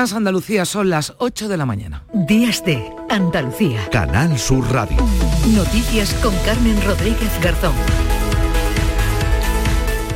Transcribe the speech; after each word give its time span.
Andalucía 0.00 0.64
son 0.64 0.88
las 0.88 1.12
8 1.18 1.46
de 1.48 1.58
la 1.58 1.66
mañana. 1.66 2.04
Días 2.14 2.64
de 2.64 2.90
Andalucía. 3.10 3.86
Canal 3.92 4.38
Sur 4.38 4.64
Radio. 4.72 4.96
Noticias 5.54 6.14
con 6.22 6.34
Carmen 6.46 6.80
Rodríguez 6.86 7.30
Garzón. 7.42 7.74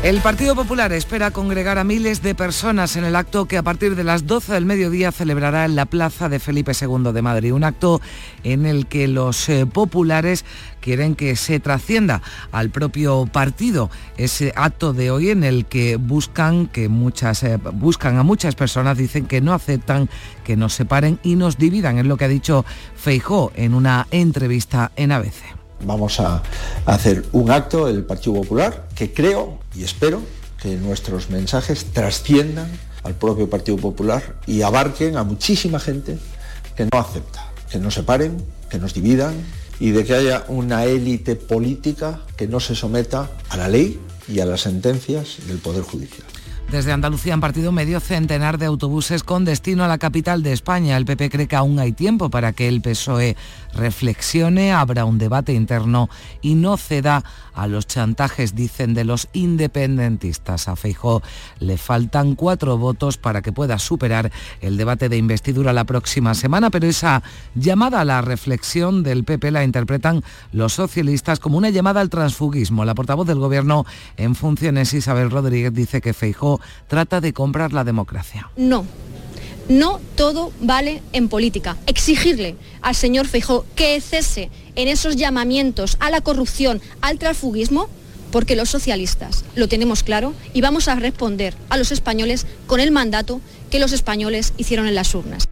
El 0.05 0.21
Partido 0.21 0.55
Popular 0.55 0.93
espera 0.93 1.31
congregar 1.31 1.79
a 1.79 1.83
miles 1.83 2.21
de 2.21 2.35
personas 2.35 2.95
en 2.97 3.05
el 3.05 3.17
acto 3.17 3.47
que 3.47 3.57
a 3.57 3.63
partir 3.63 3.97
de 3.97 4.05
las 4.05 4.27
12 4.27 4.53
del 4.53 4.67
mediodía 4.67 5.13
celebrará 5.13 5.65
en 5.65 5.77
la 5.77 5.87
Plaza 5.87 6.29
de 6.29 6.41
Felipe 6.41 6.73
II 6.79 7.11
de 7.11 7.23
Madrid. 7.23 7.55
Un 7.55 7.65
acto 7.65 8.03
en 8.43 8.67
el 8.67 8.87
que 8.87 9.09
los 9.09 9.49
eh, 9.49 9.65
populares 9.65 10.45
quieren 10.83 11.15
que 11.15 11.37
se 11.37 11.59
trascienda 11.59 12.21
al 12.53 12.69
propio 12.69 13.25
partido. 13.33 13.89
Ese 14.19 14.53
acto 14.57 14.93
de 14.93 15.11
hoy 15.11 15.31
en 15.31 15.43
el 15.43 15.65
que 15.65 15.97
buscan 15.97 16.67
que 16.67 16.91
muchas 16.91 17.43
eh, 17.43 17.57
buscan 17.57 18.19
a 18.19 18.23
muchas 18.23 18.57
personas 18.57 18.99
dicen 18.99 19.25
que 19.25 19.41
no 19.41 19.55
aceptan 19.55 20.11
que 20.45 20.55
nos 20.55 20.75
separen 20.75 21.19
y 21.23 21.37
nos 21.37 21.57
dividan, 21.57 21.97
es 21.97 22.05
lo 22.05 22.19
que 22.19 22.27
ha 22.27 22.29
dicho 22.29 22.67
Feijó 22.95 23.53
en 23.55 23.73
una 23.73 24.07
entrevista 24.11 24.93
en 24.97 25.13
ABC. 25.13 25.65
Vamos 25.87 26.21
a 26.21 26.43
hacer 26.85 27.25
un 27.33 27.51
acto 27.51 27.87
del 27.87 28.05
Partido 28.05 28.35
Popular 28.35 28.87
que 28.95 29.13
creo 29.13 29.64
y 29.75 29.85
espero 29.85 30.23
que 30.61 30.77
nuestros 30.77 31.31
mensajes 31.31 31.87
trasciendan 31.87 32.69
al 33.03 33.15
propio 33.15 33.51
Partido 33.51 33.77
Popular 33.77 34.37
y 34.47 34.63
abarquen 34.63 35.17
a 35.17 35.25
muchísima 35.25 35.79
gente 35.79 36.19
que 36.77 36.89
no 36.91 36.99
acepta, 36.99 37.53
que 37.71 37.79
nos 37.79 37.95
separen, 37.95 38.37
que 38.71 38.79
nos 38.79 38.95
dividan 38.95 39.35
y 39.79 39.91
de 39.91 40.05
que 40.05 40.15
haya 40.15 40.45
una 40.49 40.85
élite 40.85 41.37
política 41.37 42.21
que 42.37 42.47
no 42.47 42.61
se 42.61 42.75
someta 42.75 43.31
a 43.51 43.57
la 43.57 43.69
ley 43.69 44.01
y 44.29 44.41
a 44.41 44.47
las 44.47 44.63
sentencias 44.63 45.39
del 45.47 45.59
Poder 45.59 45.83
Judicial. 45.83 46.27
Desde 46.71 46.93
Andalucía 46.93 47.35
han 47.35 47.41
partido 47.41 47.73
medio 47.73 48.01
centenar 48.01 48.59
de 48.59 48.67
autobuses 48.67 49.23
con 49.23 49.45
destino 49.45 49.85
a 49.85 49.89
la 49.89 49.99
capital 49.99 50.43
de 50.43 50.53
España. 50.53 50.97
El 50.97 51.05
PP 51.05 51.31
cree 51.31 51.47
que 51.47 51.57
aún 51.57 51.79
hay 51.79 51.93
tiempo 51.93 52.31
para 52.31 52.53
que 52.53 52.69
el 52.69 52.81
PSOE 52.81 53.37
reflexione, 53.75 54.73
abra 54.73 55.05
un 55.05 55.19
debate 55.19 55.53
interno 55.53 56.09
y 56.41 56.55
no 56.55 56.77
ceda 56.77 57.23
a 57.55 57.67
los 57.67 57.87
chantajes, 57.87 58.55
dicen, 58.55 58.95
de 58.95 59.05
los 59.05 59.29
independentistas. 59.33 60.69
A 60.69 60.77
Feijó 60.77 61.23
le 61.59 61.79
faltan 61.79 62.35
cuatro 62.35 62.79
votos 62.79 63.19
para 63.19 63.43
que 63.43 63.53
pueda 63.53 63.79
superar 63.79 64.31
el 64.61 64.77
debate 64.77 65.09
de 65.09 65.17
investidura 65.17 65.73
la 65.73 65.85
próxima 65.85 66.35
semana, 66.35 66.71
pero 66.71 66.87
esa 66.87 67.23
llamada 67.55 68.01
a 68.01 68.05
la 68.05 68.23
reflexión 68.23 69.03
del 69.03 69.25
PP 69.25 69.51
la 69.51 69.65
interpretan 69.65 70.23
los 70.53 70.73
socialistas 70.73 71.41
como 71.41 71.59
una 71.59 71.71
llamada 71.71 72.01
al 72.01 72.11
transfugismo. 72.11 72.85
La 72.85 72.95
portavoz 72.95 73.27
del 73.27 73.39
Gobierno 73.39 73.87
en 74.17 74.35
funciones, 74.35 74.93
Isabel 74.93 75.31
Rodríguez, 75.31 75.73
dice 75.73 76.01
que 76.01 76.15
Feijó 76.15 76.61
trata 76.89 77.21
de 77.21 77.33
comprar 77.33 77.73
la 77.73 77.85
democracia. 77.85 78.51
No, 78.57 78.85
no 79.69 80.01
todo 80.17 80.53
vale 80.61 81.03
en 81.13 81.29
política. 81.29 81.77
Exigirle 81.87 82.57
al 82.83 82.95
señor 82.95 83.27
Feijó 83.27 83.65
que 83.75 84.01
cese 84.01 84.51
en 84.77 84.89
esos 84.89 85.17
llamamientos 85.17 85.97
a 86.01 86.11
la 86.11 86.21
corrupción, 86.21 86.81
al 87.01 87.19
transfugismo, 87.19 87.89
porque 88.31 88.57
los 88.57 88.69
socialistas 88.69 89.45
lo 89.55 89.69
tenemos 89.69 90.03
claro 90.03 90.35
y 90.53 90.61
vamos 90.61 90.89
a 90.89 90.97
responder 90.97 91.55
a 91.69 91.77
los 91.77 91.93
españoles 91.93 92.47
con 92.67 92.81
el 92.81 92.91
mandato 92.91 93.41
que 93.71 93.79
los 93.79 93.93
españoles 93.93 94.53
hicieron 94.57 94.87
en 94.87 94.95
las 94.97 95.15
urnas. 95.15 95.49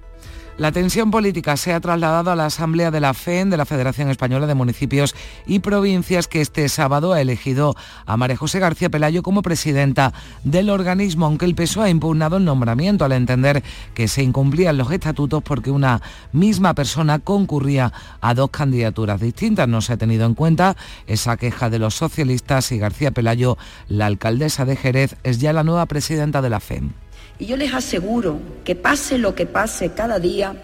La 0.58 0.70
tensión 0.70 1.10
política 1.10 1.56
se 1.56 1.72
ha 1.72 1.80
trasladado 1.80 2.30
a 2.30 2.36
la 2.36 2.44
Asamblea 2.44 2.90
de 2.90 3.00
la 3.00 3.14
FEN 3.14 3.48
de 3.48 3.56
la 3.56 3.64
Federación 3.64 4.10
Española 4.10 4.46
de 4.46 4.54
Municipios 4.54 5.14
y 5.46 5.60
Provincias 5.60 6.28
que 6.28 6.42
este 6.42 6.68
sábado 6.68 7.14
ha 7.14 7.22
elegido 7.22 7.74
a 8.04 8.18
María 8.18 8.36
José 8.36 8.58
García 8.58 8.90
Pelayo 8.90 9.22
como 9.22 9.40
presidenta 9.40 10.12
del 10.44 10.68
organismo, 10.68 11.24
aunque 11.24 11.46
el 11.46 11.54
PSOE 11.54 11.86
ha 11.86 11.88
impugnado 11.88 12.36
el 12.36 12.44
nombramiento 12.44 13.06
al 13.06 13.12
entender 13.12 13.62
que 13.94 14.08
se 14.08 14.22
incumplían 14.22 14.76
los 14.76 14.92
estatutos 14.92 15.42
porque 15.42 15.70
una 15.70 16.02
misma 16.32 16.74
persona 16.74 17.18
concurría 17.18 17.90
a 18.20 18.34
dos 18.34 18.50
candidaturas 18.50 19.22
distintas. 19.22 19.68
No 19.68 19.80
se 19.80 19.94
ha 19.94 19.96
tenido 19.96 20.26
en 20.26 20.34
cuenta 20.34 20.76
esa 21.06 21.38
queja 21.38 21.70
de 21.70 21.78
los 21.78 21.94
socialistas 21.94 22.72
y 22.72 22.78
García 22.78 23.10
Pelayo, 23.10 23.56
la 23.88 24.04
alcaldesa 24.04 24.66
de 24.66 24.76
Jerez, 24.76 25.16
es 25.24 25.40
ya 25.40 25.54
la 25.54 25.64
nueva 25.64 25.86
presidenta 25.86 26.42
de 26.42 26.50
la 26.50 26.60
FEN. 26.60 26.92
Y 27.42 27.46
yo 27.46 27.56
les 27.56 27.74
aseguro 27.74 28.38
que 28.62 28.76
pase 28.76 29.18
lo 29.18 29.34
que 29.34 29.46
pase 29.46 29.90
cada 29.90 30.20
día, 30.20 30.54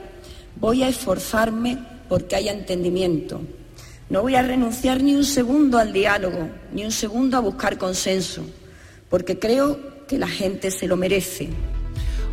voy 0.60 0.84
a 0.84 0.88
esforzarme 0.88 1.76
porque 2.08 2.36
haya 2.36 2.52
entendimiento. 2.52 3.40
No 4.08 4.22
voy 4.22 4.36
a 4.36 4.42
renunciar 4.42 5.02
ni 5.02 5.16
un 5.16 5.24
segundo 5.24 5.78
al 5.78 5.92
diálogo, 5.92 6.48
ni 6.72 6.84
un 6.84 6.92
segundo 6.92 7.36
a 7.36 7.40
buscar 7.40 7.78
consenso, 7.78 8.44
porque 9.10 9.40
creo 9.40 10.06
que 10.06 10.18
la 10.18 10.28
gente 10.28 10.70
se 10.70 10.86
lo 10.86 10.96
merece. 10.96 11.48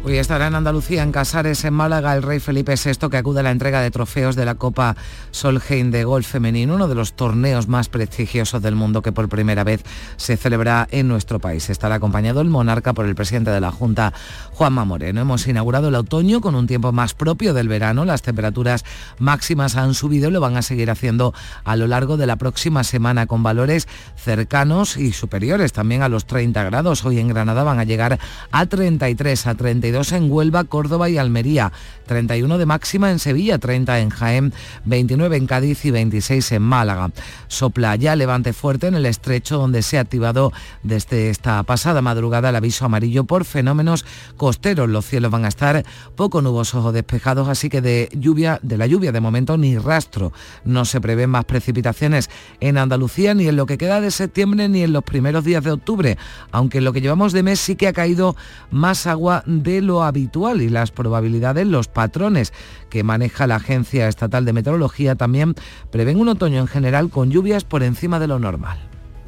Hoy 0.07 0.19
estará 0.19 0.45
en 0.45 0.53
Andalucía, 0.53 1.01
en 1.01 1.11
Casares, 1.11 1.65
en 1.65 1.73
Málaga, 1.73 2.13
el 2.13 2.21
rey 2.21 2.39
Felipe 2.39 2.75
VI 2.75 3.09
que 3.09 3.17
acude 3.17 3.39
a 3.39 3.43
la 3.43 3.49
entrega 3.49 3.81
de 3.81 3.89
trofeos 3.89 4.35
de 4.35 4.45
la 4.45 4.53
Copa 4.53 4.95
Solheim 5.31 5.89
de 5.89 6.03
golf 6.03 6.27
femenino, 6.27 6.75
uno 6.75 6.87
de 6.87 6.93
los 6.93 7.13
torneos 7.13 7.67
más 7.67 7.89
prestigiosos 7.89 8.61
del 8.61 8.75
mundo 8.75 9.01
que 9.01 9.11
por 9.11 9.27
primera 9.29 9.63
vez 9.63 9.81
se 10.17 10.37
celebra 10.37 10.87
en 10.91 11.07
nuestro 11.07 11.39
país. 11.39 11.71
Estará 11.71 11.95
acompañado 11.95 12.41
el 12.41 12.49
monarca 12.49 12.93
por 12.93 13.07
el 13.07 13.15
presidente 13.15 13.49
de 13.49 13.59
la 13.59 13.71
Junta, 13.71 14.13
Juanma 14.51 14.85
Moreno. 14.85 15.21
Hemos 15.21 15.47
inaugurado 15.47 15.87
el 15.87 15.95
otoño 15.95 16.39
con 16.39 16.53
un 16.53 16.67
tiempo 16.67 16.91
más 16.91 17.15
propio 17.15 17.55
del 17.55 17.67
verano. 17.67 18.05
Las 18.05 18.21
temperaturas 18.21 18.85
máximas 19.17 19.75
han 19.75 19.95
subido 19.95 20.29
y 20.29 20.31
lo 20.31 20.39
van 20.39 20.55
a 20.55 20.61
seguir 20.61 20.91
haciendo 20.91 21.33
a 21.63 21.75
lo 21.75 21.87
largo 21.87 22.15
de 22.15 22.27
la 22.27 22.35
próxima 22.35 22.83
semana 22.83 23.25
con 23.25 23.41
valores 23.41 23.87
cercanos 24.17 24.97
y 24.97 25.13
superiores 25.13 25.73
también 25.73 26.03
a 26.03 26.09
los 26.09 26.27
30 26.27 26.63
grados. 26.63 27.03
Hoy 27.05 27.17
en 27.17 27.29
Granada 27.29 27.63
van 27.63 27.79
a 27.79 27.85
llegar 27.85 28.19
a 28.51 28.65
33, 28.67 29.47
a 29.47 29.55
32 29.55 29.94
en 29.95 30.29
Huelva, 30.29 30.65
Córdoba 30.65 31.09
y 31.09 31.17
Almería, 31.17 31.71
31 32.05 32.57
de 32.57 32.65
máxima 32.65 33.11
en 33.11 33.19
Sevilla, 33.19 33.59
30 33.59 33.99
en 33.99 34.09
Jaén, 34.09 34.53
29 34.83 35.37
en 35.37 35.47
Cádiz 35.47 35.85
y 35.85 35.91
26 35.91 36.51
en 36.51 36.61
Málaga. 36.63 37.11
Sopla 37.47 37.95
ya 37.95 38.15
levante 38.17 38.51
fuerte 38.51 38.87
en 38.87 38.95
el 38.95 39.05
estrecho 39.05 39.57
donde 39.57 39.81
se 39.81 39.97
ha 39.97 40.01
activado 40.01 40.51
desde 40.83 41.29
esta 41.29 41.63
pasada 41.63 42.01
madrugada 42.01 42.49
el 42.49 42.57
aviso 42.57 42.83
amarillo 42.83 43.23
por 43.23 43.45
fenómenos 43.45 44.05
costeros. 44.35 44.89
Los 44.89 45.05
cielos 45.05 45.31
van 45.31 45.45
a 45.45 45.47
estar 45.47 45.85
poco 46.17 46.41
nubosos 46.41 46.83
o 46.83 46.91
despejados, 46.91 47.47
así 47.47 47.69
que 47.69 47.79
de 47.79 48.09
lluvia, 48.11 48.59
de 48.63 48.77
la 48.77 48.87
lluvia 48.87 49.13
de 49.13 49.21
momento 49.21 49.57
ni 49.57 49.77
rastro. 49.77 50.33
No 50.65 50.83
se 50.83 50.99
prevén 50.99 51.29
más 51.29 51.45
precipitaciones 51.45 52.29
en 52.59 52.77
Andalucía 52.77 53.33
ni 53.33 53.47
en 53.47 53.55
lo 53.55 53.65
que 53.65 53.77
queda 53.77 54.01
de 54.01 54.11
septiembre 54.11 54.67
ni 54.67 54.83
en 54.83 54.91
los 54.91 55.05
primeros 55.05 55.45
días 55.45 55.63
de 55.63 55.71
octubre, 55.71 56.17
aunque 56.51 56.79
en 56.79 56.83
lo 56.83 56.91
que 56.91 56.99
llevamos 56.99 57.31
de 57.31 57.43
mes 57.43 57.61
sí 57.61 57.77
que 57.77 57.87
ha 57.87 57.93
caído 57.93 58.35
más 58.71 59.07
agua 59.07 59.41
de 59.45 59.84
lo 59.85 60.03
habitual 60.03 60.61
y 60.61 60.69
las 60.69 60.91
probabilidades, 60.91 61.67
los 61.67 61.87
patrones 61.87 62.53
que 62.89 63.03
maneja 63.03 63.47
la 63.47 63.55
Agencia 63.55 64.07
Estatal 64.07 64.45
de 64.45 64.53
Meteorología 64.53 65.15
también 65.15 65.55
prevén 65.91 66.19
un 66.19 66.29
otoño 66.29 66.59
en 66.59 66.67
general 66.67 67.09
con 67.09 67.31
lluvias 67.31 67.63
por 67.63 67.83
encima 67.83 68.19
de 68.19 68.27
lo 68.27 68.39
normal. 68.39 68.77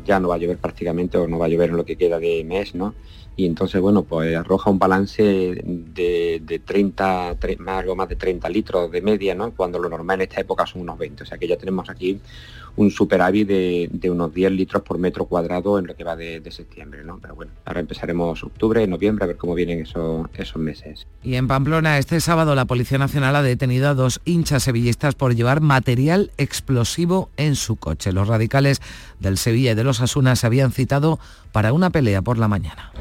Ya 0.05 0.19
no 0.19 0.29
va 0.29 0.35
a 0.35 0.37
llover 0.37 0.57
prácticamente 0.57 1.17
o 1.17 1.27
no 1.27 1.37
va 1.37 1.45
a 1.45 1.49
llover 1.49 1.69
en 1.69 1.77
lo 1.77 1.85
que 1.85 1.97
queda 1.97 2.19
de 2.19 2.43
mes, 2.43 2.75
¿no? 2.75 2.93
Y 3.37 3.45
entonces 3.45 3.79
bueno 3.79 4.03
pues 4.03 4.35
arroja 4.35 4.69
un 4.69 4.79
balance 4.79 5.23
de, 5.23 6.41
de 6.43 6.59
30 6.59 7.37
algo 7.67 7.95
más 7.95 8.09
de 8.09 8.17
30 8.17 8.49
litros 8.49 8.91
de 8.91 9.01
media 9.01 9.35
no 9.35 9.51
cuando 9.51 9.79
lo 9.79 9.87
normal 9.87 10.19
en 10.19 10.27
esta 10.27 10.41
época 10.41 10.65
son 10.65 10.81
unos 10.81 10.97
20 10.97 11.23
o 11.23 11.25
sea 11.25 11.37
que 11.37 11.47
ya 11.47 11.55
tenemos 11.55 11.89
aquí 11.89 12.19
un 12.77 12.91
superávit 12.91 13.47
de, 13.47 14.09
unos 14.09 14.33
10 14.33 14.51
litros 14.51 14.83
por 14.83 14.99
metro 14.99 15.25
cuadrado 15.25 15.79
en 15.79 15.87
lo 15.87 15.95
que 15.95 16.03
va 16.03 16.15
de, 16.15 16.41
septiembre, 16.51 17.03
¿no? 17.03 17.19
Pero 17.19 17.35
bueno, 17.35 17.51
ahora 17.65 17.81
empezaremos 17.81 18.41
octubre, 18.43 18.85
noviembre, 18.87 19.25
a 19.25 19.27
ver 19.27 19.37
cómo 19.37 19.53
vienen 19.53 19.81
esos, 19.81 20.27
esos 20.35 20.61
meses. 20.61 21.07
Y 21.23 21.35
en 21.35 21.47
Pamplona, 21.47 21.97
este 21.97 22.21
sábado 22.21 22.55
la 22.55 22.65
Policía 22.65 22.97
Nacional 22.97 23.35
ha 23.35 23.41
detenido 23.41 23.89
a 23.89 23.95
dos 23.95 24.21
hinchas 24.25 24.63
sevillistas 24.63 25.15
por 25.15 25.35
llevar 25.35 25.59
material 25.59 26.31
explosivo 26.37 27.29
en 27.35 27.55
su 27.55 27.75
coche. 27.75 28.13
Los 28.13 28.27
radicales 28.27 28.81
del 29.19 29.37
Sevilla 29.37 29.71
y 29.71 29.75
de 29.75 29.83
los 29.83 29.99
Asunas 29.99 30.39
se 30.39 30.47
habían 30.47 30.71
citado 30.71 31.19
para 31.51 31.73
una 31.73 31.89
pelea 31.89 32.21
por 32.21 32.37
la 32.37 32.47
mañana. 32.47 32.91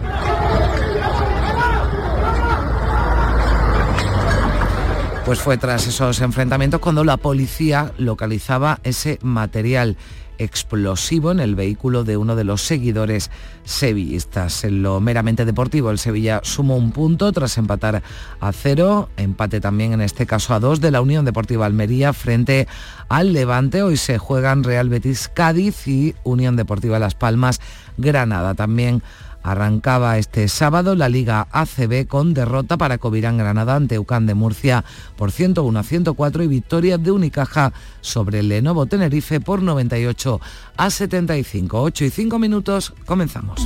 Pues 5.27 5.41
fue 5.41 5.59
tras 5.59 5.89
esos 5.89 6.21
enfrentamientos 6.21 6.79
cuando 6.79 7.03
la 7.03 7.17
policía 7.17 7.91
localizaba 7.99 8.79
ese 8.85 9.19
material 9.23 9.97
explosivo 10.39 11.33
en 11.33 11.41
el 11.41 11.57
vehículo 11.57 12.05
de 12.05 12.17
uno 12.17 12.37
de 12.37 12.45
los 12.45 12.63
seguidores 12.63 13.33
sevillistas. 13.65 14.63
En 14.63 14.85
lo 14.85 15.01
meramente 15.01 15.45
deportivo, 15.45 15.91
el 15.91 15.99
Sevilla 15.99 16.41
sumó 16.45 16.77
un 16.77 16.93
punto 16.93 17.33
tras 17.33 17.59
empatar 17.59 18.05
a 18.39 18.53
cero, 18.53 19.09
empate 19.17 19.61
también 19.61 19.93
en 19.93 20.01
este 20.01 20.27
caso 20.27 20.55
a 20.55 20.61
dos 20.61 20.81
de 20.81 20.93
la 20.93 21.01
Unión 21.01 21.25
Deportiva 21.25 21.67
Almería 21.67 22.13
frente 22.13 22.69
al 23.09 23.33
Levante. 23.33 23.83
Hoy 23.83 23.97
se 23.97 24.19
juegan 24.19 24.63
Real 24.63 24.89
Betis 24.89 25.29
Cádiz 25.29 25.89
y 25.89 26.15
Unión 26.23 26.55
Deportiva 26.55 27.01
Las 27.01 27.17
Palmas 27.17 27.61
Granada. 27.97 28.55
También 28.55 29.03
Arrancaba 29.47 30.19
este 30.19 30.49
sábado 30.49 30.97
la 30.97 31.09
Liga 31.09 31.47
ACB 31.53 32.09
con 32.09 32.35
derrota 32.35 32.77
para 32.77 32.99
Covirán 32.99 33.39
Granada 33.39 33.77
ante 33.77 33.97
UCAN 33.97 34.27
de 34.27 34.35
Murcia 34.35 34.85
por 35.17 35.31
101 35.31 35.79
a 35.79 35.83
104 35.85 36.43
y 36.43 36.47
victoria 36.49 36.99
de 36.99 37.13
Unicaja 37.13 37.73
sobre 38.01 38.43
Lenovo 38.43 38.87
Tenerife 38.87 39.39
por 39.41 39.63
98 39.63 40.41
a 40.77 40.91
75. 40.91 41.81
8 41.81 42.05
y 42.07 42.11
5 42.11 42.39
minutos, 42.41 42.93
comenzamos. 43.07 43.65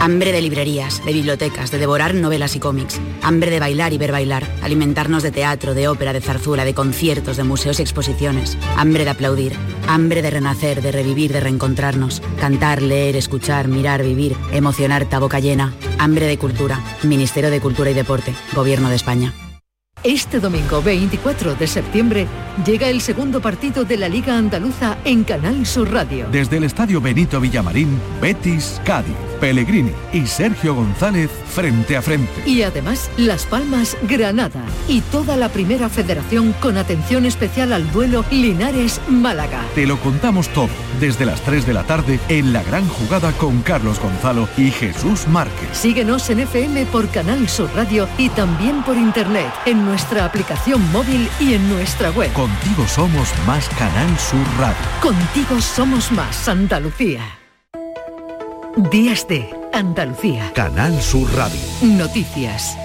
Hambre 0.00 0.32
de 0.32 0.40
librerías, 0.40 1.04
de 1.04 1.12
bibliotecas, 1.12 1.70
de 1.70 1.76
devorar 1.76 2.14
novelas 2.14 2.56
y 2.56 2.58
cómics. 2.58 2.98
Hambre 3.20 3.50
de 3.50 3.60
bailar 3.60 3.92
y 3.92 3.98
ver 3.98 4.12
bailar. 4.12 4.46
Alimentarnos 4.62 5.22
de 5.22 5.30
teatro, 5.30 5.74
de 5.74 5.88
ópera, 5.88 6.14
de 6.14 6.22
zarzuela, 6.22 6.64
de 6.64 6.72
conciertos, 6.72 7.36
de 7.36 7.44
museos 7.44 7.78
y 7.78 7.82
exposiciones. 7.82 8.56
Hambre 8.78 9.04
de 9.04 9.10
aplaudir. 9.10 9.52
Hambre 9.88 10.22
de 10.22 10.30
renacer, 10.30 10.80
de 10.80 10.90
revivir, 10.90 11.34
de 11.34 11.40
reencontrarnos. 11.40 12.22
Cantar, 12.40 12.80
leer, 12.80 13.14
escuchar, 13.14 13.68
mirar, 13.68 14.02
vivir. 14.02 14.36
Emocionarte 14.52 15.16
a 15.16 15.18
boca 15.18 15.38
llena. 15.38 15.74
Hambre 15.98 16.26
de 16.26 16.38
cultura. 16.38 16.80
Ministerio 17.02 17.50
de 17.50 17.60
Cultura 17.60 17.90
y 17.90 17.94
Deporte. 17.94 18.32
Gobierno 18.54 18.88
de 18.88 18.96
España. 18.96 19.34
Este 20.02 20.40
domingo 20.40 20.80
24 20.80 21.56
de 21.56 21.66
septiembre 21.66 22.26
llega 22.64 22.88
el 22.88 23.02
segundo 23.02 23.42
partido 23.42 23.84
de 23.84 23.98
la 23.98 24.08
Liga 24.08 24.34
Andaluza 24.34 24.96
en 25.04 25.24
Canal 25.24 25.66
Sur 25.66 25.92
Radio. 25.92 26.26
Desde 26.32 26.56
el 26.56 26.64
Estadio 26.64 27.02
Benito 27.02 27.38
Villamarín, 27.38 28.00
Betis, 28.18 28.80
Cádiz, 28.86 29.14
Pellegrini 29.40 29.92
y 30.12 30.26
Sergio 30.26 30.74
González 30.74 31.30
frente 31.50 31.98
a 31.98 32.02
frente. 32.02 32.30
Y 32.46 32.62
además 32.62 33.10
Las 33.18 33.44
Palmas, 33.44 33.96
Granada 34.08 34.62
y 34.88 35.02
toda 35.02 35.36
la 35.36 35.50
primera 35.50 35.90
federación 35.90 36.54
con 36.60 36.78
atención 36.78 37.26
especial 37.26 37.72
al 37.74 37.90
duelo 37.92 38.24
Linares-Málaga. 38.30 39.66
Te 39.74 39.86
lo 39.86 39.98
contamos 39.98 40.48
todo 40.48 40.70
desde 40.98 41.26
las 41.26 41.42
3 41.42 41.66
de 41.66 41.74
la 41.74 41.84
tarde 41.84 42.20
en 42.30 42.54
la 42.54 42.62
gran 42.62 42.88
jugada 42.88 43.32
con 43.32 43.60
Carlos 43.62 44.00
Gonzalo 44.00 44.48
y 44.56 44.70
Jesús 44.70 45.26
Márquez. 45.28 45.68
Síguenos 45.72 46.30
en 46.30 46.40
FM 46.40 46.86
por 46.86 47.08
Canal 47.08 47.48
Sur 47.50 47.70
Radio 47.74 48.08
y 48.16 48.30
también 48.30 48.82
por 48.82 48.96
internet 48.96 49.50
en 49.66 49.89
nuestra 49.90 50.24
aplicación 50.24 50.80
móvil 50.92 51.28
y 51.40 51.54
en 51.54 51.68
nuestra 51.68 52.10
web. 52.12 52.32
Contigo 52.32 52.86
somos 52.86 53.28
más 53.44 53.68
Canal 53.70 54.16
Sur 54.20 54.46
Radio. 54.56 54.76
Contigo 55.02 55.60
somos 55.60 56.12
más 56.12 56.48
Andalucía. 56.48 57.22
Días 58.92 59.26
de 59.26 59.52
Andalucía. 59.72 60.52
Canal 60.54 61.02
Sur 61.02 61.28
Radio. 61.34 61.58
Noticias. 61.82 62.78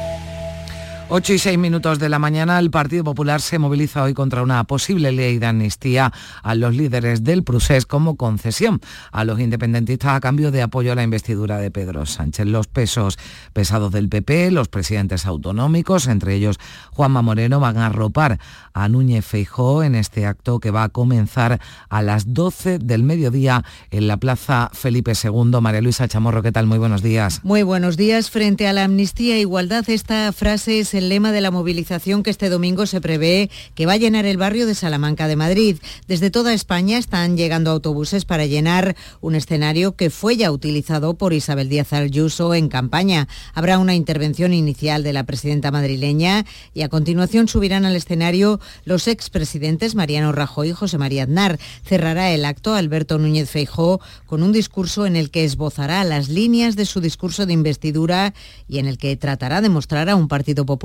8 1.07 1.33
y 1.33 1.37
6 1.37 1.59
minutos 1.59 1.99
de 1.99 2.09
la 2.09 2.17
mañana, 2.17 2.57
el 2.57 2.71
Partido 2.71 3.03
Popular 3.03 3.39
se 3.39 3.59
moviliza 3.59 4.01
hoy 4.01 4.15
contra 4.15 4.41
una 4.41 4.63
posible 4.63 5.11
ley 5.11 5.37
de 5.37 5.45
amnistía 5.45 6.11
a 6.41 6.55
los 6.55 6.75
líderes 6.75 7.23
del 7.23 7.43
Prusés 7.43 7.85
como 7.85 8.17
concesión 8.17 8.81
a 9.11 9.23
los 9.23 9.39
independentistas 9.39 10.15
a 10.15 10.19
cambio 10.19 10.49
de 10.49 10.63
apoyo 10.63 10.91
a 10.91 10.95
la 10.95 11.03
investidura 11.03 11.59
de 11.59 11.69
Pedro 11.69 12.07
Sánchez. 12.07 12.47
Los 12.47 12.65
pesos 12.65 13.19
pesados 13.53 13.91
del 13.91 14.09
PP, 14.09 14.49
los 14.49 14.67
presidentes 14.67 15.27
autonómicos, 15.27 16.07
entre 16.07 16.33
ellos 16.33 16.57
Juanma 16.91 17.21
Moreno, 17.21 17.59
van 17.59 17.77
a 17.77 17.85
arropar 17.85 18.39
a 18.73 18.89
Núñez 18.89 19.25
Feijó 19.25 19.83
en 19.83 19.93
este 19.93 20.25
acto 20.25 20.59
que 20.59 20.71
va 20.71 20.83
a 20.83 20.89
comenzar 20.89 21.61
a 21.87 22.01
las 22.01 22.33
12 22.33 22.79
del 22.79 23.03
mediodía 23.03 23.63
en 23.91 24.07
la 24.07 24.17
Plaza 24.17 24.71
Felipe 24.73 25.13
II. 25.23 25.61
María 25.61 25.81
Luisa 25.81 26.07
Chamorro, 26.07 26.41
¿qué 26.41 26.51
tal? 26.51 26.65
Muy 26.65 26.79
buenos 26.79 27.03
días. 27.03 27.41
Muy 27.43 27.61
buenos 27.61 27.95
días. 27.95 28.31
Frente 28.31 28.67
a 28.67 28.73
la 28.73 28.85
amnistía 28.85 29.35
e 29.35 29.41
igualdad, 29.41 29.87
esta 29.87 30.33
frase 30.33 30.79
es 30.79 30.94
el 30.95 31.09
lema 31.09 31.31
de 31.31 31.41
la 31.41 31.51
movilización 31.51 32.23
que 32.23 32.29
este 32.29 32.49
domingo 32.49 32.85
se 32.85 33.01
prevé 33.01 33.49
que 33.75 33.85
va 33.85 33.93
a 33.93 33.97
llenar 33.97 34.25
el 34.25 34.37
barrio 34.37 34.65
de 34.65 34.75
Salamanca 34.75 35.27
de 35.27 35.35
Madrid. 35.35 35.77
Desde 36.07 36.31
toda 36.31 36.53
España 36.53 36.97
están 36.97 37.35
llegando 37.35 37.71
autobuses 37.71 38.23
para 38.23 38.45
llenar 38.45 38.95
un 39.21 39.35
escenario 39.35 39.95
que 39.95 40.09
fue 40.09 40.37
ya 40.37 40.51
utilizado 40.51 41.15
por 41.15 41.33
Isabel 41.33 41.69
Díaz 41.69 41.91
Ayuso 41.93 42.53
en 42.53 42.69
campaña. 42.69 43.27
Habrá 43.53 43.77
una 43.77 43.95
intervención 43.95 44.53
inicial 44.53 45.03
de 45.03 45.11
la 45.11 45.25
presidenta 45.25 45.71
madrileña 45.71 46.45
y 46.73 46.83
a 46.83 46.89
continuación 46.89 47.47
subirán 47.47 47.85
al 47.85 47.95
escenario 47.95 48.59
los 48.85 49.07
expresidentes 49.07 49.95
Mariano 49.95 50.31
Rajoy 50.31 50.69
y 50.69 50.73
José 50.73 50.97
María 50.97 51.23
Aznar. 51.23 51.59
Cerrará 51.83 52.31
el 52.31 52.45
acto 52.45 52.73
Alberto 52.73 53.17
Núñez 53.17 53.49
Feijó 53.49 53.99
con 54.25 54.43
un 54.43 54.53
discurso 54.53 55.05
en 55.05 55.15
el 55.15 55.29
que 55.29 55.43
esbozará 55.43 56.03
las 56.03 56.29
líneas 56.29 56.75
de 56.75 56.85
su 56.85 57.01
discurso 57.01 57.45
de 57.45 57.53
investidura 57.53 58.33
y 58.67 58.79
en 58.79 58.85
el 58.85 58.97
que 58.97 59.17
tratará 59.17 59.61
de 59.61 59.69
mostrar 59.69 60.09
a 60.09 60.15
un 60.15 60.27
partido 60.27 60.65
popular 60.65 60.84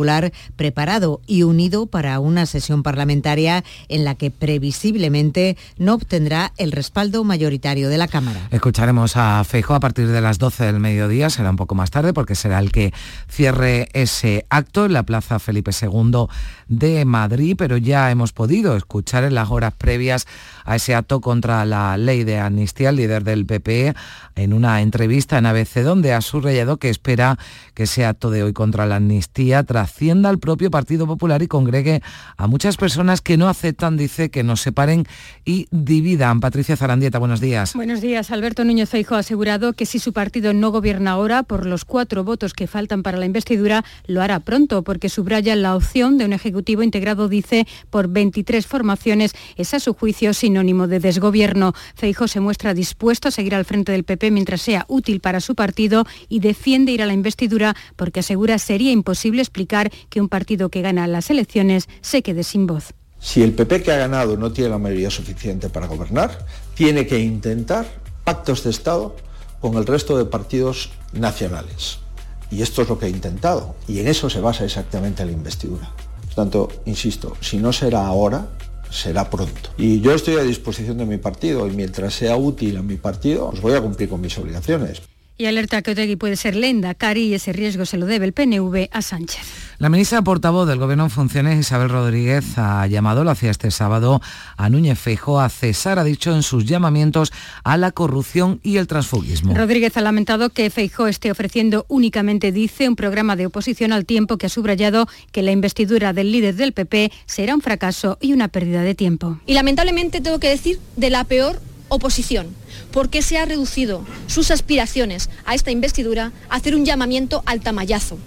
preparado 0.56 1.20
y 1.26 1.42
unido 1.42 1.86
para 1.86 2.18
una 2.20 2.46
sesión 2.46 2.82
parlamentaria 2.82 3.64
en 3.88 4.04
la 4.04 4.14
que 4.14 4.30
previsiblemente 4.30 5.56
no 5.78 5.94
obtendrá 5.94 6.52
el 6.56 6.72
respaldo 6.72 7.24
mayoritario 7.24 7.88
de 7.88 7.98
la 7.98 8.08
Cámara. 8.08 8.48
Escucharemos 8.50 9.16
a 9.16 9.42
Feijo 9.44 9.74
a 9.74 9.80
partir 9.80 10.08
de 10.08 10.20
las 10.20 10.38
12 10.38 10.64
del 10.64 10.80
mediodía, 10.80 11.30
será 11.30 11.50
un 11.50 11.56
poco 11.56 11.74
más 11.74 11.90
tarde 11.90 12.12
porque 12.12 12.34
será 12.34 12.58
el 12.58 12.72
que 12.72 12.92
cierre 13.28 13.88
ese 13.92 14.46
acto 14.50 14.86
en 14.86 14.92
la 14.92 15.02
Plaza 15.02 15.38
Felipe 15.38 15.70
II 15.80 16.26
de 16.68 17.04
Madrid, 17.04 17.56
pero 17.58 17.76
ya 17.76 18.10
hemos 18.10 18.32
podido 18.32 18.76
escuchar 18.76 19.24
en 19.24 19.34
las 19.34 19.50
horas 19.50 19.74
previas 19.76 20.26
a 20.64 20.76
ese 20.76 20.94
acto 20.94 21.20
contra 21.20 21.64
la 21.64 21.96
ley 21.96 22.24
de 22.24 22.38
amnistía, 22.38 22.90
el 22.90 22.96
líder 22.96 23.24
del 23.24 23.46
PP, 23.46 23.94
en 24.36 24.52
una 24.52 24.80
entrevista 24.80 25.38
en 25.38 25.46
ABC, 25.46 25.82
donde 25.82 26.12
ha 26.12 26.20
subrayado 26.20 26.78
que 26.78 26.88
espera 26.88 27.38
que 27.74 27.84
ese 27.84 28.04
acto 28.04 28.30
de 28.30 28.42
hoy 28.42 28.52
contra 28.52 28.86
la 28.86 28.96
amnistía 28.96 29.62
trascienda 29.64 30.28
al 30.28 30.38
propio 30.38 30.70
Partido 30.70 31.06
Popular 31.06 31.42
y 31.42 31.48
congregue 31.48 32.02
a 32.36 32.46
muchas 32.46 32.76
personas 32.76 33.20
que 33.20 33.36
no 33.36 33.48
aceptan, 33.48 33.96
dice, 33.96 34.30
que 34.30 34.42
nos 34.42 34.60
separen 34.60 35.06
y 35.44 35.66
dividan. 35.70 36.40
Patricia 36.40 36.76
Zarandieta, 36.76 37.18
buenos 37.18 37.40
días. 37.40 37.74
Buenos 37.74 38.00
días. 38.00 38.30
Alberto 38.30 38.64
Núñez 38.64 38.88
Feijo 38.88 39.14
ha 39.14 39.18
asegurado 39.18 39.72
que 39.72 39.86
si 39.86 39.98
su 39.98 40.12
partido 40.12 40.52
no 40.52 40.70
gobierna 40.70 41.12
ahora, 41.12 41.42
por 41.42 41.66
los 41.66 41.84
cuatro 41.84 42.24
votos 42.24 42.54
que 42.54 42.66
faltan 42.66 43.02
para 43.02 43.18
la 43.18 43.26
investidura, 43.26 43.84
lo 44.06 44.22
hará 44.22 44.40
pronto, 44.40 44.82
porque 44.82 45.08
subraya 45.08 45.56
la 45.56 45.74
opción 45.76 46.18
de 46.18 46.24
un 46.24 46.32
ejecutivo 46.32 46.82
integrado, 46.82 47.28
dice, 47.28 47.66
por 47.90 48.08
23 48.08 48.66
formaciones. 48.66 49.32
Es 49.56 49.74
a 49.74 49.80
su 49.80 49.94
juicio 49.94 50.34
sinónimo 50.50 50.88
de 50.88 50.98
desgobierno. 50.98 51.74
Feijo 51.94 52.26
se 52.26 52.40
muestra 52.40 52.74
dispuesto 52.74 53.28
a 53.28 53.30
seguir 53.30 53.54
al 53.54 53.64
frente 53.64 53.92
del 53.92 54.02
PP 54.02 54.32
mientras 54.32 54.60
sea 54.60 54.84
útil 54.88 55.20
para 55.20 55.40
su 55.40 55.54
partido 55.54 56.04
y 56.28 56.40
defiende 56.40 56.90
ir 56.90 57.02
a 57.02 57.06
la 57.06 57.12
investidura 57.12 57.76
porque 57.94 58.18
asegura 58.18 58.58
sería 58.58 58.90
imposible 58.90 59.42
explicar 59.42 59.92
que 60.08 60.20
un 60.20 60.28
partido 60.28 60.68
que 60.68 60.82
gana 60.82 61.06
las 61.06 61.30
elecciones 61.30 61.88
se 62.00 62.22
quede 62.22 62.42
sin 62.42 62.66
voz. 62.66 62.94
Si 63.20 63.44
el 63.44 63.52
PP 63.52 63.84
que 63.84 63.92
ha 63.92 63.96
ganado 63.96 64.36
no 64.36 64.50
tiene 64.50 64.70
la 64.70 64.78
mayoría 64.78 65.10
suficiente 65.10 65.68
para 65.68 65.86
gobernar, 65.86 66.44
tiene 66.74 67.06
que 67.06 67.20
intentar 67.20 67.86
pactos 68.24 68.64
de 68.64 68.70
Estado 68.70 69.14
con 69.60 69.76
el 69.76 69.86
resto 69.86 70.18
de 70.18 70.24
partidos 70.24 70.90
nacionales. 71.12 72.00
Y 72.50 72.62
esto 72.62 72.82
es 72.82 72.88
lo 72.88 72.98
que 72.98 73.06
ha 73.06 73.08
intentado. 73.08 73.76
Y 73.86 74.00
en 74.00 74.08
eso 74.08 74.28
se 74.28 74.40
basa 74.40 74.64
exactamente 74.64 75.24
la 75.24 75.30
investidura. 75.30 75.92
Por 76.26 76.34
tanto, 76.34 76.68
insisto, 76.86 77.36
si 77.40 77.58
no 77.58 77.72
será 77.72 78.04
ahora, 78.04 78.48
será 78.90 79.30
pronto. 79.30 79.70
Y 79.76 80.00
yo 80.00 80.12
estoy 80.12 80.36
a 80.36 80.42
disposición 80.42 80.98
de 80.98 81.06
mi 81.06 81.18
partido 81.18 81.66
y 81.66 81.70
mientras 81.70 82.14
sea 82.14 82.36
útil 82.36 82.76
a 82.76 82.82
mi 82.82 82.96
partido, 82.96 83.48
os 83.48 83.60
voy 83.60 83.74
a 83.74 83.80
cumplir 83.80 84.08
con 84.08 84.20
mis 84.20 84.36
obligaciones. 84.38 85.02
Y 85.40 85.46
alerta 85.46 85.80
que 85.80 85.92
Otegui 85.92 86.16
puede 86.16 86.36
ser 86.36 86.54
lenda, 86.54 86.92
Cari, 86.92 87.28
y 87.28 87.32
ese 87.32 87.54
riesgo 87.54 87.86
se 87.86 87.96
lo 87.96 88.04
debe 88.04 88.26
el 88.26 88.34
PNV 88.34 88.90
a 88.92 89.00
Sánchez. 89.00 89.40
La 89.78 89.88
ministra 89.88 90.20
portavoz 90.20 90.68
del 90.68 90.78
Gobierno 90.78 91.04
en 91.04 91.10
funciones, 91.10 91.58
Isabel 91.58 91.88
Rodríguez, 91.88 92.58
ha 92.58 92.86
llamado, 92.88 93.24
lo 93.24 93.30
hacía 93.30 93.50
este 93.50 93.70
sábado, 93.70 94.20
a 94.58 94.68
Núñez 94.68 94.98
Feijóo 94.98 95.40
a 95.40 95.48
cesar, 95.48 95.98
ha 95.98 96.04
dicho, 96.04 96.34
en 96.34 96.42
sus 96.42 96.66
llamamientos 96.66 97.32
a 97.64 97.78
la 97.78 97.90
corrupción 97.90 98.60
y 98.62 98.76
el 98.76 98.86
transfugismo. 98.86 99.54
Rodríguez 99.54 99.96
ha 99.96 100.02
lamentado 100.02 100.50
que 100.50 100.68
Feijóo 100.68 101.06
esté 101.06 101.30
ofreciendo 101.30 101.86
únicamente, 101.88 102.52
dice, 102.52 102.86
un 102.86 102.94
programa 102.94 103.34
de 103.34 103.46
oposición 103.46 103.94
al 103.94 104.04
tiempo 104.04 104.36
que 104.36 104.44
ha 104.44 104.50
subrayado 104.50 105.08
que 105.32 105.40
la 105.40 105.52
investidura 105.52 106.12
del 106.12 106.32
líder 106.32 106.54
del 106.56 106.74
PP 106.74 107.12
será 107.24 107.54
un 107.54 107.62
fracaso 107.62 108.18
y 108.20 108.34
una 108.34 108.48
pérdida 108.48 108.82
de 108.82 108.94
tiempo. 108.94 109.40
Y 109.46 109.54
lamentablemente 109.54 110.20
tengo 110.20 110.38
que 110.38 110.50
decir 110.50 110.78
de 110.98 111.08
la 111.08 111.24
peor 111.24 111.62
oposición, 111.88 112.54
porque 112.92 113.22
se 113.22 113.38
ha 113.38 113.44
reducido 113.44 114.04
sus 114.26 114.50
aspiraciones 114.50 115.30
a 115.44 115.54
esta 115.54 115.70
investidura 115.70 116.32
a 116.48 116.56
hacer 116.56 116.74
un 116.74 116.84
llamamiento 116.84 117.42
al 117.46 117.60
tamallazo, 117.60 118.18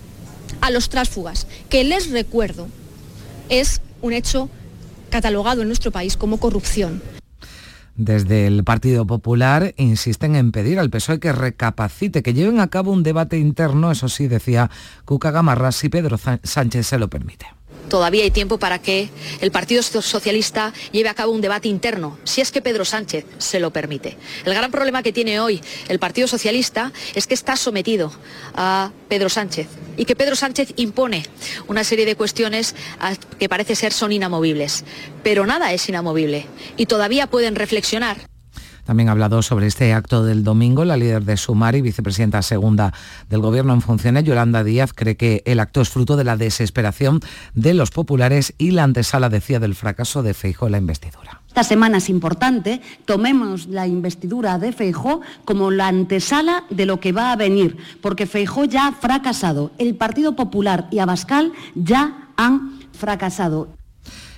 a 0.62 0.72
los 0.72 0.89
tránsfugas, 0.89 1.48
que 1.69 1.83
les 1.83 2.12
recuerdo 2.12 2.67
es 3.50 3.81
un 4.01 4.13
hecho 4.13 4.50
catalogado 5.10 5.62
en 5.62 5.67
nuestro 5.67 5.91
país 5.91 6.17
como 6.17 6.38
corrupción. 6.38 7.01
Desde 7.95 8.48
el 8.48 8.63
Partido 8.63 9.05
Popular 9.05 9.75
insisten 9.77 10.36
en 10.36 10.51
pedir 10.51 10.79
al 10.79 10.89
PSOE 10.89 11.19
que 11.19 11.31
recapacite, 11.31 12.24
que 12.24 12.33
lleven 12.33 12.60
a 12.60 12.67
cabo 12.67 12.91
un 12.91 13.03
debate 13.03 13.38
interno, 13.38 13.91
eso 13.91 14.10
sí, 14.10 14.27
decía 14.27 14.72
Cuca 15.05 15.29
Gamarra, 15.29 15.72
si 15.72 15.89
Pedro 15.89 16.17
Sánchez 16.17 16.88
se 16.88 16.98
lo 16.98 17.10
permite 17.10 17.45
todavía 17.90 18.24
hay 18.24 18.32
tiempo 18.32 18.58
para 18.58 18.80
que 18.80 19.10
el 19.42 19.52
Partido 19.52 19.84
Socialista 19.84 20.74
lleve 20.92 21.10
a 21.10 21.13
cabo 21.13 21.32
un 21.32 21.42
debate 21.42 21.68
interno, 21.68 22.18
si 22.24 22.42
es 22.42 22.52
que 22.52 22.62
Pedro 22.62 22.86
Sánchez 22.86 23.25
se 23.38 23.60
lo 23.60 23.72
permite. 23.72 24.18
El 24.46 24.54
gran 24.54 24.72
problema 24.72 25.04
que 25.04 25.13
tiene 25.13 25.40
hoy 25.40 25.62
el 25.88 26.00
Partido 26.00 26.28
Socialista 26.28 26.92
es 27.16 27.28
que 27.28 27.34
está 27.34 27.56
sometido 27.56 28.12
a 28.56 28.92
Pedro 29.10 29.30
Sánchez 29.30 29.68
y 29.98 30.06
que 30.06 30.16
Pedro 30.16 30.36
Sánchez 30.36 30.74
impone 30.75 31.25
una 31.68 31.84
serie 31.84 32.06
de 32.06 32.16
cuestiones 32.16 32.75
que 33.40 33.50
parece 33.50 33.75
ser 33.75 33.94
son 33.94 34.12
inamovibles. 34.12 34.84
Pero 35.24 35.46
nada 35.46 35.74
es 35.74 35.88
inamovible 35.88 36.46
y 36.78 36.86
todavía 36.86 37.28
pueden 37.28 37.56
reflexionar 37.56 38.33
También 38.86 39.10
ha 39.10 39.13
hablado 39.13 39.42
sobre 39.42 39.68
este 39.68 39.94
acto 39.94 40.24
del 40.24 40.44
domingo 40.44 40.86
la 40.86 40.98
líder 40.98 41.24
de 41.24 41.38
Sumar 41.38 41.75
y 41.75 41.82
vicepresidenta 41.82 42.42
segunda 42.42 42.94
del 43.30 43.42
Gobierno 43.42 43.74
en 43.74 43.82
funciones, 43.82 44.24
Yolanda 44.24 44.63
Díaz, 44.63 44.94
cree 44.94 45.16
que 45.16 45.42
el 45.46 45.60
acto 45.60 45.82
es 45.82 45.90
fruto 45.90 46.18
de 46.18 46.24
la 46.24 46.38
desesperación 46.38 47.22
de 47.54 47.74
los 47.74 47.92
populares 47.92 48.54
y 48.58 48.72
la 48.72 48.84
antesala, 48.84 49.30
decía, 49.30 49.60
del 49.60 49.75
fracaso 49.75 50.24
de 50.24 50.34
Feijóo 50.34 50.68
en 50.68 50.74
la 50.74 50.78
investidura. 50.80 51.42
Esta 51.54 51.63
semana 51.63 52.00
es 52.00 52.10
importante, 52.10 52.82
tomemos 53.06 53.68
la 53.68 53.86
investidura 53.86 54.58
de 54.58 54.74
Feijó 54.74 55.22
como 55.46 55.70
la 55.70 55.88
antesala 55.88 56.63
de 56.72 56.88
lo 56.88 57.00
que 57.00 57.12
va 57.12 57.32
a 57.32 57.36
venir, 57.36 57.78
porque 58.02 58.25
Feijó 58.25 58.66
ya 58.66 58.88
ha 58.88 58.92
fracasado, 58.94 59.72
el 59.78 59.94
Partido 59.96 60.36
Popular 60.36 60.88
y 60.90 60.98
Abascal 60.98 61.54
ya 61.75 62.30
han 62.38 62.80
fracasado. 62.92 63.68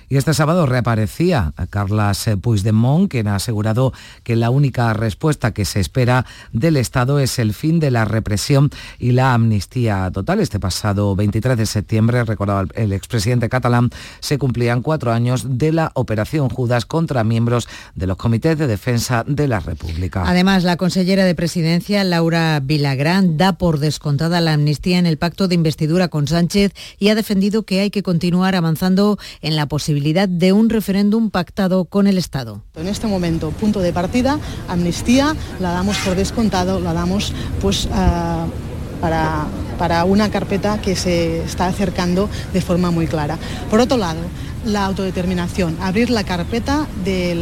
Y 0.08 0.18
este 0.18 0.34
sábado 0.34 0.66
reaparecía 0.66 1.52
a 1.56 1.66
Carlas 1.66 2.30
Puigdemont, 2.40 3.10
quien 3.10 3.26
ha 3.26 3.34
asegurado 3.34 3.92
que 4.22 4.36
la 4.36 4.50
única 4.50 4.92
respuesta 4.92 5.52
que 5.52 5.64
se 5.64 5.80
espera 5.80 6.24
del 6.52 6.76
Estado 6.76 7.18
es 7.18 7.40
el 7.40 7.52
fin 7.52 7.80
de 7.80 7.90
la 7.90 8.04
represión 8.04 8.70
y 9.00 9.10
la 9.10 9.34
amnistía 9.34 10.08
total. 10.14 10.38
Este 10.38 10.60
pasado 10.60 11.16
23 11.16 11.58
de 11.58 11.66
septiembre, 11.66 12.22
recordaba 12.22 12.66
el 12.76 12.92
expresidente 12.92 13.48
catalán, 13.48 13.90
se 14.20 14.38
cumplían 14.38 14.80
cuatro 14.80 15.12
años 15.12 15.58
de 15.58 15.72
la 15.72 15.90
Operación 15.94 16.50
Judas 16.50 16.86
contra 16.86 17.24
miembros 17.24 17.66
de 17.96 18.06
los 18.06 18.16
comités 18.16 18.56
de 18.58 18.68
defensa 18.68 19.24
de 19.26 19.48
la 19.48 19.58
República. 19.58 20.22
Además, 20.24 20.62
la 20.62 20.76
consellera 20.76 21.24
de 21.24 21.34
Presidencia, 21.34 22.04
Laura 22.04 22.60
Vilagrán, 22.60 23.36
da 23.36 23.54
por 23.54 23.80
descontada 23.80 24.40
la 24.40 24.52
amnistía 24.52 25.00
en 25.00 25.06
el 25.06 25.18
pacto 25.18 25.48
de 25.48 25.56
investidura 25.56 26.06
con 26.06 26.28
Sánchez 26.28 26.74
y 27.00 27.08
ha 27.08 27.16
defendido 27.16 27.64
que 27.64 27.80
hay 27.80 27.90
que 27.90 28.04
continuar 28.04 28.54
avanzando 28.54 29.18
en 29.40 29.56
la 29.56 29.66
posibilidad 29.66 29.95
de 30.28 30.52
un 30.52 30.68
referéndum 30.68 31.30
pactado 31.30 31.84
con 31.84 32.06
el 32.06 32.18
Estado. 32.18 32.62
En 32.74 32.86
este 32.86 33.06
momento, 33.06 33.50
punto 33.50 33.80
de 33.80 33.92
partida, 33.92 34.38
amnistía, 34.68 35.34
la 35.60 35.72
damos 35.72 35.96
por 35.98 36.14
descontado, 36.16 36.80
la 36.80 36.92
damos 36.92 37.32
pues... 37.60 37.86
Uh, 37.86 38.66
para, 39.00 39.46
para 39.78 40.04
una 40.04 40.30
carpeta 40.30 40.80
que 40.80 40.96
se 40.96 41.44
está 41.44 41.66
acercando 41.66 42.28
de 42.52 42.60
forma 42.60 42.90
muy 42.90 43.06
clara. 43.06 43.38
Por 43.70 43.80
otro 43.80 43.96
lado, 43.96 44.20
la 44.64 44.84
autodeterminación, 44.84 45.76
abrir 45.80 46.10
la 46.10 46.24
carpeta 46.24 46.86
de 47.04 47.36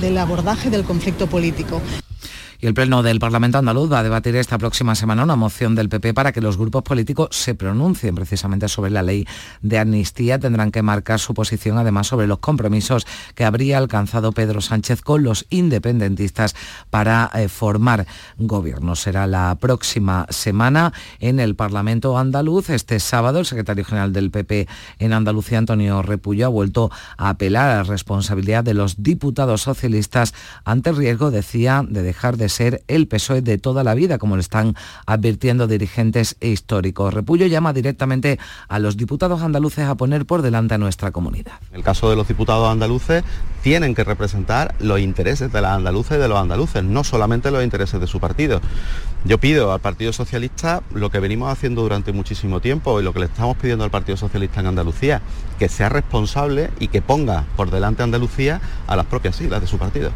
del 0.00 0.18
abordaje 0.18 0.70
del 0.70 0.84
conflicto 0.84 1.26
político. 1.26 1.80
Y 2.62 2.66
el 2.66 2.74
Pleno 2.74 3.02
del 3.02 3.20
Parlamento 3.20 3.56
andaluz 3.56 3.90
va 3.90 4.00
a 4.00 4.02
debatir 4.02 4.36
esta 4.36 4.58
próxima 4.58 4.94
semana 4.94 5.24
una 5.24 5.34
moción 5.34 5.74
del 5.74 5.88
PP 5.88 6.12
para 6.12 6.30
que 6.30 6.42
los 6.42 6.58
grupos 6.58 6.82
políticos 6.82 7.28
se 7.30 7.54
pronuncien 7.54 8.14
precisamente 8.14 8.68
sobre 8.68 8.90
la 8.90 9.02
ley 9.02 9.26
de 9.62 9.78
amnistía. 9.78 10.38
Tendrán 10.38 10.70
que 10.70 10.82
marcar 10.82 11.20
su 11.20 11.32
posición 11.32 11.78
además 11.78 12.08
sobre 12.08 12.26
los 12.26 12.40
compromisos 12.40 13.06
que 13.34 13.46
habría 13.46 13.78
alcanzado 13.78 14.32
Pedro 14.32 14.60
Sánchez 14.60 15.00
con 15.00 15.22
los 15.22 15.46
independentistas 15.48 16.54
para 16.90 17.30
eh, 17.32 17.48
formar 17.48 18.06
gobierno. 18.36 18.94
Será 18.94 19.26
la 19.26 19.56
próxima 19.58 20.26
semana 20.28 20.92
en 21.18 21.40
el 21.40 21.54
Parlamento 21.54 22.18
andaluz. 22.18 22.68
Este 22.68 23.00
sábado 23.00 23.38
el 23.38 23.46
secretario 23.46 23.86
general 23.86 24.12
del 24.12 24.30
PP 24.30 24.68
en 24.98 25.14
Andalucía, 25.14 25.56
Antonio 25.56 26.02
Repullo, 26.02 26.44
ha 26.44 26.50
vuelto 26.50 26.90
a 27.16 27.30
apelar 27.30 27.70
a 27.70 27.76
la 27.76 27.82
responsabilidad 27.84 28.64
de 28.64 28.74
los 28.74 29.02
diputados 29.02 29.62
socialistas 29.62 30.34
ante 30.66 30.90
el 30.90 30.96
riesgo, 30.96 31.30
decía, 31.30 31.82
de 31.88 32.02
dejar 32.02 32.36
de 32.36 32.49
ser 32.50 32.82
el 32.88 33.08
PSOE 33.08 33.40
de 33.40 33.56
toda 33.56 33.82
la 33.84 33.94
vida, 33.94 34.18
como 34.18 34.36
lo 34.36 34.40
están 34.40 34.74
advirtiendo 35.06 35.66
dirigentes 35.66 36.36
históricos. 36.40 37.14
Repullo 37.14 37.46
llama 37.46 37.72
directamente 37.72 38.38
a 38.68 38.78
los 38.78 38.96
diputados 38.96 39.42
andaluces 39.42 39.86
a 39.86 39.94
poner 39.94 40.26
por 40.26 40.42
delante 40.42 40.74
a 40.74 40.78
nuestra 40.78 41.10
comunidad. 41.10 41.54
En 41.70 41.76
el 41.76 41.82
caso 41.82 42.10
de 42.10 42.16
los 42.16 42.28
diputados 42.28 42.70
andaluces, 42.70 43.24
tienen 43.62 43.94
que 43.94 44.04
representar 44.04 44.74
los 44.80 45.00
intereses 45.00 45.52
de 45.52 45.60
las 45.60 45.72
andaluces 45.76 46.18
y 46.18 46.20
de 46.20 46.28
los 46.28 46.38
andaluces, 46.38 46.82
no 46.84 47.04
solamente 47.04 47.50
los 47.50 47.64
intereses 47.64 48.00
de 48.00 48.06
su 48.06 48.20
partido. 48.20 48.60
Yo 49.24 49.38
pido 49.38 49.72
al 49.72 49.80
Partido 49.80 50.12
Socialista 50.12 50.82
lo 50.94 51.10
que 51.10 51.20
venimos 51.20 51.52
haciendo 51.52 51.82
durante 51.82 52.12
muchísimo 52.12 52.60
tiempo 52.60 53.00
y 53.00 53.04
lo 53.04 53.12
que 53.12 53.20
le 53.20 53.26
estamos 53.26 53.56
pidiendo 53.56 53.84
al 53.84 53.90
Partido 53.90 54.16
Socialista 54.16 54.60
en 54.60 54.66
Andalucía, 54.66 55.20
que 55.58 55.68
sea 55.68 55.90
responsable 55.90 56.70
y 56.80 56.88
que 56.88 57.02
ponga 57.02 57.44
por 57.56 57.70
delante 57.70 58.02
a 58.02 58.04
Andalucía 58.04 58.60
a 58.86 58.96
las 58.96 59.06
propias 59.06 59.36
siglas 59.36 59.60
de 59.60 59.66
su 59.66 59.78
partido. 59.78 60.10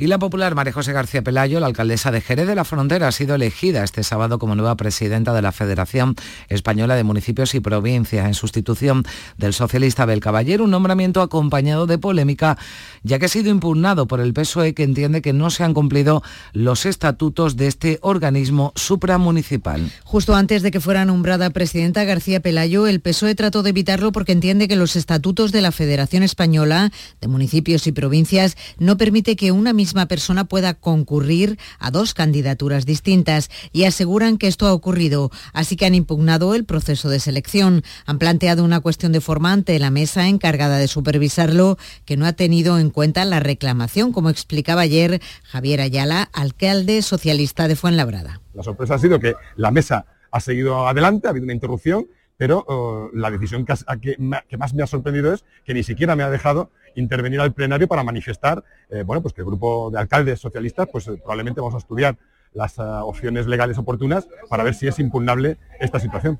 Y 0.00 0.06
la 0.06 0.18
popular 0.18 0.54
María 0.54 0.72
José 0.72 0.94
García 0.94 1.20
Pelayo, 1.20 1.60
la 1.60 1.66
alcaldesa 1.66 2.10
de 2.10 2.22
Jerez 2.22 2.46
de 2.46 2.54
la 2.54 2.64
Frontera, 2.64 3.08
ha 3.08 3.12
sido 3.12 3.34
elegida 3.34 3.84
este 3.84 4.02
sábado 4.02 4.38
como 4.38 4.54
nueva 4.54 4.74
presidenta 4.74 5.34
de 5.34 5.42
la 5.42 5.52
Federación 5.52 6.16
Española 6.48 6.94
de 6.94 7.04
Municipios 7.04 7.54
y 7.54 7.60
Provincias, 7.60 8.26
en 8.26 8.32
sustitución 8.32 9.04
del 9.36 9.52
socialista 9.52 10.04
Abel 10.04 10.20
Caballero, 10.20 10.64
un 10.64 10.70
nombramiento 10.70 11.20
acompañado 11.20 11.86
de 11.86 11.98
polémica, 11.98 12.56
ya 13.02 13.18
que 13.18 13.26
ha 13.26 13.28
sido 13.28 13.50
impugnado 13.50 14.06
por 14.06 14.20
el 14.20 14.32
PSOE, 14.32 14.72
que 14.72 14.84
entiende 14.84 15.20
que 15.20 15.34
no 15.34 15.50
se 15.50 15.64
han 15.64 15.74
cumplido 15.74 16.22
los 16.54 16.86
estatutos 16.86 17.58
de 17.58 17.66
este 17.66 17.98
organismo 18.00 18.72
supramunicipal. 18.76 19.92
Justo 20.04 20.34
antes 20.34 20.62
de 20.62 20.70
que 20.70 20.80
fuera 20.80 21.04
nombrada 21.04 21.50
presidenta 21.50 22.04
García 22.04 22.40
Pelayo, 22.40 22.86
el 22.86 23.00
PSOE 23.00 23.34
trató 23.34 23.62
de 23.62 23.68
evitarlo 23.68 24.12
porque 24.12 24.32
entiende 24.32 24.66
que 24.66 24.76
los 24.76 24.96
estatutos 24.96 25.52
de 25.52 25.60
la 25.60 25.72
Federación 25.72 26.22
Española 26.22 26.90
de 27.20 27.28
Municipios 27.28 27.86
y 27.86 27.92
Provincias 27.92 28.56
no 28.78 28.96
permite 28.96 29.36
que 29.36 29.52
una 29.52 29.74
misma 29.74 29.89
misma 29.90 30.06
persona 30.06 30.44
pueda 30.44 30.74
concurrir 30.74 31.58
a 31.80 31.90
dos 31.90 32.14
candidaturas 32.14 32.86
distintas 32.86 33.50
y 33.72 33.86
aseguran 33.86 34.38
que 34.38 34.46
esto 34.46 34.68
ha 34.68 34.72
ocurrido, 34.72 35.32
así 35.52 35.74
que 35.74 35.84
han 35.84 35.96
impugnado 35.96 36.54
el 36.54 36.64
proceso 36.64 37.08
de 37.08 37.18
selección. 37.18 37.82
Han 38.06 38.20
planteado 38.20 38.62
una 38.62 38.78
cuestión 38.78 39.10
de 39.10 39.20
forma 39.20 39.52
ante 39.52 39.76
la 39.80 39.90
mesa 39.90 40.28
encargada 40.28 40.78
de 40.78 40.86
supervisarlo 40.86 41.76
que 42.04 42.16
no 42.16 42.24
ha 42.24 42.34
tenido 42.34 42.78
en 42.78 42.90
cuenta 42.90 43.24
la 43.24 43.40
reclamación, 43.40 44.12
como 44.12 44.30
explicaba 44.30 44.82
ayer 44.82 45.20
Javier 45.42 45.80
Ayala, 45.80 46.30
alcalde 46.32 47.02
socialista 47.02 47.66
de 47.66 47.74
Fuenlabrada. 47.74 48.40
La 48.54 48.62
sorpresa 48.62 48.94
ha 48.94 48.98
sido 49.00 49.18
que 49.18 49.34
la 49.56 49.72
mesa 49.72 50.06
ha 50.30 50.38
seguido 50.38 50.86
adelante, 50.86 51.26
ha 51.26 51.30
habido 51.30 51.44
una 51.44 51.54
interrupción 51.54 52.06
pero 52.40 52.64
oh, 52.68 53.10
la 53.12 53.30
decisión 53.30 53.66
que, 53.66 54.16
más 54.56 54.72
me 54.72 54.82
ha 54.82 54.86
sorprendido 54.86 55.34
es 55.34 55.44
que 55.62 55.74
ni 55.74 55.82
siquiera 55.82 56.16
me 56.16 56.22
ha 56.22 56.30
dejado 56.30 56.70
intervenir 56.94 57.38
al 57.38 57.52
plenario 57.52 57.86
para 57.86 58.02
manifestar 58.02 58.64
eh, 58.88 59.02
bueno, 59.02 59.20
pues 59.20 59.34
que 59.34 59.42
el 59.42 59.46
grupo 59.46 59.90
de 59.90 59.98
alcaldes 59.98 60.40
socialistas 60.40 60.88
pues, 60.90 61.06
eh, 61.08 61.18
probablemente 61.18 61.60
vamos 61.60 61.74
a 61.74 61.78
estudiar 61.78 62.16
las 62.52 62.78
eh, 62.78 62.82
opciones 62.82 63.46
legales 63.46 63.78
oportunas 63.78 64.28
para 64.48 64.64
ver 64.64 64.74
si 64.74 64.86
es 64.86 64.98
impugnable 64.98 65.58
esta 65.78 66.00
situación. 66.00 66.38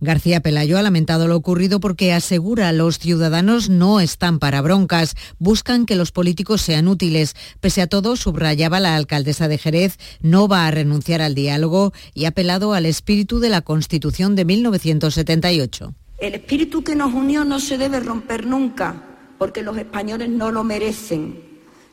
García 0.00 0.40
Pelayo 0.40 0.78
ha 0.78 0.82
lamentado 0.82 1.28
lo 1.28 1.36
ocurrido 1.36 1.80
porque 1.80 2.12
asegura 2.12 2.72
los 2.72 2.98
ciudadanos 2.98 3.68
no 3.68 4.00
están 4.00 4.38
para 4.38 4.62
broncas, 4.62 5.14
buscan 5.38 5.86
que 5.86 5.96
los 5.96 6.12
políticos 6.12 6.62
sean 6.62 6.88
útiles. 6.88 7.34
Pese 7.60 7.82
a 7.82 7.86
todo, 7.86 8.16
subrayaba 8.16 8.80
la 8.80 8.96
alcaldesa 8.96 9.48
de 9.48 9.58
Jerez, 9.58 9.98
no 10.20 10.48
va 10.48 10.66
a 10.66 10.70
renunciar 10.70 11.20
al 11.20 11.34
diálogo 11.34 11.92
y 12.14 12.24
ha 12.24 12.28
apelado 12.28 12.72
al 12.74 12.86
espíritu 12.86 13.40
de 13.40 13.48
la 13.48 13.62
Constitución 13.62 14.36
de 14.36 14.44
1978. 14.44 15.94
El 16.18 16.34
espíritu 16.34 16.82
que 16.82 16.96
nos 16.96 17.12
unió 17.14 17.44
no 17.44 17.60
se 17.60 17.78
debe 17.78 18.00
romper 18.00 18.46
nunca, 18.46 19.02
porque 19.38 19.62
los 19.62 19.76
españoles 19.76 20.28
no 20.28 20.50
lo 20.50 20.64
merecen. 20.64 21.47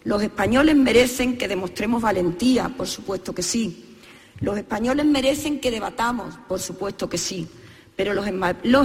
Los 0.06 0.22
españoles 0.22 0.76
merecen 0.76 1.36
que 1.36 1.48
demostremos 1.48 2.02
valentía, 2.02 2.70
por 2.70 2.88
supuesto 2.88 3.34
que 3.34 3.42
sí. 3.42 3.98
Los 4.40 4.56
españoles 4.56 5.04
merecen 5.06 5.60
que 5.60 5.72
debatamos, 5.72 6.36
por 6.48 6.60
supuesto 6.60 7.10
que 7.10 7.18
sí. 7.18 7.48
Pero 7.96 8.14
los, 8.14 8.28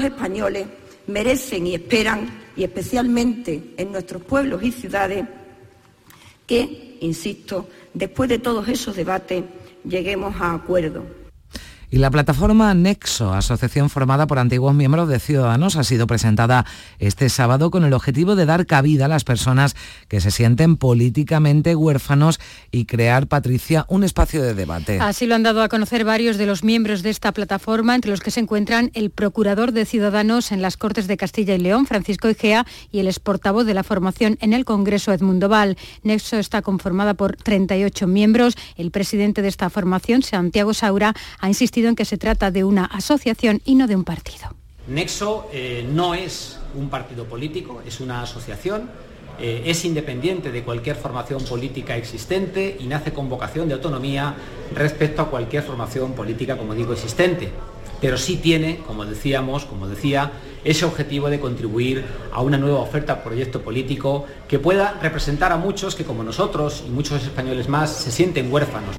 españoles 0.02 0.66
merecen 1.06 1.66
y 1.66 1.74
esperan, 1.74 2.26
y 2.56 2.64
especialmente 2.64 3.74
en 3.76 3.92
nuestros 3.92 4.22
pueblos 4.22 4.62
y 4.62 4.72
ciudades, 4.72 5.26
que, 6.46 6.96
insisto, 7.00 7.68
después 7.92 8.30
de 8.30 8.38
todos 8.38 8.66
esos 8.68 8.96
debates, 8.96 9.44
lleguemos 9.84 10.34
a 10.40 10.54
acuerdos. 10.54 11.04
Y 11.92 11.99
la 11.99 12.12
plataforma 12.12 12.73
Nexo, 12.73 13.32
asociación 13.32 13.90
formada 13.90 14.28
por 14.28 14.38
antiguos 14.38 14.73
miembros 14.75 15.09
de 15.09 15.18
Ciudadanos, 15.18 15.75
ha 15.75 15.82
sido 15.82 16.06
presentada 16.06 16.64
este 17.00 17.28
sábado 17.28 17.73
con 17.73 17.85
el 17.85 17.92
objetivo 17.94 18.37
de 18.37 18.47
dar 18.47 18.64
cabida 18.66 19.06
a 19.06 19.09
las 19.09 19.25
personas 19.25 19.75
que 20.06 20.20
se 20.20 20.30
sienten 20.30 20.76
políticamente 20.76 21.75
huérfanos 21.75 22.38
y 22.70 22.85
crear, 22.85 23.26
Patricia, 23.26 23.87
un 23.88 24.04
espacio 24.04 24.40
de 24.40 24.54
debate. 24.54 25.00
Así 25.00 25.26
lo 25.26 25.35
han 25.35 25.42
dado 25.42 25.64
a 25.64 25.68
conocer 25.68 26.04
varios 26.04 26.37
de 26.37 26.47
los 26.47 26.62
miembros 26.62 27.02
de 27.02 27.11
esta 27.11 27.32
plataforma, 27.32 27.97
entre 27.97 28.12
los 28.12 28.20
que 28.20 28.30
se 28.30 28.38
encuentran 28.38 28.92
el 28.94 29.11
procurador 29.11 29.73
de 29.73 29.85
Ciudadanos 29.85 30.52
en 30.52 30.62
las 30.62 30.76
Cortes 30.76 31.09
de 31.09 31.16
Castilla 31.16 31.56
y 31.56 31.59
León, 31.59 31.87
Francisco 31.87 32.30
Igea, 32.30 32.66
y 32.92 33.00
el 33.00 33.09
exportavoz 33.09 33.66
de 33.66 33.75
la 33.75 33.82
formación 33.82 34.38
en 34.40 34.52
el 34.52 34.64
Congreso, 34.64 35.12
Edmundo 35.12 35.49
Val. 35.49 35.76
Nexo 36.04 36.37
está 36.37 36.62
conformada 36.62 37.14
por 37.14 37.35
38 37.35 38.06
miembros. 38.06 38.54
El 38.76 38.92
presidente 38.92 39.42
de 39.42 39.49
esta 39.49 39.70
formación, 39.70 40.23
Santiago 40.23 40.73
Saura, 40.73 41.14
ha 41.40 41.49
insistido 41.49 41.79
en 41.88 41.96
que 41.96 42.04
se 42.04 42.18
trata 42.18 42.50
de 42.50 42.64
una 42.64 42.84
asociación 42.84 43.60
y 43.64 43.75
no 43.75 43.87
de 43.87 43.96
un 43.96 44.04
partido. 44.04 44.54
Nexo 44.88 45.49
eh, 45.52 45.87
no 45.90 46.14
es 46.14 46.58
un 46.75 46.88
partido 46.88 47.25
político, 47.25 47.82
es 47.87 48.00
una 48.00 48.22
asociación, 48.22 48.90
eh, 49.38 49.62
es 49.66 49.84
independiente 49.84 50.50
de 50.52 50.62
cualquier 50.62 50.96
formación 50.96 51.42
política 51.44 51.96
existente 51.96 52.76
y 52.78 52.87
nace 52.87 53.12
con 53.12 53.28
vocación 53.28 53.68
de 53.68 53.75
autonomía 53.75 54.34
respecto 54.75 55.22
a 55.22 55.30
cualquier 55.30 55.62
formación 55.62 56.12
política, 56.12 56.56
como 56.56 56.75
digo, 56.75 56.92
existente. 56.92 57.50
Pero 58.00 58.18
sí 58.18 58.37
tiene, 58.37 58.78
como 58.87 59.04
decíamos, 59.04 59.64
como 59.64 59.87
decía, 59.87 60.32
ese 60.64 60.84
objetivo 60.84 61.30
de 61.30 61.40
contribuir 61.40 62.04
a 62.32 62.42
una 62.42 62.58
nueva 62.58 62.80
oferta, 62.80 63.22
proyecto 63.22 63.62
político 63.62 64.26
que 64.49 64.58
pueda 64.58 64.99
representar 65.02 65.52
a 65.52 65.56
muchos 65.56 65.94
que 65.94 66.04
como 66.04 66.22
nosotros 66.22 66.82
y 66.87 66.90
muchos 66.90 67.22
españoles 67.22 67.68
más 67.68 67.90
se 67.90 68.10
sienten 68.10 68.52
huérfanos. 68.52 68.96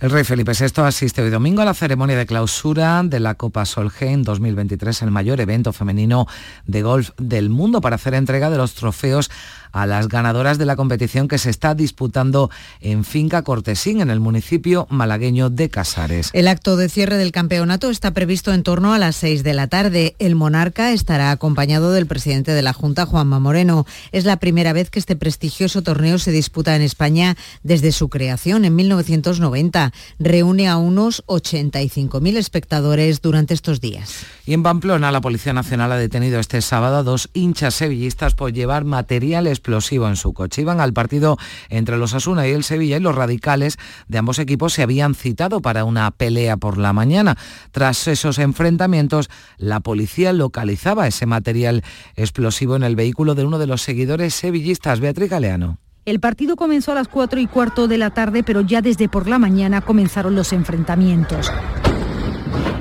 El 0.00 0.10
rey 0.10 0.24
Felipe 0.24 0.52
VI 0.58 0.82
asiste 0.82 1.22
hoy 1.22 1.30
domingo 1.30 1.62
a 1.62 1.64
la 1.64 1.72
ceremonia 1.72 2.18
de 2.18 2.26
clausura 2.26 3.00
de 3.04 3.20
la 3.20 3.36
Copa 3.36 3.64
Solheim 3.64 4.22
2023, 4.22 5.02
el 5.02 5.12
mayor 5.12 5.40
evento 5.40 5.72
femenino 5.72 6.26
de 6.66 6.82
golf 6.82 7.10
del 7.16 7.48
mundo, 7.48 7.80
para 7.80 7.94
hacer 7.94 8.14
entrega 8.14 8.50
de 8.50 8.56
los 8.56 8.74
trofeos 8.74 9.30
a 9.74 9.86
las 9.86 10.08
ganadoras 10.08 10.56
de 10.56 10.64
la 10.64 10.76
competición 10.76 11.28
que 11.28 11.36
se 11.36 11.50
está 11.50 11.74
disputando 11.74 12.50
en 12.80 13.04
Finca 13.04 13.42
Cortesín, 13.42 14.00
en 14.00 14.08
el 14.08 14.20
municipio 14.20 14.86
malagueño 14.88 15.50
de 15.50 15.68
Casares. 15.68 16.30
El 16.32 16.48
acto 16.48 16.76
de 16.76 16.88
cierre 16.88 17.16
del 17.16 17.32
campeonato 17.32 17.90
está 17.90 18.12
previsto 18.12 18.54
en 18.54 18.62
torno 18.62 18.94
a 18.94 18.98
las 18.98 19.16
6 19.16 19.42
de 19.42 19.52
la 19.52 19.66
tarde. 19.66 20.14
El 20.18 20.36
monarca 20.36 20.92
estará 20.92 21.32
acompañado 21.32 21.92
del 21.92 22.06
presidente 22.06 22.52
de 22.52 22.62
la 22.62 22.72
Junta, 22.72 23.04
Juanma 23.04 23.40
Moreno. 23.40 23.84
Es 24.12 24.24
la 24.24 24.36
primera 24.36 24.72
vez 24.72 24.90
que 24.90 25.00
este 25.00 25.16
prestigioso 25.16 25.82
torneo 25.82 26.18
se 26.18 26.30
disputa 26.30 26.76
en 26.76 26.82
España 26.82 27.36
desde 27.64 27.90
su 27.90 28.08
creación 28.08 28.64
en 28.64 28.76
1990. 28.76 29.92
Reúne 30.20 30.68
a 30.68 30.76
unos 30.76 31.24
85.000 31.26 32.36
espectadores 32.36 33.20
durante 33.20 33.54
estos 33.54 33.80
días. 33.80 34.24
Y 34.46 34.52
en 34.52 34.62
Pamplona, 34.62 35.10
la 35.10 35.20
Policía 35.20 35.52
Nacional 35.52 35.90
ha 35.90 35.96
detenido 35.96 36.38
este 36.38 36.62
sábado 36.62 36.98
a 36.98 37.02
dos 37.02 37.30
hinchas 37.32 37.74
sevillistas 37.74 38.34
por 38.34 38.52
llevar 38.52 38.84
materiales 38.84 39.60
explosivo 39.64 40.08
en 40.08 40.16
su 40.16 40.34
coche. 40.34 40.60
Iban 40.60 40.80
al 40.80 40.92
partido 40.92 41.38
entre 41.70 41.96
los 41.96 42.12
Asuna 42.12 42.46
y 42.46 42.50
el 42.50 42.64
Sevilla 42.64 42.98
y 42.98 43.00
los 43.00 43.14
radicales 43.14 43.78
de 44.08 44.18
ambos 44.18 44.38
equipos 44.38 44.74
se 44.74 44.82
habían 44.82 45.14
citado 45.14 45.62
para 45.62 45.84
una 45.84 46.10
pelea 46.10 46.58
por 46.58 46.76
la 46.76 46.92
mañana. 46.92 47.38
Tras 47.70 48.06
esos 48.06 48.38
enfrentamientos, 48.38 49.30
la 49.56 49.80
policía 49.80 50.34
localizaba 50.34 51.06
ese 51.06 51.24
material 51.24 51.82
explosivo 52.14 52.76
en 52.76 52.82
el 52.82 52.94
vehículo 52.94 53.34
de 53.34 53.46
uno 53.46 53.58
de 53.58 53.66
los 53.66 53.80
seguidores 53.80 54.34
sevillistas, 54.34 55.00
Beatriz 55.00 55.30
Galeano. 55.30 55.78
El 56.04 56.20
partido 56.20 56.56
comenzó 56.56 56.92
a 56.92 56.96
las 56.96 57.08
4 57.08 57.40
y 57.40 57.46
cuarto 57.46 57.88
de 57.88 57.96
la 57.96 58.10
tarde, 58.10 58.42
pero 58.42 58.60
ya 58.60 58.82
desde 58.82 59.08
por 59.08 59.26
la 59.26 59.38
mañana 59.38 59.80
comenzaron 59.80 60.34
los 60.34 60.52
enfrentamientos. 60.52 61.50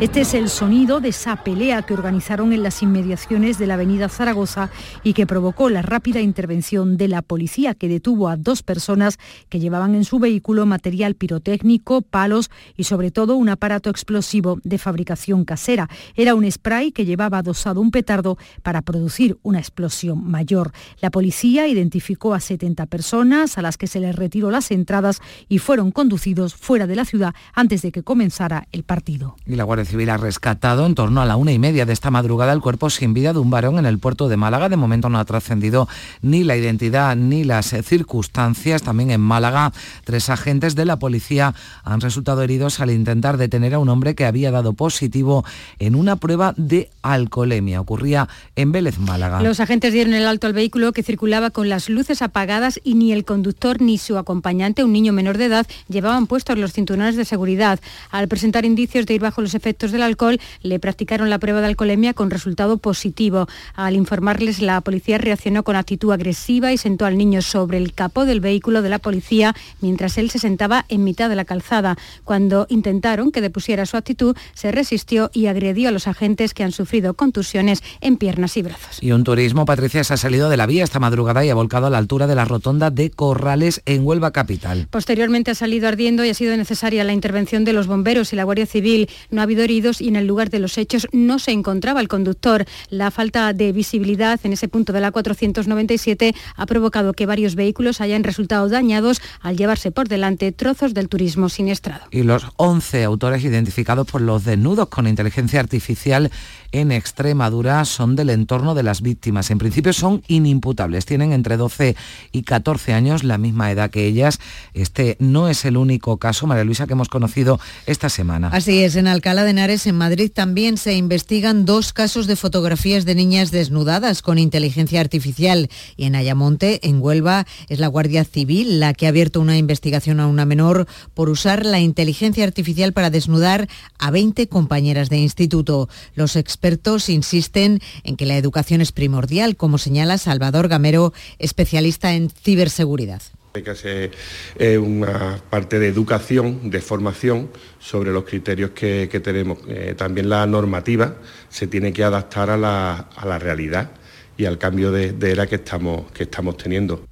Este 0.04 0.20
es 0.22 0.34
el 0.34 0.50
sonido 0.50 1.00
de 1.00 1.10
esa 1.10 1.44
pelea 1.46 1.82
que 1.84 1.94
organizaron 1.94 2.52
en 2.52 2.62
las 2.62 2.84
inmediaciones 2.84 3.58
de 3.58 3.68
la 3.68 3.76
avenida 3.76 4.10
Zaragoza 4.10 4.70
y 5.02 5.14
que 5.14 5.26
provocó 5.26 5.70
la 5.70 5.82
rápida 5.82 6.20
intervención 6.20 6.98
de 6.98 7.08
la 7.08 7.22
policía 7.22 7.74
que 7.74 7.88
detuvo 7.88 8.28
a 8.28 8.36
dos 8.36 8.64
personas 8.64 9.18
que 9.48 9.62
llevaban 9.62 9.96
en 9.96 10.04
su 10.04 10.20
vehículo 10.20 10.66
material 10.66 11.16
pirotécnico, 11.16 12.02
palos 12.02 12.52
y 12.76 12.84
sobre 12.84 13.12
todo 13.12 13.38
un 13.38 13.48
aparato 13.48 13.90
explosivo 13.90 14.60
de 14.66 14.78
fabricación 14.78 15.46
casera. 15.46 15.88
Era 16.16 16.36
un 16.36 16.52
spray 16.52 16.92
que 16.92 17.06
llevaba 17.06 17.38
adosado 17.38 17.80
un 17.80 17.92
petardo 17.92 18.38
para 18.62 18.82
producir 18.82 19.38
una 19.42 19.60
explosión 19.60 20.30
mayor. 20.30 20.74
La 21.00 21.12
policía 21.12 21.68
identificó 21.68 22.34
a 22.34 22.42
70 22.42 22.88
personas 22.88 23.58
a 23.58 23.62
las 23.62 23.78
que 23.78 23.88
se 23.88 24.02
les 24.02 24.18
retiró 24.18 24.52
las 24.52 24.70
entradas 24.72 25.22
y 25.48 25.60
fueron 25.60 25.92
conducidos 25.92 26.56
fuera 26.56 26.88
de 26.88 26.98
la 26.98 27.06
ciudad 27.06 27.34
antes 27.54 27.82
de 27.84 27.94
que 27.94 28.04
comenzara 28.04 28.68
el 28.74 28.84
partido. 28.84 29.38
Guardia 29.64 29.86
Civil 29.86 30.10
ha 30.10 30.18
rescatado 30.18 30.86
en 30.86 30.96
torno 30.96 31.22
a 31.22 31.26
la 31.26 31.36
una 31.36 31.52
y 31.52 31.60
media 31.60 31.86
de 31.86 31.94
esta 31.94 32.12
madrugada 32.12 32.54
el 32.54 32.62
cuerpo 32.62 32.90
sin 32.90 33.14
vida 33.14 33.34
de 33.34 33.40
un 33.40 33.50
varón 33.50 33.80
en 33.80 33.86
el 33.86 34.00
puerto 34.00 34.30
de 34.30 34.38
Málaga. 34.38 34.70
De 34.70 34.78
momento 34.78 35.10
no 35.10 35.20
ha 35.20 35.26
trascendido 35.26 35.88
ni 36.22 36.44
la 36.44 36.56
identidad 36.56 37.16
ni 37.16 37.44
las 37.44 37.76
circunstancias. 37.84 38.84
También 38.84 39.12
en 39.12 39.22
Málaga, 39.22 39.72
tres 40.04 40.30
agentes 40.30 40.76
de 40.76 40.86
la 40.86 41.00
policía 41.00 41.54
han 41.84 42.02
resultado 42.02 42.42
heridos 42.42 42.80
al 42.80 42.92
intentar 42.92 43.38
detener 43.38 43.74
a 43.74 43.80
un 43.80 43.90
hombre 43.90 44.16
que 44.16 44.26
había 44.26 44.52
dado 44.52 44.74
positivo 44.74 45.46
en 45.80 45.96
una 45.96 46.16
prueba 46.16 46.54
de 46.58 46.90
alcoholemia. 47.02 47.82
Ocurría 47.82 48.28
en 48.56 48.72
Vélez, 48.72 49.00
Málaga. 49.00 49.42
Los 49.42 49.60
agentes 49.60 49.94
dieron 49.94 50.14
el 50.14 50.28
alto 50.28 50.48
al 50.48 50.54
vehículo 50.54 50.94
que 50.94 51.04
circulaba 51.04 51.50
con 51.50 51.70
las 51.70 51.90
luces 51.90 52.22
apagadas 52.22 52.80
y 52.84 52.96
ni 52.96 53.12
el 53.12 53.26
conductor 53.26 53.82
ni 53.82 53.98
su 53.98 54.18
acompañante, 54.18 54.84
un 54.84 54.94
niño 54.94 55.14
menor 55.14 55.38
de 55.38 55.46
edad, 55.46 55.68
llevaban 55.88 56.28
puestos 56.28 56.58
los 56.58 56.74
cinturones 56.74 57.16
de 57.16 57.26
seguridad. 57.26 57.80
Al 58.12 58.28
presentar 58.28 58.66
indicios 58.66 59.06
de 59.06 59.14
ir 59.16 59.22
bajo 59.22 59.42
los 59.42 59.53
efectos 59.56 59.92
del 59.92 60.04
alcohol, 60.04 60.40
le 60.62 60.80
practicaron 60.80 61.30
la 61.30 61.40
prueba 61.40 61.62
de 61.62 61.68
alcoholemia 61.68 62.14
con 62.14 62.30
resultado 62.30 62.78
positivo. 62.78 63.48
Al 63.76 63.96
informarles, 63.96 64.62
la 64.62 64.82
policía 64.82 65.18
reaccionó 65.18 65.64
con 65.64 65.76
actitud 65.76 66.12
agresiva 66.12 66.72
y 66.72 66.78
sentó 66.78 67.06
al 67.06 67.18
niño 67.18 67.42
sobre 67.42 67.78
el 67.78 67.94
capó 67.94 68.26
del 68.26 68.40
vehículo 68.40 68.82
de 68.82 68.90
la 68.90 69.00
policía 69.00 69.56
mientras 69.82 70.18
él 70.18 70.30
se 70.30 70.40
sentaba 70.40 70.86
en 70.90 71.04
mitad 71.04 71.30
de 71.30 71.36
la 71.36 71.46
calzada. 71.46 71.98
Cuando 72.24 72.66
intentaron 72.70 73.32
que 73.32 73.42
depusiera 73.42 73.86
su 73.86 73.98
actitud, 73.98 74.36
se 74.54 74.72
resistió 74.72 75.30
y 75.34 75.48
agredió 75.48 75.90
a 75.90 75.92
los 75.92 76.08
agentes 76.08 76.54
que 76.54 76.64
han 76.64 76.72
sufrido 76.72 77.14
contusiones 77.14 77.84
en 78.02 78.18
piernas 78.18 78.58
y 78.58 78.62
brazos. 78.62 79.02
Y 79.02 79.12
un 79.12 79.24
turismo, 79.24 79.66
Patricia, 79.66 80.04
se 80.04 80.14
ha 80.14 80.18
salido 80.18 80.50
de 80.50 80.58
la 80.58 80.66
vía 80.66 80.84
esta 80.84 81.00
madrugada 81.00 81.46
y 81.46 81.50
ha 81.50 81.56
volcado 81.56 81.88
a 81.88 81.90
la 81.90 81.98
altura 81.98 82.28
de 82.28 82.36
la 82.36 82.46
rotonda 82.46 82.90
de 82.90 83.10
Corrales 83.10 83.82
en 83.86 84.06
Huelva 84.06 84.32
Capital. 84.32 84.88
Posteriormente 84.90 85.52
ha 85.52 85.56
salido 85.56 85.88
ardiendo 85.88 86.26
y 86.26 86.30
ha 86.30 86.34
sido 86.34 86.56
necesaria 86.56 87.04
la 87.04 87.14
intervención 87.14 87.64
de 87.66 87.74
los 87.74 87.88
bomberos 87.88 88.34
y 88.34 88.36
la 88.36 88.44
Guardia 88.44 88.66
Civil. 88.66 89.10
No 89.30 89.42
ha 89.42 89.43
habido 89.44 89.64
heridos 89.64 90.02
y 90.02 90.08
en 90.08 90.16
el 90.16 90.28
lugar 90.28 90.50
de 90.50 90.60
los 90.60 90.78
hechos 90.78 91.08
no 91.12 91.40
se 91.40 91.52
encontraba 91.52 92.02
el 92.02 92.08
conductor. 92.08 92.66
La 92.90 93.12
falta 93.12 93.54
de 93.54 93.72
visibilidad 93.72 94.40
en 94.44 94.54
ese 94.54 94.68
punto 94.68 94.94
de 94.94 95.02
la 95.02 95.12
497 95.12 96.36
ha 96.56 96.66
provocado 96.66 97.14
que 97.14 97.26
varios 97.26 97.56
vehículos 97.56 98.02
hayan 98.02 98.24
resultado 98.24 98.70
dañados 98.70 99.22
al 99.42 99.58
llevarse 99.58 99.92
por 99.92 100.08
delante 100.08 100.52
trozos 100.52 100.94
del 100.94 101.10
turismo 101.10 101.50
siniestrado. 101.50 102.06
Y 102.12 102.24
los 102.24 102.48
11 102.58 103.04
autores 103.04 103.44
identificados 103.44 104.08
por 104.08 104.22
los 104.22 104.44
desnudos 104.44 104.90
con 104.90 105.08
inteligencia 105.08 105.60
artificial 105.60 106.32
en 106.74 106.92
Extremadura 106.92 107.86
son 107.86 108.16
del 108.16 108.32
entorno 108.32 108.74
de 108.74 108.84
las 108.84 109.02
víctimas. 109.02 109.52
En 109.52 109.60
principio 109.60 109.94
son 109.94 110.24
inimputables, 110.28 111.06
tienen 111.06 111.32
entre 111.32 111.56
12 111.56 111.96
y 112.32 112.42
14 112.42 112.94
años, 112.94 113.24
la 113.24 113.38
misma 113.38 113.72
edad 113.72 113.92
que 113.92 114.08
ellas. 114.08 114.40
Este 114.74 115.16
no 115.20 115.48
es 115.50 115.66
el 115.66 115.78
único 115.78 116.18
caso, 116.18 116.48
María 116.48 116.64
Luisa, 116.64 116.88
que 116.88 116.94
hemos 116.94 117.10
conocido 117.10 117.60
esta 117.86 118.10
semana. 118.10 118.50
Así 118.52 118.84
es, 118.84 118.96
en 118.96 119.08
Alcalá 119.08 119.44
de 119.44 119.52
Henares, 119.52 119.86
en 119.86 119.96
Madrid, 119.96 120.32
también 120.34 120.78
se 120.78 120.96
investigan 120.96 121.66
dos 121.66 121.94
casos 121.94 122.26
de 122.26 122.36
fotografías 122.36 123.06
de 123.06 123.14
niñas 123.14 123.52
desnudadas 123.52 124.24
con 124.24 124.40
inteligencia 124.40 125.00
artificial. 125.00 125.70
Y 125.96 126.06
en 126.06 126.16
Ayamonte, 126.16 126.80
en 126.88 127.02
Huelva, 127.02 127.46
es 127.70 127.80
la 127.80 127.88
Guardia 127.88 128.26
Civil 128.26 128.80
la 128.80 128.96
que 128.96 129.06
ha 129.06 129.10
abierto 129.10 129.40
una 129.40 129.58
investigación 129.58 130.20
a 130.20 130.28
una 130.28 130.46
menor 130.46 130.88
por 131.14 131.30
usar 131.30 131.68
la 131.68 131.80
inteligencia 131.80 132.44
artificial 132.44 132.94
para 132.94 133.12
desnudar 133.12 133.70
a 134.00 134.10
20 134.10 134.48
compañeras 134.48 135.10
de 135.10 135.18
instituto. 135.18 135.88
Los 136.16 136.36
expertos 136.36 136.63
insisten 137.10 137.80
en 138.04 138.16
que 138.16 138.26
la 138.26 138.38
educación 138.38 138.82
es 138.82 138.92
primordial, 138.92 139.56
como 139.56 139.78
señala 139.78 140.18
Salvador 140.18 140.68
Gamero, 140.68 141.14
especialista 141.40 142.14
en 142.14 142.30
ciberseguridad. 142.30 143.22
Hay 143.56 143.64
que 143.64 143.70
hacer 143.70 144.12
eh, 144.58 144.80
una 144.80 145.40
parte 145.50 145.78
de 145.78 145.88
educación, 145.88 146.72
de 146.72 146.82
formación 146.82 147.50
sobre 147.80 148.12
los 148.12 148.24
criterios 148.24 148.72
que, 148.72 149.08
que 149.12 149.20
tenemos. 149.20 149.60
Eh, 149.68 149.94
también 149.96 150.28
la 150.28 150.48
normativa 150.48 151.18
se 151.50 151.68
tiene 151.68 151.94
que 151.94 152.04
adaptar 152.04 152.50
a 152.50 152.58
la, 152.58 153.10
a 153.16 153.26
la 153.28 153.38
realidad 153.38 153.92
y 154.38 154.46
al 154.46 154.58
cambio 154.58 154.92
de, 154.92 155.14
de 155.14 155.32
era 155.32 155.46
que 155.46 155.56
estamos, 155.56 156.12
que 156.12 156.24
estamos 156.24 156.58
teniendo. 156.58 157.06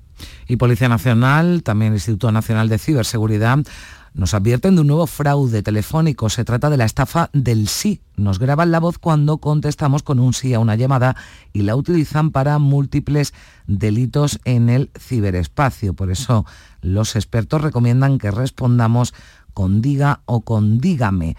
Y 0.47 0.55
Policía 0.55 0.89
Nacional, 0.89 1.61
también 1.61 1.91
el 1.91 1.97
Instituto 1.97 2.31
Nacional 2.31 2.69
de 2.69 2.79
Ciberseguridad, 2.79 3.59
nos 4.13 4.33
advierten 4.33 4.75
de 4.75 4.81
un 4.81 4.87
nuevo 4.87 5.07
fraude 5.07 5.63
telefónico. 5.63 6.29
Se 6.29 6.43
trata 6.43 6.69
de 6.69 6.77
la 6.77 6.85
estafa 6.85 7.29
del 7.33 7.67
sí. 7.67 8.01
Nos 8.17 8.39
graban 8.39 8.71
la 8.71 8.79
voz 8.79 8.97
cuando 8.97 9.37
contestamos 9.37 10.03
con 10.03 10.19
un 10.19 10.33
sí 10.33 10.53
a 10.53 10.59
una 10.59 10.75
llamada 10.75 11.15
y 11.53 11.61
la 11.61 11.75
utilizan 11.75 12.31
para 12.31 12.59
múltiples 12.59 13.33
delitos 13.67 14.39
en 14.43 14.69
el 14.69 14.91
ciberespacio. 14.99 15.93
Por 15.93 16.11
eso 16.11 16.45
los 16.81 17.15
expertos 17.15 17.61
recomiendan 17.61 18.17
que 18.17 18.31
respondamos 18.31 19.13
con 19.53 19.81
diga 19.81 20.21
o 20.25 20.41
con 20.41 20.79
dígame. 20.79 21.35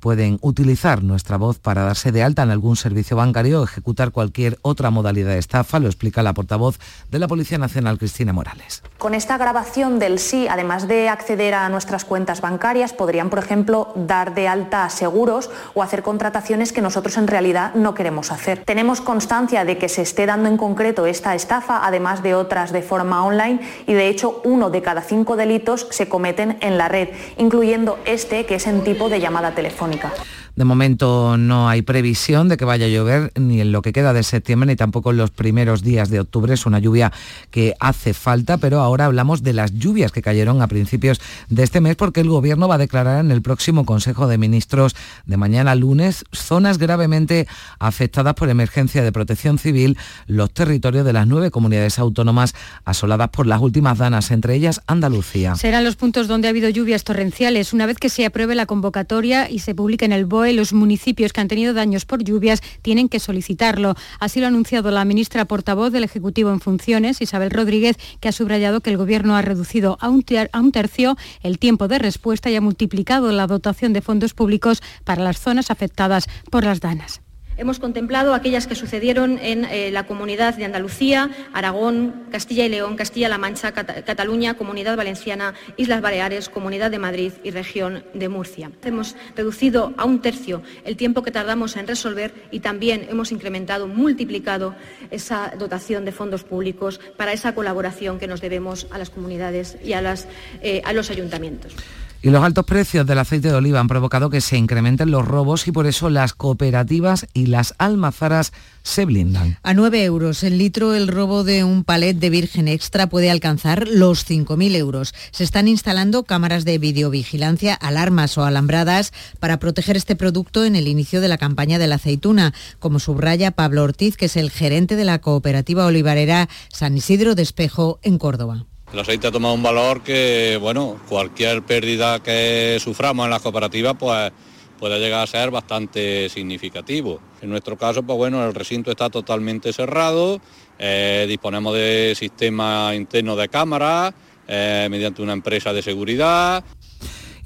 Pueden 0.00 0.38
utilizar 0.42 1.04
nuestra 1.04 1.36
voz 1.36 1.60
para 1.60 1.84
darse 1.84 2.10
de 2.10 2.24
alta 2.24 2.42
en 2.42 2.50
algún 2.50 2.74
servicio 2.74 3.16
bancario 3.16 3.60
o 3.60 3.64
ejecutar 3.64 4.10
cualquier 4.10 4.58
otra 4.62 4.90
modalidad 4.90 5.30
de 5.30 5.38
estafa, 5.38 5.78
lo 5.78 5.86
explica 5.86 6.24
la 6.24 6.34
portavoz 6.34 6.80
de 7.08 7.20
la 7.20 7.28
Policía 7.28 7.58
Nacional, 7.58 7.96
Cristina 7.96 8.32
Morales. 8.32 8.82
Con 8.98 9.14
esta 9.14 9.38
grabación 9.38 10.00
del 10.00 10.18
sí, 10.18 10.48
además 10.48 10.88
de 10.88 11.08
acceder 11.08 11.54
a 11.54 11.68
nuestras 11.68 12.04
cuentas 12.04 12.40
bancarias, 12.40 12.92
podrían, 12.92 13.30
por 13.30 13.38
ejemplo, 13.38 13.92
dar 13.94 14.34
de 14.34 14.48
alta 14.48 14.84
a 14.84 14.90
seguros 14.90 15.50
o 15.74 15.84
hacer 15.84 16.02
contrataciones 16.02 16.72
que 16.72 16.82
nosotros 16.82 17.16
en 17.16 17.28
realidad 17.28 17.72
no 17.76 17.94
queremos 17.94 18.32
hacer. 18.32 18.64
Tenemos 18.64 19.00
constancia 19.00 19.64
de 19.64 19.78
que 19.78 19.88
se 19.88 20.02
esté 20.02 20.26
dando 20.26 20.48
en 20.48 20.56
concreto 20.56 21.06
esta 21.06 21.36
estafa, 21.36 21.86
además 21.86 22.24
de 22.24 22.34
otras 22.34 22.72
de 22.72 22.82
forma 22.82 23.24
online, 23.24 23.60
y 23.86 23.92
de 23.92 24.08
hecho 24.08 24.40
uno 24.42 24.70
de 24.70 24.82
cada 24.82 25.02
cinco 25.02 25.36
delitos 25.36 25.86
se 25.90 26.08
cometen 26.08 26.58
en 26.60 26.76
la 26.76 26.88
red, 26.88 27.10
incluyendo 27.36 28.00
este 28.04 28.46
que 28.46 28.56
es 28.56 28.66
en 28.66 28.82
tipo 28.82 29.08
de 29.08 29.20
llamada 29.20 29.54
telefónica. 29.54 29.75
Telefónica. 29.76 30.35
De 30.56 30.64
momento 30.64 31.36
no 31.36 31.68
hay 31.68 31.82
previsión 31.82 32.48
de 32.48 32.56
que 32.56 32.64
vaya 32.64 32.86
a 32.86 32.88
llover 32.88 33.30
ni 33.38 33.60
en 33.60 33.72
lo 33.72 33.82
que 33.82 33.92
queda 33.92 34.14
de 34.14 34.22
septiembre 34.22 34.66
ni 34.66 34.76
tampoco 34.76 35.10
en 35.10 35.18
los 35.18 35.30
primeros 35.30 35.82
días 35.82 36.08
de 36.08 36.20
octubre. 36.20 36.54
Es 36.54 36.64
una 36.64 36.78
lluvia 36.78 37.12
que 37.50 37.74
hace 37.78 38.14
falta, 38.14 38.56
pero 38.56 38.80
ahora 38.80 39.04
hablamos 39.04 39.42
de 39.42 39.52
las 39.52 39.74
lluvias 39.74 40.12
que 40.12 40.22
cayeron 40.22 40.62
a 40.62 40.66
principios 40.66 41.20
de 41.50 41.62
este 41.62 41.82
mes 41.82 41.96
porque 41.96 42.20
el 42.20 42.30
Gobierno 42.30 42.68
va 42.68 42.76
a 42.76 42.78
declarar 42.78 43.22
en 43.22 43.30
el 43.30 43.42
próximo 43.42 43.84
Consejo 43.84 44.26
de 44.28 44.38
Ministros 44.38 44.96
de 45.26 45.36
mañana 45.36 45.74
lunes 45.74 46.24
zonas 46.32 46.78
gravemente 46.78 47.46
afectadas 47.78 48.34
por 48.34 48.48
emergencia 48.48 49.02
de 49.02 49.12
protección 49.12 49.58
civil 49.58 49.98
los 50.26 50.50
territorios 50.52 51.04
de 51.04 51.12
las 51.12 51.26
nueve 51.26 51.50
comunidades 51.50 51.98
autónomas 51.98 52.54
asoladas 52.86 53.28
por 53.28 53.46
las 53.46 53.60
últimas 53.60 53.98
danas, 53.98 54.30
entre 54.30 54.54
ellas 54.54 54.80
Andalucía. 54.86 55.54
Serán 55.56 55.84
los 55.84 55.96
puntos 55.96 56.28
donde 56.28 56.48
ha 56.48 56.50
habido 56.50 56.70
lluvias 56.70 57.04
torrenciales. 57.04 57.74
Una 57.74 57.84
vez 57.84 57.98
que 57.98 58.08
se 58.08 58.24
apruebe 58.24 58.54
la 58.54 58.64
convocatoria 58.64 59.50
y 59.50 59.58
se 59.58 59.74
publique 59.74 60.06
en 60.06 60.12
el 60.12 60.24
BOE, 60.24 60.45
los 60.52 60.72
municipios 60.72 61.32
que 61.32 61.40
han 61.40 61.48
tenido 61.48 61.74
daños 61.74 62.04
por 62.04 62.24
lluvias 62.24 62.62
tienen 62.82 63.08
que 63.08 63.20
solicitarlo. 63.20 63.94
Así 64.20 64.40
lo 64.40 64.46
ha 64.46 64.48
anunciado 64.48 64.90
la 64.90 65.04
ministra 65.04 65.44
portavoz 65.44 65.92
del 65.92 66.04
Ejecutivo 66.04 66.50
en 66.50 66.60
funciones, 66.60 67.20
Isabel 67.20 67.50
Rodríguez, 67.50 67.96
que 68.20 68.28
ha 68.28 68.32
subrayado 68.32 68.80
que 68.80 68.90
el 68.90 68.96
Gobierno 68.96 69.36
ha 69.36 69.42
reducido 69.42 69.98
a 70.00 70.08
un 70.08 70.72
tercio 70.72 71.16
el 71.42 71.58
tiempo 71.58 71.88
de 71.88 71.98
respuesta 71.98 72.50
y 72.50 72.56
ha 72.56 72.60
multiplicado 72.60 73.32
la 73.32 73.46
dotación 73.46 73.92
de 73.92 74.02
fondos 74.02 74.34
públicos 74.34 74.82
para 75.04 75.22
las 75.22 75.38
zonas 75.38 75.70
afectadas 75.70 76.28
por 76.50 76.64
las 76.64 76.80
danas. 76.80 77.25
Hemos 77.58 77.78
contemplado 77.78 78.34
aquellas 78.34 78.66
que 78.66 78.74
sucedieron 78.74 79.38
en 79.38 79.64
eh, 79.64 79.90
la 79.90 80.06
comunidad 80.06 80.54
de 80.54 80.66
Andalucía, 80.66 81.30
Aragón, 81.54 82.26
Castilla 82.30 82.66
y 82.66 82.68
León, 82.68 82.96
Castilla-La 82.96 83.38
Mancha, 83.38 83.72
Cataluña, 83.72 84.54
Comunidad 84.54 84.94
Valenciana, 84.94 85.54
Islas 85.78 86.02
Baleares, 86.02 86.50
Comunidad 86.50 86.90
de 86.90 86.98
Madrid 86.98 87.32
y 87.42 87.50
Región 87.52 88.04
de 88.12 88.28
Murcia. 88.28 88.70
Hemos 88.84 89.16
reducido 89.34 89.94
a 89.96 90.04
un 90.04 90.20
tercio 90.20 90.62
el 90.84 90.98
tiempo 90.98 91.22
que 91.22 91.30
tardamos 91.30 91.76
en 91.76 91.86
resolver 91.86 92.34
y 92.50 92.60
también 92.60 93.06
hemos 93.08 93.32
incrementado, 93.32 93.88
multiplicado 93.88 94.74
esa 95.10 95.54
dotación 95.58 96.04
de 96.04 96.12
fondos 96.12 96.44
públicos 96.44 97.00
para 97.16 97.32
esa 97.32 97.54
colaboración 97.54 98.18
que 98.18 98.26
nos 98.26 98.42
debemos 98.42 98.86
a 98.90 98.98
las 98.98 99.08
comunidades 99.08 99.78
y 99.82 99.94
a 99.94 100.14
eh, 100.60 100.82
los 100.92 101.10
ayuntamientos. 101.10 101.74
Y 102.22 102.30
los 102.30 102.42
altos 102.42 102.64
precios 102.64 103.06
del 103.06 103.18
aceite 103.18 103.48
de 103.48 103.54
oliva 103.54 103.78
han 103.78 103.88
provocado 103.88 104.30
que 104.30 104.40
se 104.40 104.56
incrementen 104.56 105.10
los 105.10 105.24
robos 105.24 105.68
y 105.68 105.72
por 105.72 105.86
eso 105.86 106.10
las 106.10 106.32
cooperativas 106.32 107.26
y 107.34 107.46
las 107.46 107.74
almazaras 107.78 108.52
se 108.82 109.04
blindan. 109.04 109.58
A 109.62 109.74
9 109.74 110.04
euros 110.04 110.42
el 110.42 110.58
litro, 110.58 110.94
el 110.94 111.08
robo 111.08 111.44
de 111.44 111.64
un 111.64 111.84
palet 111.84 112.16
de 112.16 112.30
virgen 112.30 112.68
extra 112.68 113.08
puede 113.08 113.30
alcanzar 113.30 113.86
los 113.88 114.28
5.000 114.28 114.76
euros. 114.76 115.14
Se 115.30 115.44
están 115.44 115.68
instalando 115.68 116.24
cámaras 116.24 116.64
de 116.64 116.78
videovigilancia, 116.78 117.74
alarmas 117.74 118.38
o 118.38 118.44
alambradas 118.44 119.12
para 119.38 119.58
proteger 119.58 119.96
este 119.96 120.16
producto 120.16 120.64
en 120.64 120.76
el 120.76 120.88
inicio 120.88 121.20
de 121.20 121.28
la 121.28 121.38
campaña 121.38 121.78
de 121.78 121.86
la 121.86 121.96
aceituna, 121.96 122.54
como 122.78 122.98
subraya 122.98 123.50
Pablo 123.50 123.82
Ortiz, 123.82 124.16
que 124.16 124.26
es 124.26 124.36
el 124.36 124.50
gerente 124.50 124.96
de 124.96 125.04
la 125.04 125.20
cooperativa 125.20 125.86
olivarera 125.86 126.48
San 126.72 126.96
Isidro 126.96 127.34
de 127.34 127.42
Espejo 127.42 127.98
en 128.02 128.18
Córdoba. 128.18 128.66
El 128.92 129.00
aceite 129.00 129.26
ha 129.26 129.32
tomado 129.32 129.54
un 129.54 129.62
valor 129.62 130.02
que, 130.02 130.58
bueno, 130.60 130.98
cualquier 131.08 131.62
pérdida 131.62 132.22
que 132.22 132.78
suframos 132.80 133.24
en 133.24 133.30
las 133.30 133.42
cooperativas, 133.42 133.94
pues 133.98 134.32
puede 134.78 135.00
llegar 135.00 135.22
a 135.22 135.26
ser 135.26 135.50
bastante 135.50 136.28
significativo. 136.28 137.20
En 137.42 137.50
nuestro 137.50 137.76
caso, 137.76 138.02
pues 138.02 138.16
bueno, 138.16 138.46
el 138.46 138.54
recinto 138.54 138.90
está 138.90 139.10
totalmente 139.10 139.72
cerrado, 139.72 140.40
eh, 140.78 141.26
disponemos 141.28 141.74
de 141.74 142.14
sistema 142.16 142.94
interno 142.94 143.34
de 143.36 143.48
cámaras, 143.48 144.14
eh, 144.46 144.86
mediante 144.90 145.22
una 145.22 145.32
empresa 145.32 145.72
de 145.72 145.82
seguridad, 145.82 146.62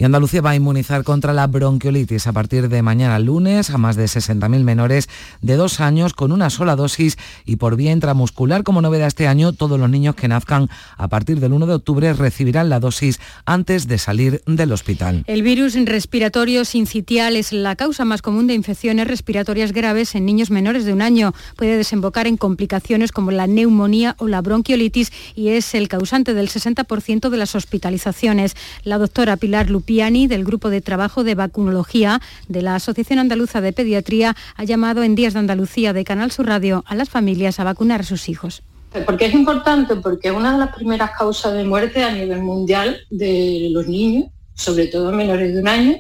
y 0.01 0.05
Andalucía 0.05 0.41
va 0.41 0.51
a 0.51 0.57
inmunizar 0.57 1.05
contra 1.05 1.35
la 1.35 1.47
bronquiolitis 1.47 2.27
a 2.27 2.33
partir 2.33 2.71
de 2.71 2.81
mañana 2.81 3.19
lunes 3.19 3.69
a 3.69 3.77
más 3.77 3.97
de 3.97 4.07
60.000 4.07 4.65
menores 4.65 5.11
de 5.43 5.57
dos 5.57 5.79
años 5.79 6.15
con 6.15 6.33
una 6.33 6.49
sola 6.49 6.75
dosis 6.75 7.19
y 7.45 7.57
por 7.57 7.77
vía 7.77 7.93
intramuscular. 7.93 8.63
Como 8.63 8.81
novedad 8.81 9.09
este 9.09 9.29
año, 9.29 9.53
todos 9.53 9.79
los 9.79 9.91
niños 9.91 10.15
que 10.15 10.27
nazcan 10.27 10.71
a 10.97 11.09
partir 11.09 11.39
del 11.39 11.53
1 11.53 11.67
de 11.67 11.75
octubre 11.75 12.15
recibirán 12.15 12.71
la 12.71 12.81
dosis 12.81 13.21
antes 13.45 13.89
de 13.89 13.99
salir 13.99 14.43
del 14.47 14.73
hospital. 14.73 15.23
El 15.27 15.43
virus 15.43 15.75
respiratorio 15.75 16.65
sincitial 16.65 17.37
es 17.37 17.53
la 17.53 17.77
causa 17.77 18.07
más 18.07 18.23
común 18.23 18.47
de 18.47 18.55
infecciones 18.55 19.07
respiratorias 19.07 19.73
graves 19.73 20.15
en 20.15 20.25
niños 20.25 20.51
menores 20.51 20.87
de 20.87 20.95
un 20.95 21.03
año. 21.03 21.35
Puede 21.57 21.77
desembocar 21.77 22.27
en 22.27 22.39
complicaciones 22.39 23.13
como 23.13 23.33
la 23.33 23.47
neumonía 23.47 24.17
o 24.19 24.29
la 24.29 24.41
bronquiolitis 24.41 25.13
y 25.35 25.49
es 25.49 25.75
el 25.75 25.89
causante 25.89 26.33
del 26.33 26.49
60% 26.49 27.29
de 27.29 27.37
las 27.37 27.55
hospitalizaciones. 27.55 28.57
La 28.83 28.97
doctora 28.97 29.37
Pilar 29.37 29.69
Lupi 29.69 29.90
Piani, 29.91 30.29
del 30.29 30.45
Grupo 30.45 30.71
de 30.71 30.81
Trabajo 30.81 31.25
de 31.25 31.35
Vacunología 31.35 32.21
de 32.47 32.63
la 32.63 32.77
Asociación 32.77 33.19
Andaluza 33.19 33.61
de 33.61 33.73
Pediatría, 33.73 34.37
ha 34.55 34.63
llamado 34.63 35.03
en 35.03 35.17
Días 35.17 35.33
de 35.33 35.41
Andalucía 35.41 35.93
de 35.93 36.05
Canal 36.05 36.31
Sur 36.31 36.47
Radio 36.47 36.85
a 36.87 36.95
las 36.95 37.11
familias 37.11 37.59
a 37.59 37.65
vacunar 37.65 38.03
a 38.03 38.05
sus 38.05 38.29
hijos. 38.29 38.63
¿Por 39.05 39.17
qué 39.17 39.27
es 39.27 39.35
importante? 39.35 39.97
Porque 39.97 40.29
es 40.29 40.35
una 40.35 40.53
de 40.53 40.59
las 40.59 40.73
primeras 40.73 41.11
causas 41.19 41.55
de 41.55 41.65
muerte 41.65 42.05
a 42.05 42.13
nivel 42.13 42.41
mundial 42.41 43.01
de 43.11 43.69
los 43.73 43.89
niños, 43.89 44.27
sobre 44.55 44.87
todo 44.87 45.11
menores 45.11 45.53
de 45.53 45.61
un 45.61 45.67
año, 45.67 45.97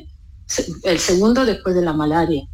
el 0.85 0.99
segundo 1.01 1.45
después 1.45 1.75
de 1.75 1.83
la 1.83 1.93
malaria. 1.93 2.45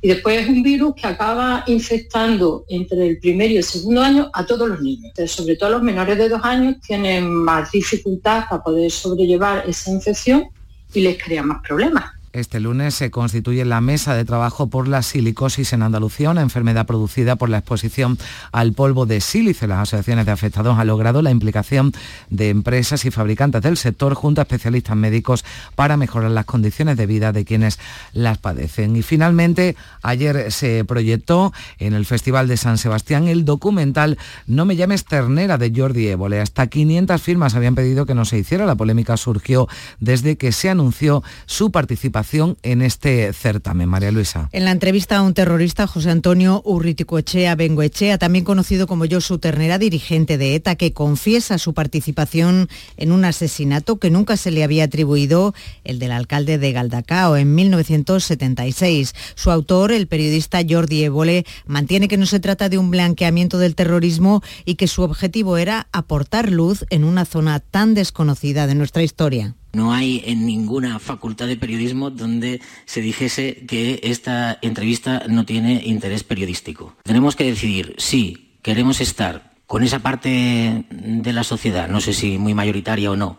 Y 0.00 0.08
después 0.08 0.44
es 0.44 0.48
un 0.48 0.62
virus 0.62 0.94
que 0.94 1.06
acaba 1.06 1.62
infectando 1.66 2.64
entre 2.68 3.06
el 3.06 3.18
primer 3.18 3.50
y 3.50 3.58
el 3.58 3.64
segundo 3.64 4.00
año 4.00 4.30
a 4.32 4.46
todos 4.46 4.66
los 4.66 4.80
niños. 4.80 5.12
sobre 5.26 5.56
todo 5.56 5.68
los 5.72 5.82
menores 5.82 6.16
de 6.16 6.30
dos 6.30 6.40
años 6.42 6.76
tienen 6.80 7.30
más 7.30 7.70
dificultad 7.70 8.44
para 8.48 8.62
poder 8.62 8.90
sobrellevar 8.90 9.68
esa 9.68 9.90
infección 9.90 10.48
y 10.94 11.00
les 11.00 11.22
crea 11.22 11.42
más 11.42 11.62
problemas. 11.62 12.15
Este 12.36 12.60
lunes 12.60 12.94
se 12.94 13.10
constituye 13.10 13.64
la 13.64 13.80
mesa 13.80 14.14
de 14.14 14.26
trabajo 14.26 14.66
por 14.66 14.88
la 14.88 15.00
silicosis 15.00 15.72
en 15.72 15.80
Andalucía, 15.80 16.28
una 16.28 16.42
enfermedad 16.42 16.84
producida 16.84 17.36
por 17.36 17.48
la 17.48 17.56
exposición 17.56 18.18
al 18.52 18.74
polvo 18.74 19.06
de 19.06 19.22
sílice. 19.22 19.66
Las 19.66 19.78
asociaciones 19.78 20.26
de 20.26 20.32
afectados 20.32 20.78
han 20.78 20.86
logrado 20.86 21.22
la 21.22 21.30
implicación 21.30 21.94
de 22.28 22.50
empresas 22.50 23.06
y 23.06 23.10
fabricantes 23.10 23.62
del 23.62 23.78
sector 23.78 24.12
junto 24.12 24.42
a 24.42 24.44
especialistas 24.44 24.94
médicos 24.98 25.46
para 25.76 25.96
mejorar 25.96 26.30
las 26.30 26.44
condiciones 26.44 26.98
de 26.98 27.06
vida 27.06 27.32
de 27.32 27.46
quienes 27.46 27.78
las 28.12 28.36
padecen. 28.36 28.96
Y 28.96 29.02
finalmente, 29.02 29.74
ayer 30.02 30.52
se 30.52 30.84
proyectó 30.84 31.54
en 31.78 31.94
el 31.94 32.04
Festival 32.04 32.48
de 32.48 32.58
San 32.58 32.76
Sebastián 32.76 33.28
el 33.28 33.46
documental 33.46 34.18
No 34.46 34.66
me 34.66 34.76
llames 34.76 35.06
ternera 35.06 35.56
de 35.56 35.72
Jordi 35.74 36.08
Évole. 36.08 36.42
Hasta 36.42 36.66
500 36.66 37.22
firmas 37.22 37.54
habían 37.54 37.74
pedido 37.74 38.04
que 38.04 38.14
no 38.14 38.26
se 38.26 38.36
hiciera. 38.36 38.66
La 38.66 38.74
polémica 38.74 39.16
surgió 39.16 39.68
desde 40.00 40.36
que 40.36 40.52
se 40.52 40.68
anunció 40.68 41.22
su 41.46 41.70
participación 41.70 42.25
en 42.62 42.82
este 42.82 43.32
certamen. 43.32 43.88
María 43.88 44.10
Luisa. 44.10 44.48
En 44.52 44.64
la 44.64 44.72
entrevista 44.72 45.16
a 45.16 45.22
un 45.22 45.32
terrorista, 45.32 45.86
José 45.86 46.10
Antonio 46.10 46.60
Urriticoechea 46.64 47.54
Bengoechea, 47.54 48.18
también 48.18 48.44
conocido 48.44 48.86
como 48.86 49.04
Josu 49.08 49.38
Ternera, 49.38 49.78
dirigente 49.78 50.36
de 50.36 50.56
ETA, 50.56 50.74
que 50.74 50.92
confiesa 50.92 51.58
su 51.58 51.72
participación 51.72 52.68
en 52.96 53.12
un 53.12 53.24
asesinato 53.24 53.98
que 53.98 54.10
nunca 54.10 54.36
se 54.36 54.50
le 54.50 54.64
había 54.64 54.84
atribuido, 54.84 55.54
el 55.84 55.98
del 56.00 56.10
alcalde 56.10 56.58
de 56.58 56.72
Galdacao, 56.72 57.36
en 57.36 57.54
1976. 57.54 59.14
Su 59.36 59.50
autor, 59.52 59.92
el 59.92 60.08
periodista 60.08 60.60
Jordi 60.68 61.04
Évole, 61.04 61.46
mantiene 61.66 62.08
que 62.08 62.16
no 62.16 62.26
se 62.26 62.40
trata 62.40 62.68
de 62.68 62.78
un 62.78 62.90
blanqueamiento 62.90 63.58
del 63.58 63.76
terrorismo 63.76 64.42
y 64.64 64.74
que 64.74 64.88
su 64.88 65.02
objetivo 65.02 65.58
era 65.58 65.86
aportar 65.92 66.50
luz 66.50 66.84
en 66.90 67.04
una 67.04 67.24
zona 67.24 67.60
tan 67.60 67.94
desconocida 67.94 68.66
de 68.66 68.74
nuestra 68.74 69.04
historia. 69.04 69.54
No 69.76 69.92
hay 69.92 70.22
en 70.24 70.46
ninguna 70.46 70.98
facultad 70.98 71.46
de 71.48 71.58
periodismo 71.58 72.08
donde 72.08 72.62
se 72.86 73.02
dijese 73.02 73.66
que 73.66 74.00
esta 74.04 74.58
entrevista 74.62 75.24
no 75.28 75.44
tiene 75.44 75.82
interés 75.84 76.24
periodístico. 76.24 76.96
Tenemos 77.02 77.36
que 77.36 77.44
decidir 77.44 77.94
si 77.98 78.56
queremos 78.62 79.02
estar 79.02 79.52
con 79.66 79.82
esa 79.82 79.98
parte 79.98 80.86
de 80.88 81.32
la 81.34 81.44
sociedad, 81.44 81.90
no 81.90 82.00
sé 82.00 82.14
si 82.14 82.38
muy 82.38 82.54
mayoritaria 82.54 83.10
o 83.10 83.16
no, 83.16 83.38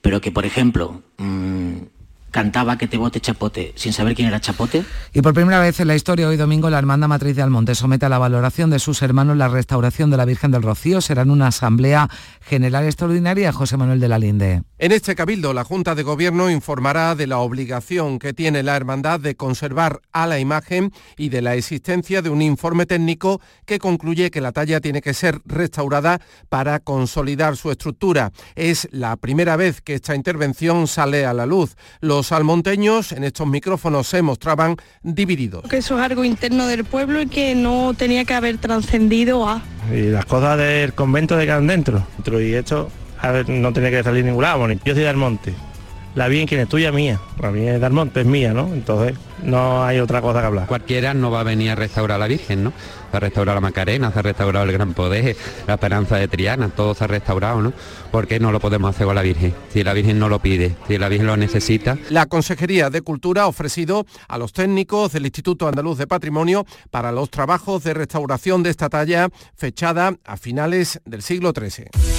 pero 0.00 0.20
que, 0.20 0.32
por 0.32 0.46
ejemplo, 0.46 1.04
mm, 1.18 1.74
cantaba 2.30 2.78
que 2.78 2.86
te 2.86 2.96
bote 2.96 3.20
Chapote 3.20 3.72
sin 3.76 3.92
saber 3.92 4.14
quién 4.14 4.28
era 4.28 4.40
Chapote. 4.40 4.84
Y 5.12 5.22
por 5.22 5.34
primera 5.34 5.60
vez 5.60 5.80
en 5.80 5.88
la 5.88 5.94
historia, 5.94 6.28
hoy 6.28 6.36
domingo, 6.36 6.70
la 6.70 6.78
Hermandad 6.78 7.08
Matriz 7.08 7.36
de 7.36 7.42
Almonte 7.42 7.74
somete 7.74 8.06
a 8.06 8.08
la 8.08 8.18
valoración 8.18 8.70
de 8.70 8.78
sus 8.78 9.02
hermanos 9.02 9.36
la 9.36 9.48
restauración 9.48 10.10
de 10.10 10.16
la 10.16 10.24
Virgen 10.24 10.50
del 10.50 10.62
Rocío. 10.62 11.00
Será 11.00 11.22
en 11.22 11.30
una 11.30 11.48
asamblea 11.48 12.08
general 12.40 12.84
extraordinaria. 12.84 13.52
José 13.52 13.76
Manuel 13.76 14.00
de 14.00 14.08
la 14.08 14.18
Linde. 14.18 14.62
En 14.78 14.92
este 14.92 15.14
cabildo, 15.14 15.52
la 15.52 15.64
Junta 15.64 15.94
de 15.94 16.02
Gobierno 16.02 16.50
informará 16.50 17.14
de 17.14 17.26
la 17.26 17.38
obligación 17.38 18.18
que 18.18 18.32
tiene 18.32 18.62
la 18.62 18.76
Hermandad 18.76 19.20
de 19.20 19.34
conservar 19.34 20.00
a 20.12 20.26
la 20.26 20.38
imagen 20.38 20.92
y 21.16 21.28
de 21.28 21.42
la 21.42 21.54
existencia 21.54 22.22
de 22.22 22.30
un 22.30 22.42
informe 22.42 22.86
técnico 22.86 23.40
que 23.64 23.78
concluye 23.78 24.30
que 24.30 24.40
la 24.40 24.52
talla 24.52 24.80
tiene 24.80 25.02
que 25.02 25.14
ser 25.14 25.40
restaurada 25.44 26.20
para 26.48 26.80
consolidar 26.80 27.56
su 27.56 27.70
estructura. 27.70 28.32
Es 28.54 28.88
la 28.92 29.16
primera 29.16 29.56
vez 29.56 29.80
que 29.80 29.94
esta 29.94 30.14
intervención 30.14 30.86
sale 30.86 31.26
a 31.26 31.34
la 31.34 31.46
luz. 31.46 31.76
Los 32.00 32.17
almonteños 32.32 33.12
en 33.12 33.24
estos 33.24 33.46
micrófonos 33.46 34.06
se 34.06 34.22
mostraban 34.22 34.76
divididos. 35.02 35.64
Que 35.68 35.78
eso 35.78 35.98
es 35.98 36.04
algo 36.04 36.24
interno 36.24 36.66
del 36.66 36.84
pueblo 36.84 37.22
y 37.22 37.26
que 37.26 37.54
no 37.54 37.94
tenía 37.94 38.24
que 38.24 38.34
haber 38.34 38.58
trascendido 38.58 39.48
a... 39.48 39.62
Y 39.92 40.10
las 40.10 40.26
cosas 40.26 40.58
del 40.58 40.92
convento 40.92 41.36
de 41.36 41.46
quedan 41.46 41.66
dentro. 41.66 42.04
Y 42.40 42.52
esto, 42.52 42.90
a 43.20 43.30
ver, 43.30 43.48
no 43.48 43.72
tenía 43.72 43.90
que 43.90 44.02
salir 44.02 44.24
ningún 44.24 44.42
lado. 44.42 44.68
Yo 44.84 44.94
soy 44.94 45.04
del 45.04 45.16
monte. 45.16 45.54
La 46.18 46.26
Virgen 46.26 46.48
quien 46.48 46.60
es 46.60 46.68
tuya 46.68 46.90
mía, 46.90 47.20
la 47.40 47.52
Virgen 47.52 47.80
del 47.80 47.92
Monte 47.92 48.22
es 48.22 48.26
mía, 48.26 48.52
¿no? 48.52 48.72
Entonces 48.74 49.16
no 49.44 49.84
hay 49.84 50.00
otra 50.00 50.20
cosa 50.20 50.40
que 50.40 50.46
hablar. 50.46 50.66
Cualquiera 50.66 51.14
no 51.14 51.30
va 51.30 51.40
a 51.40 51.44
venir 51.44 51.70
a 51.70 51.76
restaurar 51.76 52.16
a 52.16 52.18
la 52.18 52.26
Virgen, 52.26 52.64
¿no? 52.64 52.72
Se 53.12 53.16
ha 53.16 53.20
restaurado 53.20 53.54
la 53.54 53.60
Macarena, 53.60 54.10
se 54.10 54.18
ha 54.18 54.22
restaurado 54.22 54.66
el 54.66 54.72
Gran 54.72 54.94
Poder, 54.94 55.36
la 55.68 55.74
Esperanza 55.74 56.16
de 56.16 56.26
Triana, 56.26 56.70
todo 56.70 56.92
se 56.96 57.04
ha 57.04 57.06
restaurado, 57.06 57.62
¿no? 57.62 57.72
¿Por 58.10 58.26
qué 58.26 58.40
no 58.40 58.50
lo 58.50 58.58
podemos 58.58 58.90
hacer 58.90 59.06
con 59.06 59.14
la 59.14 59.22
Virgen? 59.22 59.54
Si 59.72 59.84
la 59.84 59.92
Virgen 59.92 60.18
no 60.18 60.28
lo 60.28 60.40
pide, 60.40 60.74
si 60.88 60.98
la 60.98 61.08
Virgen 61.08 61.28
lo 61.28 61.36
necesita. 61.36 61.96
La 62.10 62.26
Consejería 62.26 62.90
de 62.90 63.00
Cultura 63.00 63.42
ha 63.42 63.46
ofrecido 63.46 64.04
a 64.26 64.38
los 64.38 64.52
técnicos 64.52 65.12
del 65.12 65.24
Instituto 65.24 65.68
Andaluz 65.68 65.98
de 65.98 66.08
Patrimonio 66.08 66.66
para 66.90 67.12
los 67.12 67.30
trabajos 67.30 67.84
de 67.84 67.94
restauración 67.94 68.64
de 68.64 68.70
esta 68.70 68.88
talla 68.88 69.28
fechada 69.54 70.14
a 70.24 70.36
finales 70.36 71.00
del 71.04 71.22
siglo 71.22 71.52
XIII. 71.56 72.17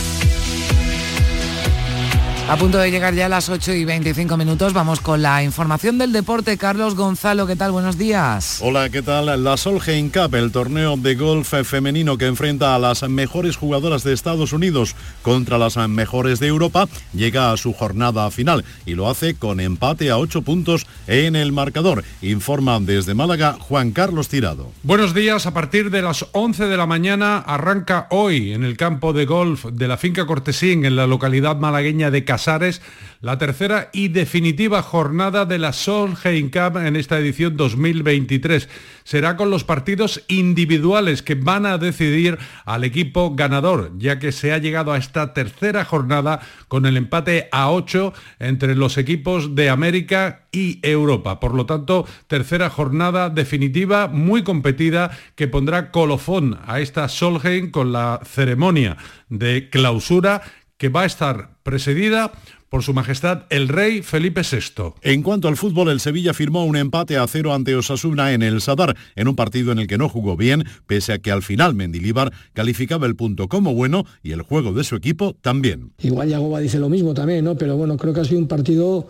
A 2.49 2.57
punto 2.57 2.79
de 2.79 2.89
llegar 2.89 3.13
ya 3.13 3.27
a 3.27 3.29
las 3.29 3.47
8 3.47 3.73
y 3.73 3.85
25 3.85 4.35
minutos, 4.35 4.73
vamos 4.73 5.01
con 5.01 5.21
la 5.21 5.43
información 5.43 5.99
del 5.99 6.11
deporte. 6.11 6.57
Carlos 6.57 6.95
Gonzalo, 6.95 7.45
¿qué 7.45 7.55
tal? 7.55 7.71
Buenos 7.71 7.95
días. 7.95 8.57
Hola, 8.63 8.89
¿qué 8.89 9.03
tal? 9.03 9.43
La 9.43 9.55
Solheim 9.55 10.09
Cup, 10.09 10.33
el 10.33 10.51
torneo 10.51 10.97
de 10.97 11.13
golf 11.13 11.53
femenino 11.63 12.17
que 12.17 12.25
enfrenta 12.25 12.73
a 12.73 12.79
las 12.79 13.07
mejores 13.07 13.55
jugadoras 13.55 14.03
de 14.03 14.13
Estados 14.13 14.51
Unidos 14.51 14.95
contra 15.21 15.59
las 15.59 15.77
mejores 15.77 16.39
de 16.39 16.47
Europa, 16.47 16.87
llega 17.13 17.51
a 17.51 17.57
su 17.57 17.71
jornada 17.71 18.31
final 18.31 18.65
y 18.87 18.95
lo 18.95 19.07
hace 19.07 19.35
con 19.35 19.59
empate 19.59 20.09
a 20.09 20.17
8 20.17 20.41
puntos 20.41 20.87
en 21.05 21.35
el 21.35 21.51
marcador. 21.51 22.03
Informa 22.23 22.79
desde 22.79 23.13
Málaga 23.13 23.57
Juan 23.59 23.91
Carlos 23.91 24.27
Tirado. 24.27 24.71
Buenos 24.81 25.13
días, 25.13 25.45
a 25.45 25.53
partir 25.53 25.91
de 25.91 26.01
las 26.01 26.25
11 26.31 26.65
de 26.65 26.77
la 26.77 26.87
mañana 26.87 27.37
arranca 27.37 28.07
hoy 28.09 28.53
en 28.53 28.63
el 28.63 28.75
campo 28.75 29.13
de 29.13 29.27
golf 29.27 29.65
de 29.65 29.87
la 29.87 29.97
finca 29.97 30.25
Cortesín 30.25 30.83
en 30.83 30.95
la 30.95 31.05
localidad 31.05 31.57
malagueña 31.57 32.09
de 32.09 32.25
Casares 32.39 32.81
la 33.19 33.37
tercera 33.37 33.89
y 33.91 34.07
definitiva 34.07 34.81
jornada 34.81 35.45
de 35.45 35.59
la 35.59 35.73
Solheim 35.73 36.49
Cup 36.49 36.77
en 36.77 36.95
esta 36.95 37.19
edición 37.19 37.57
2023. 37.57 38.69
Será 39.03 39.35
con 39.35 39.49
los 39.49 39.65
partidos 39.65 40.23
individuales 40.29 41.21
que 41.21 41.35
van 41.35 41.65
a 41.65 41.77
decidir 41.77 42.37
al 42.63 42.85
equipo 42.85 43.35
ganador, 43.35 43.91
ya 43.97 44.19
que 44.19 44.31
se 44.31 44.53
ha 44.53 44.57
llegado 44.57 44.93
a 44.93 44.97
esta 44.97 45.33
tercera 45.33 45.83
jornada 45.83 46.39
con 46.69 46.85
el 46.85 46.95
empate 46.95 47.49
a 47.51 47.71
8 47.71 48.13
entre 48.39 48.75
los 48.75 48.97
equipos 48.97 49.53
de 49.53 49.69
América 49.69 50.45
y 50.53 50.79
Europa. 50.81 51.41
Por 51.41 51.55
lo 51.55 51.65
tanto, 51.65 52.07
tercera 52.27 52.69
jornada 52.69 53.29
definitiva, 53.29 54.07
muy 54.07 54.43
competida, 54.43 55.11
que 55.35 55.49
pondrá 55.49 55.91
colofón 55.91 56.57
a 56.65 56.79
esta 56.79 57.09
Solheim 57.09 57.69
con 57.69 57.91
la 57.91 58.21
ceremonia 58.23 58.95
de 59.27 59.69
clausura 59.69 60.41
que 60.79 60.89
va 60.89 61.03
a 61.03 61.05
estar 61.05 61.51
presidida 61.61 62.31
por 62.69 62.83
su 62.83 62.93
majestad 62.93 63.43
el 63.49 63.67
rey 63.67 64.01
Felipe 64.01 64.41
VI. 64.49 64.93
En 65.01 65.23
cuanto 65.23 65.47
al 65.47 65.57
fútbol, 65.57 65.89
el 65.89 65.99
Sevilla 65.99 66.33
firmó 66.33 66.65
un 66.65 66.77
empate 66.77 67.17
a 67.17 67.27
cero 67.27 67.53
ante 67.53 67.75
Osasuna 67.75 68.31
en 68.31 68.41
el 68.41 68.61
Sadar, 68.61 68.95
en 69.15 69.27
un 69.27 69.35
partido 69.35 69.71
en 69.71 69.79
el 69.79 69.87
que 69.87 69.97
no 69.97 70.07
jugó 70.07 70.37
bien, 70.37 70.63
pese 70.87 71.13
a 71.13 71.19
que 71.19 71.31
al 71.31 71.43
final 71.43 71.75
Mendilíbar 71.75 72.31
calificaba 72.53 73.07
el 73.07 73.15
punto 73.15 73.47
como 73.49 73.73
bueno 73.73 74.05
y 74.23 74.31
el 74.31 74.41
juego 74.41 74.71
de 74.71 74.83
su 74.83 74.95
equipo 74.95 75.35
también. 75.41 75.91
Igual 75.99 76.29
Yagoba 76.29 76.59
dice 76.59 76.79
lo 76.79 76.89
mismo 76.89 77.13
también, 77.13 77.43
¿no? 77.43 77.55
Pero 77.55 77.75
bueno, 77.75 77.97
creo 77.97 78.13
que 78.13 78.21
ha 78.21 78.25
sido 78.25 78.39
un 78.39 78.47
partido 78.47 79.07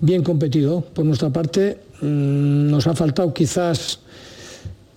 bien 0.00 0.24
competido. 0.24 0.80
Por 0.80 1.04
nuestra 1.04 1.30
parte, 1.30 1.78
mmm, 2.00 2.68
nos 2.68 2.86
ha 2.86 2.96
faltado 2.96 3.32
quizás 3.32 4.00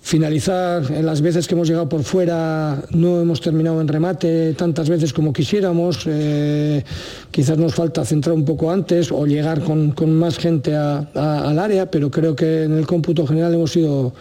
finalizar 0.09 0.91
en 0.91 1.05
las 1.05 1.21
veces 1.21 1.47
que 1.47 1.53
hemos 1.53 1.67
llegado 1.67 1.87
por 1.87 2.01
fuera 2.01 2.81
no 2.89 3.21
hemos 3.21 3.41
terminado 3.41 3.79
en 3.79 3.87
remate 3.87 4.53
tantas 4.53 4.89
veces 4.89 5.13
como 5.13 5.31
quisiéramos 5.31 6.01
eh, 6.07 6.83
quizás 7.29 7.59
nos 7.59 7.75
falta 7.75 8.03
centrar 8.03 8.33
un 8.33 8.43
poco 8.43 8.71
antes 8.71 9.11
o 9.11 9.27
llegar 9.27 9.61
con, 9.61 9.91
con 9.91 10.11
más 10.11 10.39
gente 10.39 10.75
al 10.75 11.59
área 11.59 11.91
pero 11.91 12.09
creo 12.09 12.35
que 12.35 12.63
en 12.63 12.75
el 12.79 12.87
cómputo 12.87 13.27
general 13.27 13.53
hemos 13.53 13.71
sido 13.71 14.11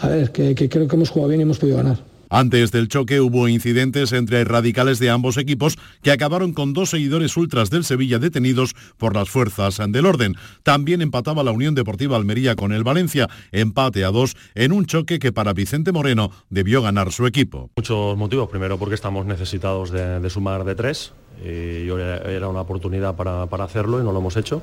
a 0.00 0.08
ver 0.08 0.32
que 0.32 0.68
creo 0.68 0.88
que 0.88 0.96
hemos 0.96 1.10
jugado 1.10 1.28
bien 1.28 1.40
y 1.40 1.44
hemos 1.44 1.58
podido 1.60 1.76
ganar 1.76 2.17
antes 2.30 2.72
del 2.72 2.88
choque 2.88 3.20
hubo 3.20 3.48
incidentes 3.48 4.12
entre 4.12 4.44
radicales 4.44 4.98
de 4.98 5.10
ambos 5.10 5.36
equipos 5.36 5.76
que 6.02 6.10
acabaron 6.10 6.52
con 6.52 6.72
dos 6.72 6.90
seguidores 6.90 7.36
ultras 7.36 7.70
del 7.70 7.84
Sevilla 7.84 8.18
detenidos 8.18 8.74
por 8.96 9.14
las 9.14 9.28
fuerzas 9.28 9.78
del 9.88 10.06
orden. 10.06 10.34
También 10.62 11.02
empataba 11.02 11.42
la 11.42 11.52
Unión 11.52 11.74
Deportiva 11.74 12.16
Almería 12.16 12.56
con 12.56 12.72
el 12.72 12.84
Valencia, 12.84 13.28
empate 13.52 14.04
a 14.04 14.10
dos 14.10 14.36
en 14.54 14.72
un 14.72 14.86
choque 14.86 15.18
que 15.18 15.32
para 15.32 15.52
Vicente 15.52 15.92
Moreno 15.92 16.30
debió 16.50 16.82
ganar 16.82 17.12
su 17.12 17.26
equipo. 17.26 17.70
Muchos 17.76 18.16
motivos. 18.16 18.48
Primero 18.48 18.78
porque 18.78 18.94
estamos 18.94 19.26
necesitados 19.26 19.90
de, 19.90 20.28
sumar 20.30 20.64
de 20.64 20.74
tres 20.74 21.12
y 21.44 21.88
era 21.88 22.48
una 22.48 22.62
oportunidad 22.62 23.14
para, 23.14 23.46
para, 23.46 23.64
hacerlo 23.64 24.00
y 24.00 24.04
no 24.04 24.12
lo 24.12 24.18
hemos 24.18 24.36
hecho. 24.36 24.60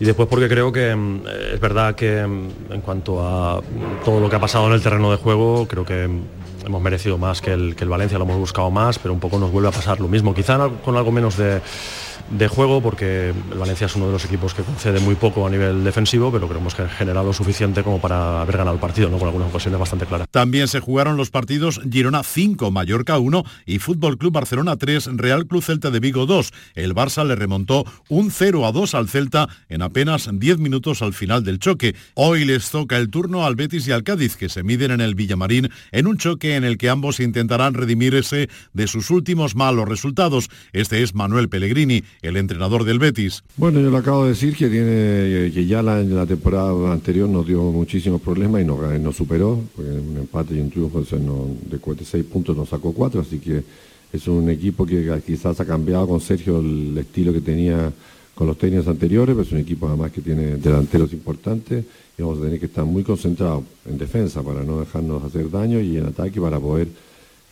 Y 0.00 0.04
después 0.04 0.28
porque 0.28 0.48
creo 0.48 0.72
que 0.72 0.90
es 1.52 1.60
verdad 1.60 1.94
que 1.94 2.20
en 2.20 2.80
cuanto 2.84 3.22
a 3.24 3.62
todo 4.04 4.20
lo 4.20 4.28
que 4.28 4.36
ha 4.36 4.40
pasado 4.40 4.66
en 4.66 4.72
el 4.72 4.82
terreno 4.82 5.10
de 5.10 5.16
juego, 5.16 5.66
creo 5.68 5.84
que 5.84 6.08
hemos 6.64 6.82
merecido 6.82 7.18
más 7.18 7.40
que 7.40 7.52
el, 7.52 7.74
Valencia, 7.88 8.18
lo 8.18 8.24
hemos 8.24 8.38
buscado 8.38 8.70
más, 8.70 8.98
pero 8.98 9.14
un 9.14 9.20
poco 9.20 9.38
nos 9.38 9.50
vuelve 9.50 9.68
a 9.68 9.72
pasar 9.72 10.00
lo 10.00 10.08
mismo, 10.08 10.34
quizá 10.34 10.68
con 10.84 10.96
algo 10.96 11.12
menos 11.12 11.36
de, 11.36 11.60
de 12.30 12.48
juego, 12.48 12.80
porque 12.80 13.30
el 13.30 13.58
Valencia 13.58 13.86
es 13.86 13.96
uno 13.96 14.06
de 14.06 14.12
los 14.12 14.24
equipos 14.24 14.54
que 14.54 14.62
concede 14.62 15.00
muy 15.00 15.14
poco 15.14 15.46
a 15.46 15.50
nivel 15.50 15.84
defensivo, 15.84 16.32
pero 16.32 16.48
creemos 16.48 16.74
que 16.74 16.82
ha 16.82 16.88
generado 16.88 17.32
suficiente 17.32 17.82
como 17.82 18.00
para 18.00 18.42
haber 18.42 18.56
ganado 18.56 18.74
el 18.74 18.80
partido, 18.80 19.08
¿no? 19.08 19.18
con 19.18 19.28
algunas 19.28 19.50
ocasiones 19.50 19.78
bastante 19.78 20.06
claras. 20.06 20.28
También 20.30 20.68
se 20.68 20.80
jugaron 20.80 21.16
los 21.16 21.30
partidos 21.30 21.80
Girona 21.90 22.22
5, 22.22 22.70
Mallorca 22.70 23.18
1 23.18 23.44
y 23.66 23.78
Fútbol 23.78 24.18
Club 24.18 24.32
Barcelona 24.32 24.76
3, 24.76 25.10
Real 25.14 25.46
Club 25.46 25.62
Celta 25.62 25.90
de 25.90 26.00
Vigo 26.00 26.26
2. 26.26 26.52
El 26.74 26.94
Barça 26.94 27.26
le 27.26 27.36
remontó 27.36 27.84
un 28.08 28.30
0 28.30 28.66
a 28.66 28.72
2 28.72 28.94
al 28.94 29.08
Celta 29.08 29.48
en 29.68 29.82
apenas 29.82 30.28
10 30.32 30.58
minutos 30.58 31.02
al 31.02 31.12
final 31.12 31.44
del 31.44 31.58
choque. 31.58 31.94
Hoy 32.14 32.44
les 32.44 32.70
toca 32.70 32.96
el 32.96 33.10
turno 33.10 33.44
al 33.44 33.56
Betis 33.56 33.86
y 33.88 33.92
al 33.92 34.02
Cádiz, 34.02 34.36
que 34.36 34.48
se 34.48 34.62
miden 34.62 34.90
en 34.90 35.00
el 35.00 35.14
Villamarín 35.14 35.70
en 35.90 36.06
un 36.06 36.16
choque 36.16 36.56
en 36.56 36.64
el 36.64 36.78
que 36.78 36.88
ambos 36.88 37.20
intentarán 37.20 37.74
redimirse 37.74 38.48
de 38.72 38.86
sus 38.86 39.10
últimos 39.10 39.54
malos 39.54 39.88
resultados. 39.88 40.48
Este 40.72 41.02
es 41.02 41.14
Manuel 41.14 41.48
Pellegrini, 41.48 42.04
el 42.20 42.36
entrenador 42.36 42.84
del 42.84 42.98
Betis. 42.98 43.42
Bueno, 43.56 43.80
yo 43.80 43.90
le 43.90 43.96
acabo 43.96 44.24
de 44.24 44.30
decir 44.30 44.56
que 44.56 44.68
tiene 44.68 45.50
que 45.52 45.66
ya 45.66 45.82
la, 45.82 46.00
en 46.00 46.14
la 46.14 46.26
temporada 46.26 46.92
anterior 46.92 47.28
nos 47.28 47.46
dio 47.46 47.62
muchísimos 47.62 48.20
problemas 48.20 48.62
y 48.62 48.64
nos, 48.64 49.16
superó, 49.16 49.60
porque 49.74 49.90
un 49.90 50.16
empate 50.18 50.54
y 50.54 50.60
un 50.60 50.70
triunfo 50.70 50.98
o 50.98 51.04
sea, 51.04 51.18
no, 51.18 51.48
de 51.70 51.78
46 51.78 52.24
puntos 52.24 52.56
nos 52.56 52.68
sacó 52.68 52.92
4, 52.92 53.20
así 53.20 53.38
que 53.38 53.62
es 54.12 54.28
un 54.28 54.50
equipo 54.50 54.84
que 54.84 55.20
quizás 55.26 55.58
ha 55.60 55.64
cambiado 55.64 56.06
con 56.06 56.20
Sergio 56.20 56.60
el 56.60 56.96
estilo 56.98 57.32
que 57.32 57.40
tenía 57.40 57.92
con 58.34 58.46
los 58.46 58.58
técnicos 58.58 58.88
anteriores, 58.88 59.34
pero 59.34 59.46
es 59.46 59.52
un 59.52 59.58
equipo 59.58 59.88
además 59.88 60.10
que 60.12 60.20
tiene 60.20 60.56
delanteros 60.56 61.12
importantes 61.12 61.84
y 62.16 62.22
vamos 62.22 62.38
a 62.38 62.42
tener 62.42 62.60
que 62.60 62.66
estar 62.66 62.84
muy 62.84 63.02
concentrados 63.02 63.64
en 63.86 63.98
defensa 63.98 64.42
para 64.42 64.62
no 64.62 64.80
dejarnos 64.80 65.22
hacer 65.24 65.50
daño 65.50 65.80
y 65.80 65.96
en 65.96 66.06
ataque 66.06 66.40
para 66.40 66.58
poder 66.58 66.88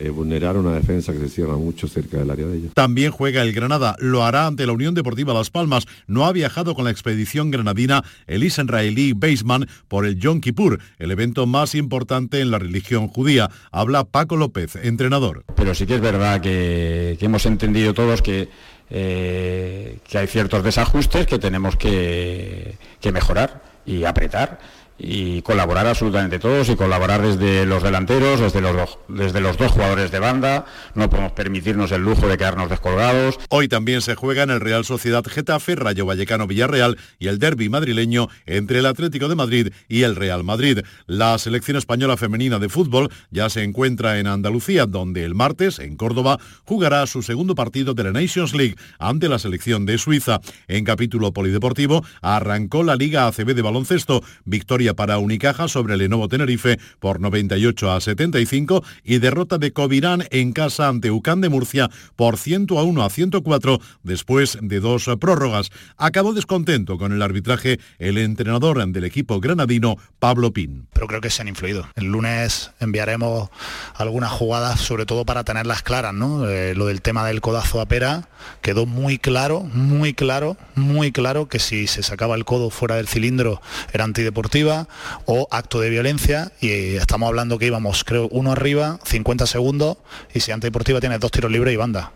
eh, 0.01 0.09
vulnerar 0.09 0.57
una 0.57 0.73
defensa 0.73 1.13
que 1.13 1.19
se 1.19 1.29
cierra 1.29 1.55
mucho 1.55 1.87
cerca 1.87 2.17
del 2.17 2.31
área 2.31 2.47
de 2.47 2.57
ella. 2.57 2.69
También 2.73 3.11
juega 3.11 3.43
el 3.43 3.53
Granada, 3.53 3.95
lo 3.99 4.23
hará 4.23 4.47
ante 4.47 4.65
la 4.65 4.73
Unión 4.73 4.95
Deportiva 4.95 5.33
Las 5.33 5.51
Palmas. 5.51 5.85
No 6.07 6.25
ha 6.25 6.31
viajado 6.31 6.73
con 6.73 6.85
la 6.85 6.91
expedición 6.91 7.51
granadina 7.51 8.03
el 8.25 8.43
israelí 8.43 9.13
Beisman 9.13 9.67
por 9.87 10.07
el 10.07 10.17
Yom 10.17 10.41
Kippur, 10.41 10.79
el 10.97 11.11
evento 11.11 11.45
más 11.45 11.75
importante 11.75 12.41
en 12.41 12.49
la 12.49 12.57
religión 12.57 13.09
judía. 13.09 13.51
Habla 13.71 14.03
Paco 14.05 14.37
López, 14.37 14.75
entrenador. 14.75 15.43
Pero 15.55 15.75
sí 15.75 15.85
que 15.85 15.95
es 15.95 16.01
verdad 16.01 16.41
que, 16.41 17.17
que 17.19 17.25
hemos 17.25 17.45
entendido 17.45 17.93
todos 17.93 18.21
que 18.21 18.49
eh, 18.93 19.99
que 20.05 20.17
hay 20.17 20.27
ciertos 20.27 20.63
desajustes 20.63 21.25
que 21.25 21.39
tenemos 21.39 21.77
que, 21.77 22.75
que 22.99 23.11
mejorar 23.13 23.61
y 23.85 24.03
apretar 24.03 24.59
y 25.03 25.41
colaborar 25.41 25.87
absolutamente 25.87 26.37
todos 26.37 26.69
y 26.69 26.75
colaborar 26.75 27.21
desde 27.21 27.65
los 27.65 27.81
delanteros, 27.81 28.39
desde 28.39 28.61
los, 28.61 28.75
dos, 28.75 28.99
desde 29.07 29.41
los 29.41 29.57
dos 29.57 29.71
jugadores 29.71 30.11
de 30.11 30.19
banda. 30.19 30.65
No 30.93 31.09
podemos 31.09 31.31
permitirnos 31.31 31.91
el 31.91 32.03
lujo 32.03 32.27
de 32.27 32.37
quedarnos 32.37 32.69
descolgados. 32.69 33.39
Hoy 33.49 33.67
también 33.67 34.01
se 34.01 34.13
juega 34.13 34.43
en 34.43 34.51
el 34.51 34.59
Real 34.59 34.85
Sociedad 34.85 35.23
Getafe, 35.25 35.75
Rayo 35.75 36.05
Vallecano 36.05 36.45
Villarreal 36.45 36.97
y 37.17 37.27
el 37.27 37.39
derby 37.39 37.67
madrileño 37.69 38.27
entre 38.45 38.79
el 38.79 38.85
Atlético 38.85 39.27
de 39.27 39.35
Madrid 39.35 39.73
y 39.89 40.03
el 40.03 40.15
Real 40.15 40.43
Madrid. 40.43 40.79
La 41.07 41.37
selección 41.39 41.77
española 41.77 42.15
femenina 42.15 42.59
de 42.59 42.69
fútbol 42.69 43.09
ya 43.31 43.49
se 43.49 43.63
encuentra 43.63 44.19
en 44.19 44.27
Andalucía, 44.27 44.85
donde 44.85 45.25
el 45.25 45.33
martes, 45.33 45.79
en 45.79 45.95
Córdoba, 45.95 46.39
jugará 46.65 47.07
su 47.07 47.23
segundo 47.23 47.55
partido 47.55 47.95
de 47.95 48.03
la 48.03 48.11
Nations 48.11 48.53
League 48.53 48.75
ante 48.99 49.29
la 49.29 49.39
selección 49.39 49.85
de 49.87 49.97
Suiza. 49.97 50.41
En 50.67 50.85
capítulo 50.85 51.31
polideportivo 51.33 52.05
arrancó 52.21 52.83
la 52.83 52.95
Liga 52.95 53.25
ACB 53.25 53.55
de 53.55 53.61
baloncesto. 53.61 54.21
Victoria 54.45 54.90
para 54.95 55.17
Unicaja 55.17 55.67
sobre 55.67 55.97
Lenovo 55.97 56.27
Tenerife 56.27 56.79
por 56.99 57.19
98 57.19 57.91
a 57.91 58.01
75 58.01 58.83
y 59.03 59.19
derrota 59.19 59.57
de 59.57 59.73
Covirán 59.73 60.25
en 60.31 60.53
casa 60.53 60.87
ante 60.87 61.11
UCAN 61.11 61.41
de 61.41 61.49
Murcia 61.49 61.89
por 62.15 62.37
101 62.37 63.03
a 63.03 63.09
104 63.09 63.79
después 64.03 64.57
de 64.61 64.79
dos 64.79 65.09
prórrogas. 65.19 65.71
Acabó 65.97 66.33
descontento 66.33 66.97
con 66.97 67.11
el 67.11 67.21
arbitraje 67.21 67.79
el 67.99 68.17
entrenador 68.17 68.71
del 68.71 69.03
equipo 69.03 69.39
granadino, 69.41 69.97
Pablo 70.19 70.53
Pin. 70.53 70.87
Pero 70.93 71.07
creo 71.07 71.19
que 71.19 71.29
se 71.29 71.41
han 71.41 71.49
influido. 71.49 71.87
El 71.95 72.05
lunes 72.05 72.71
enviaremos 72.79 73.49
algunas 73.95 74.31
jugadas, 74.31 74.79
sobre 74.79 75.05
todo 75.05 75.25
para 75.25 75.43
tenerlas 75.43 75.83
claras, 75.83 76.13
¿no? 76.13 76.47
Eh, 76.47 76.73
lo 76.73 76.85
del 76.85 77.01
tema 77.01 77.25
del 77.27 77.41
codazo 77.41 77.81
a 77.81 77.85
pera 77.85 78.29
quedó 78.61 78.85
muy 78.85 79.17
claro, 79.17 79.61
muy 79.61 80.13
claro, 80.13 80.57
muy 80.75 81.11
claro 81.11 81.47
que 81.47 81.59
si 81.59 81.87
se 81.87 82.01
sacaba 82.01 82.35
el 82.35 82.45
codo 82.45 82.69
fuera 82.69 82.95
del 82.95 83.07
cilindro 83.07 83.61
era 83.93 84.05
antideportiva 84.05 84.80
o 85.25 85.47
acto 85.51 85.79
de 85.79 85.89
violencia 85.89 86.51
y 86.59 86.95
estamos 86.95 87.27
hablando 87.27 87.57
que 87.57 87.67
íbamos, 87.67 88.03
creo, 88.03 88.27
uno 88.31 88.51
arriba, 88.51 88.99
50 89.03 89.47
segundos 89.47 89.97
y 90.33 90.39
si 90.39 90.51
antideportiva 90.51 90.99
tiene 90.99 91.17
dos 91.19 91.31
tiros 91.31 91.51
libres 91.51 91.73
y 91.73 91.77
banda. 91.77 92.11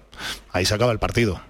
Ahí 0.51 0.65
se 0.65 0.73
acaba 0.73 0.91
el 0.91 0.99
partido. 0.99 1.41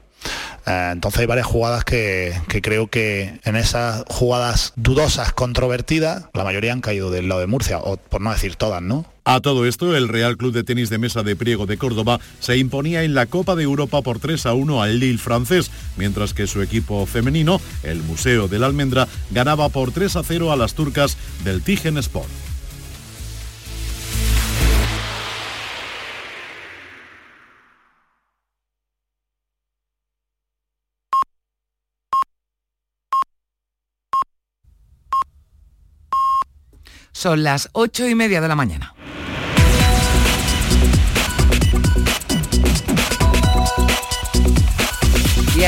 Eh, 0.65 0.89
entonces 0.93 1.21
hay 1.21 1.25
varias 1.27 1.47
jugadas 1.47 1.83
que, 1.83 2.33
creo 2.47 2.87
que 2.87 3.39
en 3.43 3.55
esas 3.55 4.03
jugadas 4.07 4.73
dudosas, 4.75 5.33
controvertidas, 5.33 6.25
la 6.33 6.43
mayoría 6.43 6.73
han 6.73 6.81
caído 6.81 7.11
del 7.11 7.29
lado 7.29 7.41
de 7.41 7.47
Murcia, 7.47 7.79
o 7.79 7.97
por 7.97 8.21
no 8.21 8.31
decir 8.31 8.55
todas, 8.55 8.81
¿no? 8.81 9.05
A 9.27 9.41
todo 9.41 9.65
esto, 9.65 9.95
el 9.95 10.07
Real 10.07 10.37
Club 10.37 10.53
de 10.53 10.63
Tenis 10.63 10.89
de 10.89 10.99
Mesa 10.99 11.23
de 11.23 11.35
Priego 11.35 11.65
de 11.65 11.77
Córdoba 11.77 12.19
se 12.39 12.57
imponía 12.57 13.03
en 13.03 13.15
la 13.15 13.25
Copa 13.25 13.55
de 13.55 13.63
Europa 13.63 14.01
por 14.03 14.19
3 14.19 14.45
a 14.45 14.53
1 14.53 14.83
al 14.83 14.99
Lille 14.99 15.17
francés, 15.17 15.71
mientras 15.97 16.33
que 16.33 16.45
su 16.45 16.61
equipo 16.61 17.05
femenino, 17.07 17.59
el 17.81 18.03
Museo 18.03 18.47
de 18.47 18.59
la 18.59 18.67
Almendra, 18.67 19.07
ganaba 19.31 19.69
por 19.69 19.91
3 19.91 20.15
a 20.17 20.23
0 20.23 20.51
a 20.51 20.55
las 20.55 20.75
turcas 20.75 21.17
del 21.43 21.63
Tigen 21.63 21.97
Sport. 21.97 22.29
Son 37.25 37.41
las 37.41 37.69
ocho 37.71 38.07
y 38.07 38.13
media 38.13 38.39
de 38.39 38.47
la 38.47 38.55
mañana. 38.55 38.94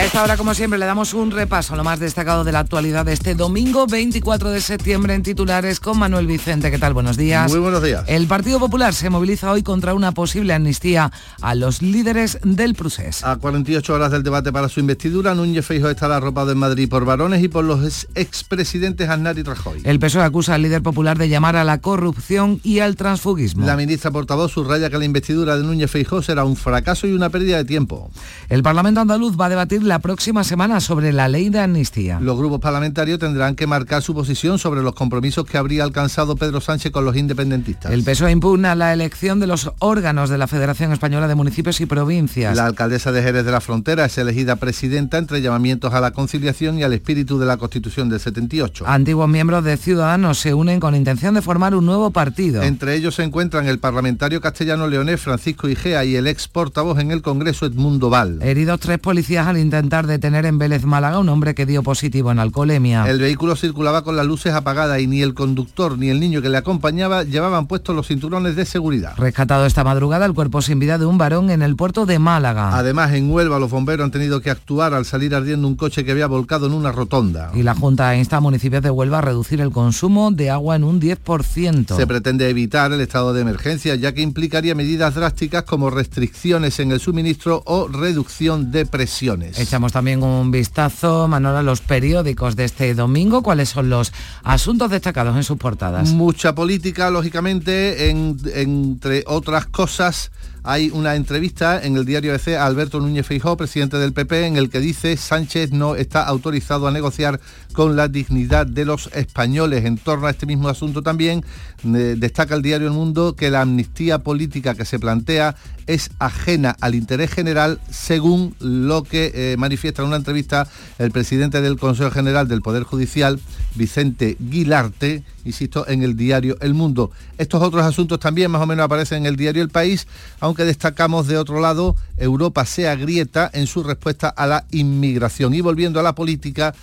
Esta 0.08 0.24
hora, 0.24 0.38
como 0.38 0.54
siempre, 0.54 0.80
le 0.80 0.86
damos 0.86 1.14
un 1.14 1.32
repaso 1.32 1.74
a 1.74 1.78
lo 1.78 1.84
más 1.84 2.00
destacado 2.00 2.46
de 2.46 2.54
la 2.54 2.60
actualidad 2.60 3.06
de 3.06 3.12
este 3.12 3.36
domingo 3.36 3.88
24 3.88 4.52
de 4.52 4.62
septiembre 4.62 5.14
en 5.14 5.22
titulares 5.22 5.82
con 5.82 6.00
Manuel 6.00 6.28
Vicente. 6.28 6.72
¿Qué 6.72 6.78
tal? 6.78 6.94
Buenos 6.94 7.18
días. 7.18 7.52
Muy 7.52 7.60
buenos 7.60 7.84
días. 7.84 8.06
El 8.08 8.26
Partido 8.26 8.58
Popular 8.58 8.94
se 8.94 9.10
moviliza 9.10 9.52
hoy 9.52 9.64
contra 9.64 9.94
una 9.94 10.14
posible 10.14 10.54
amnistía 10.54 11.12
a 11.42 11.56
los 11.56 11.82
líderes 11.82 12.40
del 12.42 12.74
procés. 12.74 13.22
A 13.26 13.36
48 13.36 13.94
horas 13.94 14.12
del 14.12 14.24
debate 14.24 14.54
para 14.54 14.70
su 14.70 14.80
investidura, 14.80 15.36
Núñez 15.36 15.66
Feijóo 15.66 15.90
estará 15.90 16.16
arropado 16.16 16.54
en 16.54 16.58
Madrid 16.58 16.88
por 16.88 17.04
varones 17.04 17.44
y 17.44 17.50
por 17.50 17.66
los 17.66 18.08
expresidentes 18.16 19.10
Aznar 19.10 19.38
y 19.38 19.44
Rajoy. 19.44 19.82
El 19.84 20.00
PSOE 20.00 20.24
acusa 20.24 20.54
al 20.54 20.62
líder 20.62 20.84
popular 20.84 21.18
de 21.18 21.28
llamar 21.28 21.58
a 21.58 21.66
la 21.66 21.80
corrupción 21.80 22.62
y 22.64 22.80
al 22.80 22.96
transfugismo. 22.96 23.66
La 23.66 23.76
ministra 23.76 24.10
portavoz 24.12 24.54
subraya 24.54 24.90
que 24.90 24.98
la 25.00 25.06
investidura 25.06 25.58
de 25.58 25.64
Núñez 25.64 25.92
Feijóo 25.92 26.22
será 26.22 26.46
un 26.46 26.56
fracaso 26.56 27.08
y 27.08 27.12
una 27.12 27.30
pérdida 27.30 27.58
de 27.58 27.66
tiempo. 27.66 28.10
El 28.48 28.64
Parlamento 28.64 29.02
andaluz 29.02 29.38
va 29.38 29.48
a 29.48 29.50
debatir 29.50 29.84
la 29.84 29.97
próxima 30.00 30.44
semana 30.44 30.80
sobre 30.80 31.14
la 31.14 31.28
ley 31.28 31.50
de 31.50 31.60
amnistía. 31.60 32.20
Los 32.20 32.38
grupos 32.38 32.60
parlamentarios 32.60 33.20
tendrán 33.20 33.56
que 33.56 33.68
marcar 33.68 34.02
su 34.02 34.14
posición 34.14 34.60
sobre 34.60 34.82
los 34.82 34.94
compromisos 34.94 35.46
que 35.46 35.58
habría 35.58 35.84
alcanzado 35.84 36.36
Pedro 36.36 36.62
Sánchez 36.62 36.92
con 36.92 37.06
los 37.06 37.16
independentistas. 37.16 37.92
El 37.92 38.04
PSOE 38.04 38.32
impugna 38.32 38.76
la 38.76 38.94
elección 38.94 39.40
de 39.40 39.48
los 39.48 39.72
órganos 39.80 40.30
de 40.30 40.38
la 40.38 40.48
Federación 40.48 40.92
Española 40.92 41.28
de 41.28 41.36
Municipios 41.36 41.82
y 41.82 41.86
Provincias. 41.86 42.56
La 42.56 42.66
alcaldesa 42.66 43.12
de 43.12 43.24
Jerez 43.24 43.46
de 43.46 43.52
la 43.52 43.62
Frontera 43.62 44.06
es 44.06 44.18
elegida 44.18 44.56
presidenta 44.58 45.18
entre 45.18 45.42
llamamientos 45.42 45.94
a 45.94 46.02
la 46.02 46.12
conciliación 46.12 46.78
y 46.78 46.84
al 46.84 46.94
espíritu 46.94 47.40
de 47.40 47.46
la 47.46 47.58
Constitución 47.58 48.10
del 48.10 48.20
78. 48.20 48.86
Antiguos 48.88 49.30
miembros 49.30 49.64
de 49.64 49.78
Ciudadanos 49.78 50.40
se 50.40 50.54
unen 50.54 50.80
con 50.80 50.96
intención 50.96 51.34
de 51.34 51.42
formar 51.42 51.76
un 51.76 51.86
nuevo 51.86 52.12
partido. 52.12 52.62
Entre 52.64 52.96
ellos 52.96 53.16
se 53.16 53.24
encuentran 53.24 53.68
el 53.68 53.80
parlamentario 53.80 54.42
castellano 54.42 54.88
leonés 54.88 55.22
Francisco 55.22 55.68
Igea 55.70 56.06
y 56.06 56.16
el 56.16 56.28
ex 56.28 56.48
portavoz 56.48 57.00
en 57.00 57.12
el 57.12 57.22
Congreso 57.22 57.66
Edmundo 57.66 58.10
Val. 58.10 58.40
Heridos 58.42 58.80
tres 58.80 59.00
policías 59.00 59.48
al 59.48 59.58
intentar 59.58 59.87
detener 59.90 60.46
en 60.46 60.58
Vélez 60.58 60.84
Málaga 60.84 61.20
un 61.20 61.30
hombre 61.30 61.56
que 61.56 61.66
dio 61.66 61.84
positivo 61.84 62.32
en 62.32 62.40
alcoholemia. 62.40 63.10
El 63.10 63.20
vehículo 63.20 63.56
circulaba 63.56 64.04
con 64.04 64.16
las 64.16 64.26
luces 64.26 64.54
apagadas 64.54 65.00
y 65.00 65.08
ni 65.08 65.22
el 65.22 65.34
conductor 65.34 65.98
ni 65.98 66.10
el 66.10 66.20
niño 66.20 66.42
que 66.42 66.50
le 66.50 66.58
acompañaba 66.58 67.24
llevaban 67.24 67.68
puestos 67.68 67.96
los 67.96 68.08
cinturones 68.08 68.56
de 68.56 68.66
seguridad. 68.66 69.14
Rescatado 69.18 69.66
esta 69.66 69.84
madrugada 69.84 70.26
el 70.26 70.34
cuerpo 70.34 70.62
sin 70.62 70.80
vida 70.80 70.98
de 70.98 71.06
un 71.06 71.18
varón 71.18 71.50
en 71.50 71.62
el 71.62 71.76
puerto 71.76 72.06
de 72.06 72.20
Málaga. 72.20 72.78
Además, 72.78 73.14
en 73.14 73.32
Huelva 73.32 73.60
los 73.60 73.72
bomberos 73.72 74.06
han 74.06 74.12
tenido 74.12 74.42
que 74.42 74.50
actuar 74.50 74.94
al 74.94 75.06
salir 75.06 75.34
ardiendo 75.34 75.68
un 75.68 75.76
coche 75.76 76.04
que 76.04 76.12
había 76.12 76.28
volcado 76.28 76.68
en 76.68 76.74
una 76.74 76.92
rotonda. 76.92 77.52
Y 77.54 77.64
la 77.64 77.76
Junta 77.76 78.16
insta 78.16 78.38
a 78.38 78.40
municipios 78.42 78.84
de 78.84 78.90
Huelva 78.90 79.20
a 79.20 79.22
reducir 79.22 79.62
el 79.62 79.72
consumo 79.72 80.32
de 80.32 80.50
agua 80.50 80.76
en 80.76 80.84
un 80.84 81.00
10%. 81.00 81.96
Se 81.96 82.08
pretende 82.08 82.50
evitar 82.50 82.92
el 82.92 83.02
estado 83.02 83.34
de 83.34 83.42
emergencia 83.42 83.96
ya 83.96 84.14
que 84.14 84.22
implicaría 84.22 84.76
medidas 84.76 85.16
drásticas 85.16 85.64
como 85.64 85.90
restricciones 85.90 86.80
en 86.80 86.92
el 86.92 87.00
suministro 87.00 87.64
o 87.66 87.88
reducción 87.88 88.72
de 88.72 88.86
presiones. 88.86 89.58
Echamos 89.78 89.94
también 89.94 90.24
un 90.24 90.50
vistazo, 90.50 91.28
Manuel, 91.28 91.58
a 91.58 91.62
los 91.62 91.82
periódicos 91.82 92.56
de 92.56 92.64
este 92.64 92.96
domingo. 92.96 93.44
¿Cuáles 93.44 93.70
son 93.70 93.92
los 93.92 94.12
asuntos 94.42 94.90
destacados 94.90 95.38
en 95.38 95.44
sus 95.44 95.60
portadas? 95.60 96.14
Mucha 96.14 96.56
política, 96.56 97.12
lógicamente, 97.12 98.10
en, 98.10 98.40
entre 98.56 99.24
otras 99.28 99.68
cosas. 99.68 100.32
Hay 100.70 100.90
una 100.90 101.16
entrevista 101.16 101.82
en 101.82 101.96
el 101.96 102.04
diario 102.04 102.36
EC 102.36 102.58
a 102.58 102.66
Alberto 102.66 103.00
Núñez 103.00 103.26
Feijóo, 103.26 103.56
presidente 103.56 103.96
del 104.00 104.12
PP, 104.12 104.48
en 104.48 104.58
el 104.58 104.70
que 104.70 104.82
dice 104.82 105.16
Sánchez 105.16 105.72
no 105.72 105.96
está 105.96 106.24
autorizado 106.24 106.90
a 106.90 106.92
negociar 106.92 107.40
con 107.72 107.96
la 107.96 108.10
dignidad 108.10 108.68
de 108.68 108.84
los 108.84 109.10
españoles. 109.14 109.86
En 109.86 109.98
torno 109.98 110.28
a 110.28 110.32
este 110.32 110.46
mismo 110.46 110.68
asunto 110.68 111.02
también 111.02 111.46
eh, 111.86 112.16
destaca 112.18 112.54
el 112.54 112.64
diario 112.64 112.88
El 112.88 112.94
Mundo 112.94 113.34
que 113.34 113.50
la 113.50 113.62
amnistía 113.62 114.20
política 114.20 114.76
que 114.76 114.84
se 114.84 115.00
plantea 115.00 115.56
es 115.86 116.12
ajena 116.20 116.76
al 116.82 116.96
interés 116.96 117.32
general, 117.32 117.80
según 117.90 118.54
lo 118.60 119.04
que 119.04 119.32
eh, 119.34 119.56
manifiesta 119.58 120.02
en 120.02 120.10
una 120.10 120.18
entrevista 120.18 120.68
el 121.00 121.12
presidente 121.12 121.62
del 121.62 121.80
Consejo 121.80 122.12
General 122.12 122.50
del 122.50 122.62
Poder 122.62 122.84
Judicial, 122.84 123.40
Vicente 123.76 124.36
Guilarte, 124.38 125.24
insisto, 125.48 125.88
en 125.88 126.04
el 126.04 126.16
diario 126.16 126.58
El 126.62 126.74
Mundo. 126.74 127.12
Estos 127.38 127.62
otros 127.62 127.84
asuntos 127.84 128.20
también 128.20 128.52
más 128.52 128.62
o 128.62 128.66
menos 128.66 128.86
aparecen 128.86 129.20
en 129.20 129.26
el 129.26 129.36
diario 129.36 129.64
El 129.64 129.70
País, 129.70 130.08
aunque 130.40 130.66
destacamos 130.66 131.28
de 131.28 131.38
otro 131.38 131.60
lado, 131.60 131.96
Europa 132.18 132.66
se 132.66 132.88
agrieta 132.88 133.50
en 133.54 133.68
su 133.68 133.84
respuesta 133.84 134.30
a 134.30 134.48
la 134.48 134.66
inmigración. 134.72 135.54
Y 135.54 135.62
volviendo 135.62 136.00
a 136.00 136.04
la 136.04 136.16
política, 136.16 136.74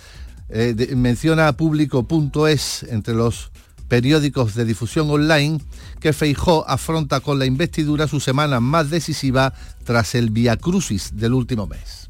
eh, 0.49 0.93
menciona 0.95 1.53
público.es 1.53 2.83
entre 2.89 3.13
los 3.13 3.51
periódicos 3.87 4.55
de 4.55 4.65
difusión 4.65 5.09
online 5.09 5.59
que 5.99 6.13
Feijó 6.13 6.67
afronta 6.67 7.19
con 7.19 7.39
la 7.39 7.45
investidura 7.45 8.07
su 8.07 8.19
semana 8.19 8.59
más 8.59 8.89
decisiva 8.89 9.53
tras 9.83 10.15
el 10.15 10.29
Via 10.31 10.57
Crucis 10.57 11.11
del 11.15 11.33
último 11.33 11.67
mes. 11.67 12.04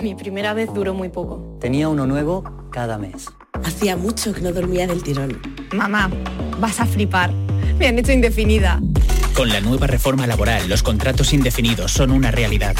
Mi 0.00 0.14
primera 0.14 0.54
vez 0.54 0.72
duró 0.72 0.94
muy 0.94 1.08
poco. 1.08 1.58
Tenía 1.60 1.88
uno 1.88 2.06
nuevo 2.06 2.44
cada 2.70 2.98
mes. 2.98 3.26
Hacía 3.64 3.96
mucho 3.96 4.32
que 4.32 4.40
no 4.40 4.52
dormía 4.52 4.86
del 4.86 5.02
tirón. 5.02 5.40
Mamá, 5.72 6.08
vas 6.60 6.78
a 6.78 6.86
flipar. 6.86 7.32
Me 7.78 7.88
han 7.88 7.98
hecho 7.98 8.12
indefinida. 8.12 8.80
Con 9.34 9.48
la 9.48 9.60
nueva 9.60 9.88
reforma 9.88 10.26
laboral, 10.26 10.68
los 10.68 10.84
contratos 10.84 11.32
indefinidos 11.32 11.92
son 11.92 12.12
una 12.12 12.30
realidad. 12.30 12.76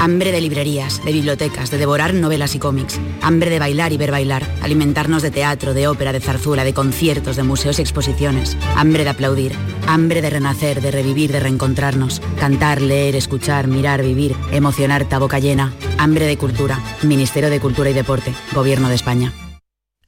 Hambre 0.00 0.32
de 0.32 0.40
librerías, 0.40 1.04
de 1.04 1.12
bibliotecas, 1.12 1.70
de 1.70 1.76
devorar 1.76 2.14
novelas 2.14 2.54
y 2.54 2.58
cómics. 2.58 2.98
Hambre 3.20 3.50
de 3.50 3.58
bailar 3.58 3.92
y 3.92 3.98
ver 3.98 4.10
bailar. 4.10 4.46
Alimentarnos 4.62 5.20
de 5.20 5.30
teatro, 5.30 5.74
de 5.74 5.88
ópera, 5.88 6.14
de 6.14 6.20
zarzuela, 6.20 6.64
de 6.64 6.72
conciertos, 6.72 7.36
de 7.36 7.42
museos 7.42 7.78
y 7.78 7.82
exposiciones. 7.82 8.56
Hambre 8.76 9.04
de 9.04 9.10
aplaudir. 9.10 9.52
Hambre 9.86 10.22
de 10.22 10.30
renacer, 10.30 10.80
de 10.80 10.90
revivir, 10.90 11.32
de 11.32 11.40
reencontrarnos. 11.40 12.22
Cantar, 12.38 12.80
leer, 12.80 13.14
escuchar, 13.14 13.66
mirar, 13.66 14.02
vivir. 14.02 14.34
Emocionarte 14.50 15.16
a 15.16 15.18
boca 15.18 15.38
llena. 15.38 15.74
Hambre 15.98 16.24
de 16.24 16.38
cultura. 16.38 16.80
Ministerio 17.02 17.50
de 17.50 17.60
Cultura 17.60 17.90
y 17.90 17.92
Deporte. 17.92 18.32
Gobierno 18.54 18.88
de 18.88 18.94
España. 18.94 19.34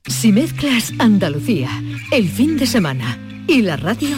Si 0.06 0.32
mezclas 0.32 0.94
Andalucía, 0.98 1.68
el 2.10 2.30
fin 2.30 2.56
de 2.56 2.66
semana 2.66 3.18
y 3.46 3.60
la 3.60 3.76
radio 3.76 4.16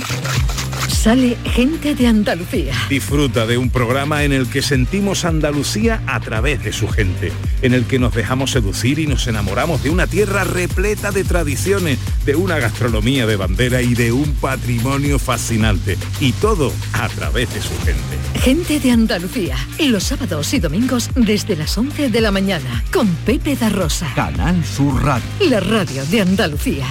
Sale 1.05 1.37
gente 1.45 1.95
de 1.95 2.07
Andalucía. 2.07 2.73
Disfruta 2.89 3.45
de 3.45 3.59
un 3.59 3.69
programa 3.69 4.25
en 4.25 4.33
el 4.33 4.49
que 4.49 4.63
sentimos 4.63 5.27
Andalucía 5.27 6.03
a 6.07 6.19
través 6.19 6.65
de 6.65 6.73
su 6.73 6.89
gente, 6.89 7.31
en 7.61 7.75
el 7.75 7.85
que 7.85 7.99
nos 7.99 8.15
dejamos 8.15 8.53
seducir 8.53 8.99
y 8.99 9.07
nos 9.07 9.27
enamoramos 9.27 9.83
de 9.83 9.91
una 9.91 10.07
tierra 10.07 10.45
repleta 10.45 11.11
de 11.11 11.25
tradiciones, 11.25 11.99
de 12.25 12.37
una 12.37 12.59
gastronomía 12.59 13.27
de 13.27 13.37
bandera 13.37 13.83
y 13.83 13.93
de 13.93 14.13
un 14.13 14.33
patrimonio 14.37 15.19
fascinante. 15.19 15.99
Y 16.21 16.33
todo 16.33 16.73
a 16.95 17.07
través 17.11 17.53
de 17.53 17.61
su 17.61 17.79
gente. 17.81 18.41
Gente 18.41 18.81
de 18.81 18.91
Andalucía, 18.91 19.59
los 19.81 20.05
sábados 20.05 20.55
y 20.55 20.59
domingos 20.59 21.11
desde 21.15 21.55
las 21.55 21.77
11 21.77 22.09
de 22.09 22.21
la 22.23 22.31
mañana, 22.31 22.83
con 22.91 23.09
Pepe 23.27 23.57
da 23.57 23.69
Rosa. 23.69 24.11
Canal 24.15 24.65
Sur 24.65 25.05
Radio. 25.05 25.27
La 25.51 25.61
radio 25.61 26.03
de 26.07 26.23
Andalucía. 26.23 26.87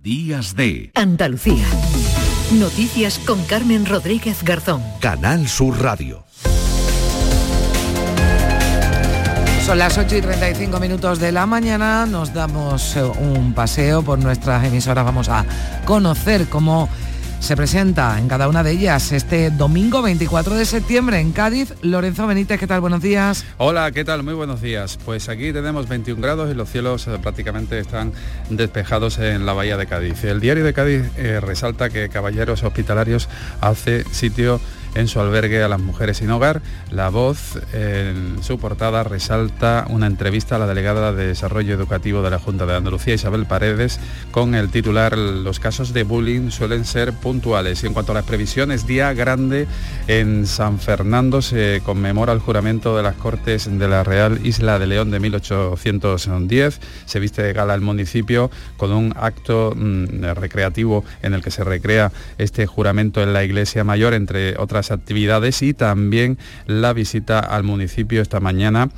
Días 0.00 0.54
de 0.54 0.92
Andalucía. 0.94 1.66
Noticias 2.52 3.18
con 3.18 3.42
Carmen 3.42 3.84
Rodríguez 3.86 4.44
Garzón. 4.44 4.80
Canal 5.00 5.48
Sur 5.48 5.82
Radio. 5.82 6.24
Son 9.66 9.78
las 9.78 9.98
8 9.98 10.16
y 10.16 10.20
35 10.20 10.78
minutos 10.78 11.18
de 11.18 11.32
la 11.32 11.44
mañana, 11.44 12.06
nos 12.06 12.32
damos 12.32 12.96
eh, 12.96 13.02
un 13.02 13.52
paseo 13.52 14.02
por 14.02 14.20
nuestras 14.20 14.64
emisoras, 14.64 15.04
vamos 15.04 15.28
a 15.28 15.44
conocer 15.84 16.46
cómo 16.46 16.88
se 17.40 17.56
presenta 17.56 18.18
en 18.18 18.28
cada 18.28 18.48
una 18.48 18.62
de 18.62 18.72
ellas 18.72 19.12
este 19.12 19.50
domingo 19.50 20.02
24 20.02 20.54
de 20.54 20.64
septiembre 20.64 21.20
en 21.20 21.32
Cádiz. 21.32 21.74
Lorenzo 21.82 22.26
Benítez, 22.26 22.58
¿qué 22.58 22.66
tal? 22.66 22.80
Buenos 22.80 23.02
días. 23.02 23.44
Hola, 23.58 23.90
¿qué 23.92 24.04
tal? 24.04 24.22
Muy 24.22 24.34
buenos 24.34 24.60
días. 24.60 24.98
Pues 25.04 25.28
aquí 25.28 25.52
tenemos 25.52 25.88
21 25.88 26.20
grados 26.20 26.50
y 26.50 26.54
los 26.54 26.68
cielos 26.68 27.06
eh, 27.06 27.18
prácticamente 27.22 27.78
están 27.78 28.12
despejados 28.50 29.18
en 29.18 29.46
la 29.46 29.52
bahía 29.52 29.76
de 29.76 29.86
Cádiz. 29.86 30.24
El 30.24 30.40
diario 30.40 30.64
de 30.64 30.72
Cádiz 30.72 31.02
eh, 31.16 31.40
resalta 31.40 31.90
que 31.90 32.08
Caballeros 32.08 32.62
Hospitalarios 32.62 33.28
hace 33.60 34.04
sitio 34.12 34.60
en 34.96 35.08
su 35.08 35.20
albergue 35.20 35.62
a 35.62 35.68
las 35.68 35.80
mujeres 35.80 36.16
sin 36.16 36.30
hogar. 36.30 36.62
La 36.90 37.10
voz 37.10 37.58
en 37.72 38.42
su 38.42 38.58
portada 38.58 39.04
resalta 39.04 39.86
una 39.90 40.06
entrevista 40.06 40.56
a 40.56 40.58
la 40.58 40.66
delegada 40.66 41.12
de 41.12 41.28
Desarrollo 41.28 41.74
Educativo 41.74 42.22
de 42.22 42.30
la 42.30 42.38
Junta 42.38 42.64
de 42.64 42.74
Andalucía, 42.74 43.14
Isabel 43.14 43.44
Paredes, 43.46 44.00
con 44.30 44.54
el 44.54 44.70
titular 44.70 45.16
Los 45.16 45.60
casos 45.60 45.92
de 45.92 46.02
bullying 46.02 46.50
suelen 46.50 46.84
ser 46.84 47.12
puntuales. 47.12 47.82
Y 47.82 47.86
en 47.86 47.92
cuanto 47.92 48.12
a 48.12 48.14
las 48.14 48.24
previsiones, 48.24 48.86
día 48.86 49.12
grande 49.12 49.66
en 50.08 50.46
San 50.46 50.78
Fernando 50.78 51.42
se 51.42 51.82
conmemora 51.84 52.32
el 52.32 52.40
juramento 52.40 52.96
de 52.96 53.02
las 53.02 53.16
Cortes 53.16 53.68
de 53.78 53.88
la 53.88 54.02
Real 54.02 54.40
Isla 54.44 54.78
de 54.78 54.86
León 54.86 55.10
de 55.10 55.20
1810. 55.20 56.80
Se 57.04 57.20
viste 57.20 57.42
de 57.42 57.52
gala 57.52 57.74
el 57.74 57.82
municipio 57.82 58.50
con 58.78 58.92
un 58.92 59.12
acto 59.16 59.74
mm, 59.76 60.24
recreativo 60.34 61.04
en 61.22 61.34
el 61.34 61.42
que 61.42 61.50
se 61.50 61.64
recrea 61.64 62.12
este 62.38 62.66
juramento 62.66 63.22
en 63.22 63.34
la 63.34 63.44
Iglesia 63.44 63.84
Mayor, 63.84 64.14
entre 64.14 64.56
otras 64.58 64.85
actividades 64.90 65.62
y 65.62 65.74
también 65.74 66.38
la 66.66 66.92
visita 66.92 67.38
al 67.38 67.62
municipio 67.62 68.22
esta 68.22 68.40
mañana. 68.40 68.90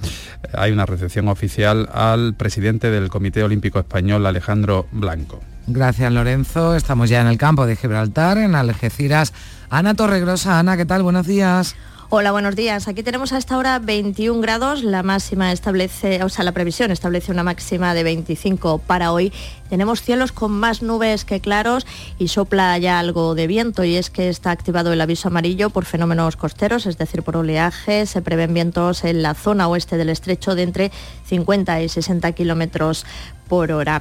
Hay 0.52 0.72
una 0.72 0.86
recepción 0.86 1.28
oficial 1.28 1.88
al 1.92 2.34
presidente 2.34 2.90
del 2.90 3.08
Comité 3.08 3.42
Olímpico 3.42 3.78
Español, 3.78 4.26
Alejandro 4.26 4.86
Blanco. 4.92 5.40
Gracias 5.66 6.10
Lorenzo. 6.12 6.74
Estamos 6.74 7.10
ya 7.10 7.20
en 7.20 7.26
el 7.26 7.36
campo 7.36 7.66
de 7.66 7.76
Gibraltar, 7.76 8.38
en 8.38 8.54
Algeciras. 8.54 9.34
Ana 9.68 9.94
Torregrosa, 9.94 10.58
Ana, 10.58 10.76
¿qué 10.78 10.86
tal? 10.86 11.02
Buenos 11.02 11.26
días. 11.26 11.76
Hola, 12.10 12.32
buenos 12.32 12.56
días. 12.56 12.88
Aquí 12.88 13.02
tenemos 13.02 13.34
a 13.34 13.36
esta 13.36 13.58
hora 13.58 13.78
21 13.78 14.40
grados. 14.40 14.82
La 14.82 15.02
máxima 15.02 15.52
establece, 15.52 16.24
o 16.24 16.30
sea, 16.30 16.42
la 16.42 16.52
previsión 16.52 16.90
establece 16.90 17.32
una 17.32 17.42
máxima 17.42 17.92
de 17.92 18.02
25 18.02 18.78
para 18.78 19.12
hoy. 19.12 19.30
Tenemos 19.68 20.00
cielos 20.00 20.32
con 20.32 20.52
más 20.52 20.80
nubes 20.80 21.26
que 21.26 21.40
claros 21.40 21.86
y 22.18 22.28
sopla 22.28 22.78
ya 22.78 22.98
algo 22.98 23.34
de 23.34 23.46
viento 23.46 23.84
y 23.84 23.96
es 23.96 24.08
que 24.08 24.30
está 24.30 24.52
activado 24.52 24.90
el 24.90 25.02
aviso 25.02 25.28
amarillo 25.28 25.68
por 25.68 25.84
fenómenos 25.84 26.36
costeros, 26.36 26.86
es 26.86 26.96
decir, 26.96 27.22
por 27.22 27.36
oleaje. 27.36 28.06
Se 28.06 28.22
prevén 28.22 28.54
vientos 28.54 29.04
en 29.04 29.20
la 29.20 29.34
zona 29.34 29.68
oeste 29.68 29.98
del 29.98 30.08
estrecho 30.08 30.54
de 30.54 30.62
entre 30.62 30.92
50 31.26 31.82
y 31.82 31.90
60 31.90 32.32
kilómetros 32.32 33.04
por 33.48 33.70
hora. 33.70 34.00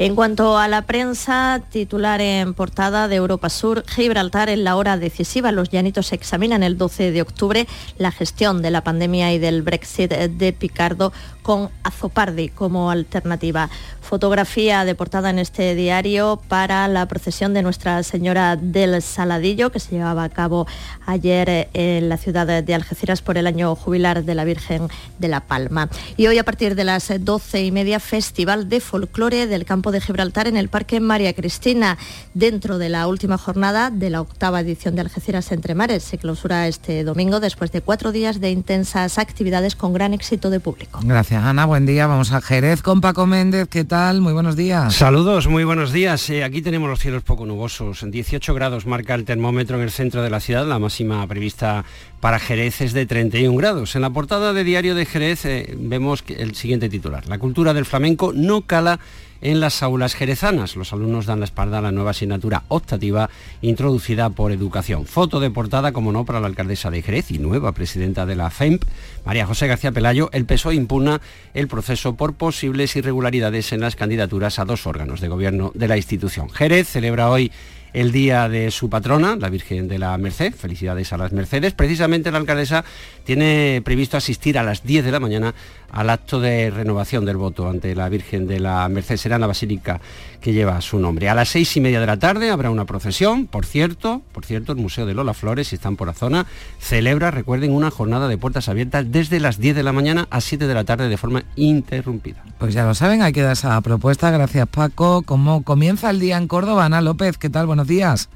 En 0.00 0.14
cuanto 0.14 0.56
a 0.56 0.68
la 0.68 0.82
prensa, 0.82 1.60
titular 1.72 2.20
en 2.20 2.54
portada 2.54 3.08
de 3.08 3.16
Europa 3.16 3.48
Sur, 3.50 3.84
Gibraltar 3.88 4.48
en 4.48 4.62
la 4.62 4.76
hora 4.76 4.96
decisiva. 4.96 5.50
Los 5.50 5.70
llanitos 5.70 6.12
examinan 6.12 6.62
el 6.62 6.78
12 6.78 7.10
de 7.10 7.20
octubre 7.20 7.66
la 7.98 8.12
gestión 8.12 8.62
de 8.62 8.70
la 8.70 8.84
pandemia 8.84 9.32
y 9.32 9.40
del 9.40 9.62
Brexit 9.62 10.12
de 10.12 10.52
Picardo 10.52 11.12
con 11.48 11.70
Azopardi 11.82 12.50
como 12.50 12.90
alternativa. 12.90 13.70
Fotografía 14.02 14.84
de 14.84 14.94
portada 14.94 15.30
en 15.30 15.38
este 15.38 15.74
diario 15.74 16.38
para 16.46 16.86
la 16.88 17.06
procesión 17.08 17.54
de 17.54 17.62
Nuestra 17.62 18.02
Señora 18.02 18.56
del 18.56 19.00
Saladillo 19.00 19.72
que 19.72 19.80
se 19.80 19.92
llevaba 19.92 20.24
a 20.24 20.28
cabo 20.28 20.66
ayer 21.06 21.48
eh, 21.48 21.68
en 21.72 22.10
la 22.10 22.18
ciudad 22.18 22.62
de 22.62 22.74
Algeciras 22.74 23.22
por 23.22 23.38
el 23.38 23.46
año 23.46 23.74
jubilar 23.76 24.24
de 24.24 24.34
la 24.34 24.44
Virgen 24.44 24.88
de 25.18 25.28
la 25.28 25.40
Palma. 25.40 25.88
Y 26.18 26.26
hoy 26.26 26.36
a 26.36 26.44
partir 26.44 26.74
de 26.74 26.84
las 26.84 27.10
doce 27.20 27.64
y 27.64 27.72
media, 27.72 27.98
Festival 27.98 28.68
de 28.68 28.80
Folclore 28.80 29.46
del 29.46 29.64
Campo 29.64 29.90
de 29.90 30.02
Gibraltar 30.02 30.48
en 30.48 30.58
el 30.58 30.68
Parque 30.68 31.00
María 31.00 31.32
Cristina. 31.32 31.96
Dentro 32.34 32.76
de 32.76 32.90
la 32.90 33.06
última 33.06 33.38
jornada 33.38 33.88
de 33.90 34.10
la 34.10 34.20
octava 34.20 34.60
edición 34.60 34.96
de 34.96 35.00
Algeciras 35.00 35.50
Entre 35.50 35.74
Mares 35.74 36.02
se 36.02 36.18
clausura 36.18 36.68
este 36.68 37.04
domingo 37.04 37.40
después 37.40 37.72
de 37.72 37.80
cuatro 37.80 38.12
días 38.12 38.38
de 38.38 38.50
intensas 38.50 39.16
actividades 39.16 39.76
con 39.76 39.94
gran 39.94 40.12
éxito 40.12 40.50
de 40.50 40.60
público. 40.60 41.00
Gracias 41.02 41.37
Ana, 41.44 41.66
buen 41.66 41.86
día. 41.86 42.06
Vamos 42.06 42.32
a 42.32 42.40
Jerez 42.40 42.82
con 42.82 43.00
Paco 43.00 43.26
Méndez. 43.26 43.68
¿Qué 43.68 43.84
tal? 43.84 44.20
Muy 44.20 44.32
buenos 44.32 44.56
días. 44.56 44.94
Saludos, 44.94 45.46
muy 45.46 45.64
buenos 45.64 45.92
días. 45.92 46.28
Eh, 46.30 46.42
aquí 46.42 46.62
tenemos 46.62 46.88
los 46.88 46.98
cielos 46.98 47.22
poco 47.22 47.46
nubosos. 47.46 48.04
18 48.08 48.54
grados 48.54 48.86
marca 48.86 49.14
el 49.14 49.24
termómetro 49.24 49.76
en 49.76 49.82
el 49.82 49.90
centro 49.90 50.22
de 50.22 50.30
la 50.30 50.40
ciudad. 50.40 50.66
La 50.66 50.78
máxima 50.78 51.26
prevista 51.26 51.84
para 52.20 52.38
Jerez 52.38 52.80
es 52.80 52.92
de 52.92 53.06
31 53.06 53.56
grados. 53.56 53.94
En 53.94 54.02
la 54.02 54.10
portada 54.10 54.52
de 54.52 54.64
Diario 54.64 54.94
de 54.94 55.06
Jerez 55.06 55.44
eh, 55.44 55.74
vemos 55.78 56.24
el 56.28 56.54
siguiente 56.54 56.88
titular. 56.88 57.26
La 57.28 57.38
cultura 57.38 57.72
del 57.72 57.84
flamenco 57.84 58.32
no 58.34 58.62
cala 58.62 58.98
en 59.40 59.60
las 59.60 59.82
aulas 59.82 60.14
jerezanas. 60.14 60.76
Los 60.76 60.92
alumnos 60.92 61.26
dan 61.26 61.40
la 61.40 61.44
espalda 61.44 61.78
a 61.78 61.82
la 61.82 61.92
nueva 61.92 62.10
asignatura 62.10 62.64
optativa 62.68 63.30
introducida 63.62 64.30
por 64.30 64.52
Educación. 64.52 65.06
Foto 65.06 65.40
de 65.40 65.50
portada, 65.50 65.92
como 65.92 66.12
no, 66.12 66.24
para 66.24 66.40
la 66.40 66.46
alcaldesa 66.46 66.90
de 66.90 67.02
Jerez 67.02 67.30
y 67.30 67.38
nueva 67.38 67.72
presidenta 67.72 68.26
de 68.26 68.36
la 68.36 68.50
FEMP, 68.50 68.82
María 69.24 69.46
José 69.46 69.66
García 69.66 69.92
Pelayo. 69.92 70.30
El 70.32 70.44
PSOE 70.44 70.74
impugna 70.74 71.20
el 71.54 71.68
proceso 71.68 72.14
por 72.14 72.34
posibles 72.34 72.96
irregularidades 72.96 73.72
en 73.72 73.80
las 73.80 73.96
candidaturas 73.96 74.58
a 74.58 74.64
dos 74.64 74.86
órganos 74.86 75.20
de 75.20 75.28
gobierno 75.28 75.72
de 75.74 75.88
la 75.88 75.96
institución. 75.96 76.50
Jerez 76.50 76.88
celebra 76.88 77.30
hoy 77.30 77.52
el 77.92 78.12
día 78.12 78.48
de 78.48 78.70
su 78.70 78.88
patrona, 78.90 79.36
la 79.36 79.48
Virgen 79.48 79.88
de 79.88 79.98
la 79.98 80.16
Merced. 80.18 80.54
Felicidades 80.54 81.12
a 81.12 81.18
las 81.18 81.32
Mercedes. 81.32 81.74
Precisamente 81.74 82.30
la 82.30 82.38
alcaldesa 82.38 82.84
tiene 83.24 83.82
previsto 83.84 84.16
asistir 84.16 84.58
a 84.58 84.62
las 84.62 84.84
10 84.84 85.04
de 85.04 85.12
la 85.12 85.20
mañana 85.20 85.54
al 85.90 86.10
acto 86.10 86.40
de 86.40 86.70
renovación 86.70 87.24
del 87.24 87.36
voto 87.36 87.68
ante 87.68 87.94
la 87.94 88.08
Virgen 88.08 88.46
de 88.46 88.60
la 88.60 88.88
Merced. 88.88 89.16
Será 89.16 89.38
la 89.38 89.46
basílica 89.46 90.00
que 90.40 90.52
lleva 90.52 90.80
su 90.80 90.98
nombre. 90.98 91.28
A 91.28 91.34
las 91.34 91.48
seis 91.48 91.76
y 91.76 91.80
media 91.80 92.00
de 92.00 92.06
la 92.06 92.18
tarde 92.18 92.50
habrá 92.50 92.70
una 92.70 92.84
procesión. 92.84 93.46
Por 93.46 93.66
cierto, 93.66 94.22
por 94.32 94.44
cierto, 94.44 94.72
el 94.72 94.78
Museo 94.78 95.06
de 95.06 95.14
Lola 95.14 95.34
Flores, 95.34 95.68
si 95.68 95.76
están 95.76 95.96
por 95.96 96.06
la 96.06 96.14
zona, 96.14 96.46
celebra, 96.78 97.30
recuerden, 97.30 97.72
una 97.72 97.90
jornada 97.90 98.28
de 98.28 98.38
puertas 98.38 98.68
abiertas 98.68 99.10
desde 99.10 99.40
las 99.40 99.58
10 99.58 99.76
de 99.76 99.82
la 99.82 99.92
mañana 99.92 100.28
a 100.30 100.40
7 100.40 100.66
de 100.66 100.74
la 100.74 100.84
tarde 100.84 101.08
de 101.08 101.16
forma 101.16 101.44
interrumpida. 101.56 102.42
Pues 102.58 102.74
ya 102.74 102.84
lo 102.84 102.94
saben, 102.94 103.22
hay 103.22 103.32
que 103.32 103.42
dar 103.42 103.52
esa 103.52 103.80
propuesta. 103.80 104.30
Gracias 104.30 104.68
Paco. 104.68 105.22
¿Cómo 105.22 105.62
comienza 105.62 106.10
el 106.10 106.20
día 106.20 106.36
en 106.36 106.48
Córdoba? 106.48 106.84
Ana 106.84 107.00
López, 107.00 107.38
¿qué 107.38 107.50
tal? 107.50 107.66
Buenos 107.78 107.86
días. 107.90 108.28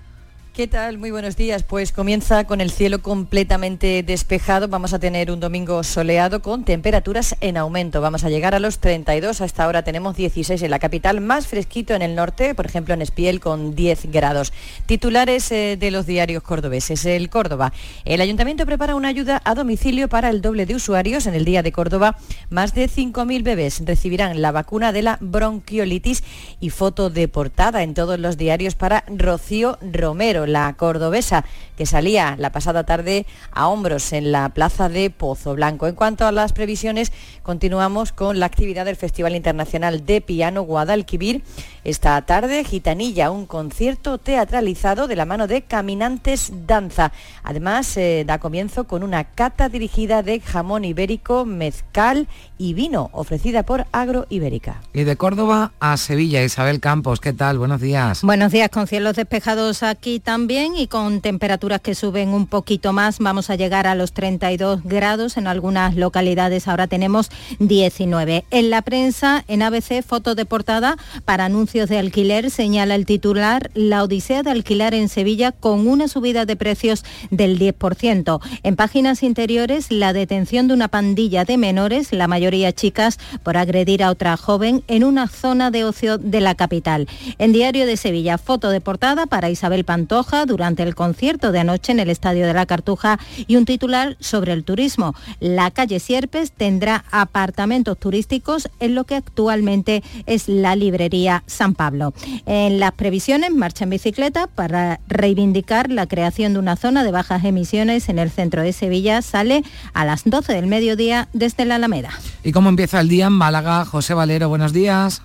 ¿Qué 0.54 0.66
tal? 0.66 0.98
Muy 0.98 1.10
buenos 1.10 1.34
días. 1.34 1.62
Pues 1.62 1.92
comienza 1.92 2.44
con 2.44 2.60
el 2.60 2.70
cielo 2.70 3.00
completamente 3.00 4.02
despejado. 4.02 4.68
Vamos 4.68 4.92
a 4.92 4.98
tener 4.98 5.30
un 5.30 5.40
domingo 5.40 5.82
soleado 5.82 6.42
con 6.42 6.66
temperaturas 6.66 7.36
en 7.40 7.56
aumento. 7.56 8.02
Vamos 8.02 8.22
a 8.22 8.28
llegar 8.28 8.54
a 8.54 8.58
los 8.58 8.78
32. 8.78 9.40
Hasta 9.40 9.64
ahora 9.64 9.82
tenemos 9.82 10.14
16 10.14 10.60
en 10.60 10.70
la 10.70 10.78
capital, 10.78 11.22
más 11.22 11.46
fresquito 11.46 11.94
en 11.94 12.02
el 12.02 12.14
norte, 12.14 12.54
por 12.54 12.66
ejemplo 12.66 12.92
en 12.92 13.00
Espiel 13.00 13.40
con 13.40 13.74
10 13.74 14.12
grados. 14.12 14.52
Titulares 14.84 15.50
eh, 15.52 15.78
de 15.80 15.90
los 15.90 16.04
diarios 16.04 16.42
cordobeses. 16.42 17.06
El 17.06 17.30
Córdoba. 17.30 17.72
El 18.04 18.20
ayuntamiento 18.20 18.66
prepara 18.66 18.94
una 18.94 19.08
ayuda 19.08 19.40
a 19.46 19.54
domicilio 19.54 20.10
para 20.10 20.28
el 20.28 20.42
doble 20.42 20.66
de 20.66 20.74
usuarios. 20.74 21.26
En 21.26 21.34
el 21.34 21.46
día 21.46 21.62
de 21.62 21.72
Córdoba, 21.72 22.18
más 22.50 22.74
de 22.74 22.90
5.000 22.90 23.42
bebés 23.42 23.80
recibirán 23.86 24.42
la 24.42 24.52
vacuna 24.52 24.92
de 24.92 25.00
la 25.00 25.16
bronquiolitis 25.22 26.22
y 26.60 26.68
foto 26.68 27.08
de 27.08 27.26
portada 27.26 27.82
en 27.82 27.94
todos 27.94 28.18
los 28.18 28.36
diarios 28.36 28.74
para 28.74 29.04
Rocío 29.08 29.78
Romero 29.80 30.41
la 30.46 30.72
cordobesa, 30.74 31.44
que 31.76 31.86
salía 31.86 32.36
la 32.38 32.52
pasada 32.52 32.84
tarde 32.84 33.26
a 33.50 33.68
hombros 33.68 34.12
en 34.12 34.32
la 34.32 34.48
plaza 34.50 34.88
de 34.88 35.10
Pozo 35.10 35.54
Blanco. 35.54 35.86
En 35.86 35.94
cuanto 35.94 36.26
a 36.26 36.32
las 36.32 36.52
previsiones, 36.52 37.12
continuamos 37.42 38.12
con 38.12 38.38
la 38.38 38.46
actividad 38.46 38.84
del 38.84 38.96
Festival 38.96 39.34
Internacional 39.34 40.04
de 40.04 40.20
Piano 40.20 40.62
Guadalquivir. 40.62 41.42
Esta 41.84 42.20
tarde, 42.22 42.64
Gitanilla, 42.64 43.30
un 43.30 43.46
concierto 43.46 44.18
teatralizado 44.18 45.08
de 45.08 45.16
la 45.16 45.24
mano 45.24 45.46
de 45.46 45.62
Caminantes 45.62 46.52
Danza. 46.66 47.12
Además, 47.42 47.96
eh, 47.96 48.24
da 48.26 48.38
comienzo 48.38 48.84
con 48.84 49.02
una 49.02 49.24
cata 49.24 49.68
dirigida 49.68 50.22
de 50.22 50.40
jamón 50.40 50.84
ibérico, 50.84 51.44
mezcal 51.44 52.28
y 52.58 52.74
vino, 52.74 53.10
ofrecida 53.12 53.64
por 53.64 53.86
Agro 53.92 54.26
Ibérica. 54.28 54.82
Y 54.92 55.04
de 55.04 55.16
Córdoba 55.16 55.72
a 55.80 55.96
Sevilla, 55.96 56.44
Isabel 56.44 56.78
Campos, 56.80 57.20
¿qué 57.20 57.32
tal? 57.32 57.58
Buenos 57.58 57.80
días. 57.80 58.22
Buenos 58.22 58.52
días, 58.52 58.68
con 58.68 58.86
cielos 58.86 59.16
despejados 59.16 59.82
aquí 59.82 60.20
también 60.20 60.31
y 60.32 60.86
con 60.86 61.20
temperaturas 61.20 61.82
que 61.82 61.94
suben 61.94 62.30
un 62.30 62.46
poquito 62.46 62.94
más. 62.94 63.18
Vamos 63.18 63.50
a 63.50 63.54
llegar 63.54 63.86
a 63.86 63.94
los 63.94 64.12
32 64.12 64.82
grados 64.82 65.36
en 65.36 65.46
algunas 65.46 65.94
localidades, 65.94 66.68
ahora 66.68 66.86
tenemos 66.86 67.30
19. 67.58 68.46
En 68.50 68.70
la 68.70 68.80
prensa, 68.80 69.44
en 69.46 69.60
ABC, 69.60 70.02
foto 70.02 70.34
de 70.34 70.46
portada 70.46 70.96
para 71.26 71.44
anuncios 71.44 71.90
de 71.90 71.98
alquiler, 71.98 72.50
señala 72.50 72.94
el 72.94 73.04
titular, 73.04 73.70
la 73.74 74.02
odisea 74.02 74.42
de 74.42 74.50
alquilar 74.50 74.94
en 74.94 75.10
Sevilla 75.10 75.52
con 75.52 75.86
una 75.86 76.08
subida 76.08 76.46
de 76.46 76.56
precios 76.56 77.04
del 77.30 77.58
10%. 77.58 78.40
En 78.62 78.74
páginas 78.74 79.22
interiores, 79.22 79.92
la 79.92 80.14
detención 80.14 80.66
de 80.66 80.72
una 80.72 80.88
pandilla 80.88 81.44
de 81.44 81.58
menores, 81.58 82.10
la 82.10 82.26
mayoría 82.26 82.72
chicas, 82.72 83.18
por 83.42 83.58
agredir 83.58 84.02
a 84.02 84.10
otra 84.10 84.38
joven 84.38 84.82
en 84.88 85.04
una 85.04 85.28
zona 85.28 85.70
de 85.70 85.84
ocio 85.84 86.16
de 86.16 86.40
la 86.40 86.54
capital. 86.54 87.06
En 87.36 87.52
Diario 87.52 87.84
de 87.84 87.98
Sevilla, 87.98 88.38
foto 88.38 88.70
de 88.70 88.80
portada 88.80 89.26
para 89.26 89.50
Isabel 89.50 89.84
Pantoja 89.84 90.21
durante 90.46 90.82
el 90.82 90.94
concierto 90.94 91.52
de 91.52 91.60
anoche 91.60 91.92
en 91.92 92.00
el 92.00 92.08
Estadio 92.08 92.46
de 92.46 92.54
la 92.54 92.66
Cartuja 92.66 93.18
y 93.46 93.56
un 93.56 93.64
titular 93.64 94.16
sobre 94.20 94.52
el 94.52 94.64
turismo. 94.64 95.14
La 95.40 95.70
calle 95.70 96.00
Sierpes 96.00 96.52
tendrá 96.52 97.04
apartamentos 97.10 97.98
turísticos 97.98 98.68
en 98.80 98.94
lo 98.94 99.04
que 99.04 99.16
actualmente 99.16 100.02
es 100.26 100.48
la 100.48 100.76
librería 100.76 101.42
San 101.46 101.74
Pablo. 101.74 102.14
En 102.46 102.78
las 102.78 102.92
previsiones, 102.92 103.52
marcha 103.52 103.84
en 103.84 103.90
bicicleta 103.90 104.46
para 104.46 105.00
reivindicar 105.08 105.90
la 105.90 106.06
creación 106.06 106.52
de 106.52 106.60
una 106.60 106.76
zona 106.76 107.04
de 107.04 107.10
bajas 107.10 107.44
emisiones 107.44 108.08
en 108.08 108.18
el 108.18 108.30
centro 108.30 108.62
de 108.62 108.72
Sevilla 108.72 109.22
sale 109.22 109.64
a 109.92 110.04
las 110.04 110.22
12 110.24 110.52
del 110.52 110.66
mediodía 110.66 111.28
desde 111.32 111.64
la 111.64 111.76
Alameda. 111.76 112.10
¿Y 112.44 112.52
cómo 112.52 112.68
empieza 112.68 113.00
el 113.00 113.08
día 113.08 113.26
en 113.26 113.32
Málaga? 113.32 113.84
José 113.84 114.14
Valero, 114.14 114.48
buenos 114.48 114.72
días. 114.72 115.22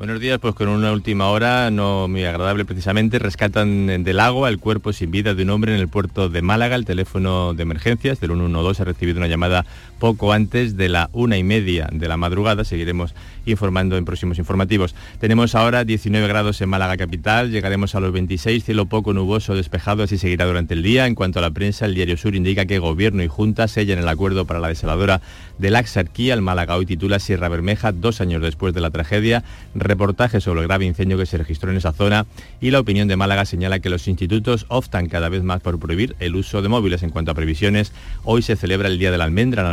Buenos 0.00 0.18
días, 0.18 0.38
pues 0.38 0.54
con 0.54 0.68
una 0.68 0.92
última 0.92 1.28
hora 1.28 1.70
no 1.70 2.08
muy 2.08 2.24
agradable 2.24 2.64
precisamente, 2.64 3.18
rescatan 3.18 4.02
del 4.02 4.18
agua 4.18 4.48
el 4.48 4.58
cuerpo 4.58 4.94
sin 4.94 5.10
vida 5.10 5.34
de 5.34 5.42
un 5.42 5.50
hombre 5.50 5.74
en 5.74 5.78
el 5.78 5.88
puerto 5.88 6.30
de 6.30 6.40
Málaga. 6.40 6.74
El 6.74 6.86
teléfono 6.86 7.52
de 7.52 7.64
emergencias 7.64 8.18
del 8.18 8.30
112 8.30 8.80
ha 8.80 8.84
recibido 8.86 9.18
una 9.18 9.26
llamada 9.26 9.66
poco 10.00 10.32
antes 10.32 10.76
de 10.76 10.88
la 10.88 11.10
una 11.12 11.38
y 11.38 11.44
media 11.44 11.88
de 11.92 12.08
la 12.08 12.16
madrugada. 12.16 12.64
Seguiremos 12.64 13.14
informando 13.46 13.96
en 13.96 14.04
próximos 14.04 14.38
informativos. 14.38 14.96
Tenemos 15.20 15.54
ahora 15.54 15.84
19 15.84 16.26
grados 16.26 16.60
en 16.60 16.68
Málaga 16.68 16.96
capital, 16.96 17.52
llegaremos 17.52 17.94
a 17.94 18.00
los 18.00 18.12
26, 18.12 18.64
cielo 18.64 18.86
poco 18.86 19.12
nuboso 19.12 19.54
despejado, 19.54 20.02
así 20.02 20.18
seguirá 20.18 20.46
durante 20.46 20.74
el 20.74 20.82
día. 20.82 21.06
En 21.06 21.14
cuanto 21.14 21.38
a 21.38 21.42
la 21.42 21.50
prensa, 21.52 21.86
el 21.86 21.94
diario 21.94 22.16
Sur 22.16 22.34
indica 22.34 22.66
que 22.66 22.80
Gobierno 22.80 23.22
y 23.22 23.28
Junta 23.28 23.68
sellan 23.68 24.00
el 24.00 24.08
acuerdo 24.08 24.44
para 24.44 24.58
la 24.58 24.68
desaladora 24.68 25.20
de 25.58 25.70
la 25.70 25.78
Axarquía. 25.78 26.34
El 26.34 26.42
Málaga 26.42 26.76
hoy 26.76 26.86
titula 26.86 27.20
Sierra 27.20 27.48
Bermeja, 27.48 27.92
dos 27.92 28.20
años 28.20 28.42
después 28.42 28.74
de 28.74 28.80
la 28.80 28.90
tragedia 28.90 29.44
reportaje 29.74 30.40
sobre 30.40 30.62
el 30.62 30.66
grave 30.66 30.86
incendio 30.86 31.18
que 31.18 31.26
se 31.26 31.38
registró 31.38 31.70
en 31.70 31.76
esa 31.76 31.92
zona 31.92 32.26
y 32.60 32.70
la 32.70 32.80
opinión 32.80 33.08
de 33.08 33.16
Málaga 33.16 33.44
señala 33.44 33.80
que 33.80 33.90
los 33.90 34.08
institutos 34.08 34.66
optan 34.68 35.08
cada 35.08 35.28
vez 35.28 35.42
más 35.42 35.60
por 35.60 35.78
prohibir 35.78 36.16
el 36.18 36.36
uso 36.36 36.62
de 36.62 36.68
móviles. 36.68 37.02
En 37.02 37.10
cuanto 37.10 37.30
a 37.30 37.34
previsiones, 37.34 37.92
hoy 38.24 38.42
se 38.42 38.56
celebra 38.56 38.88
el 38.88 38.98
Día 38.98 39.10
de 39.10 39.18
la 39.18 39.24
Almendra 39.24 39.62
en 39.62 39.68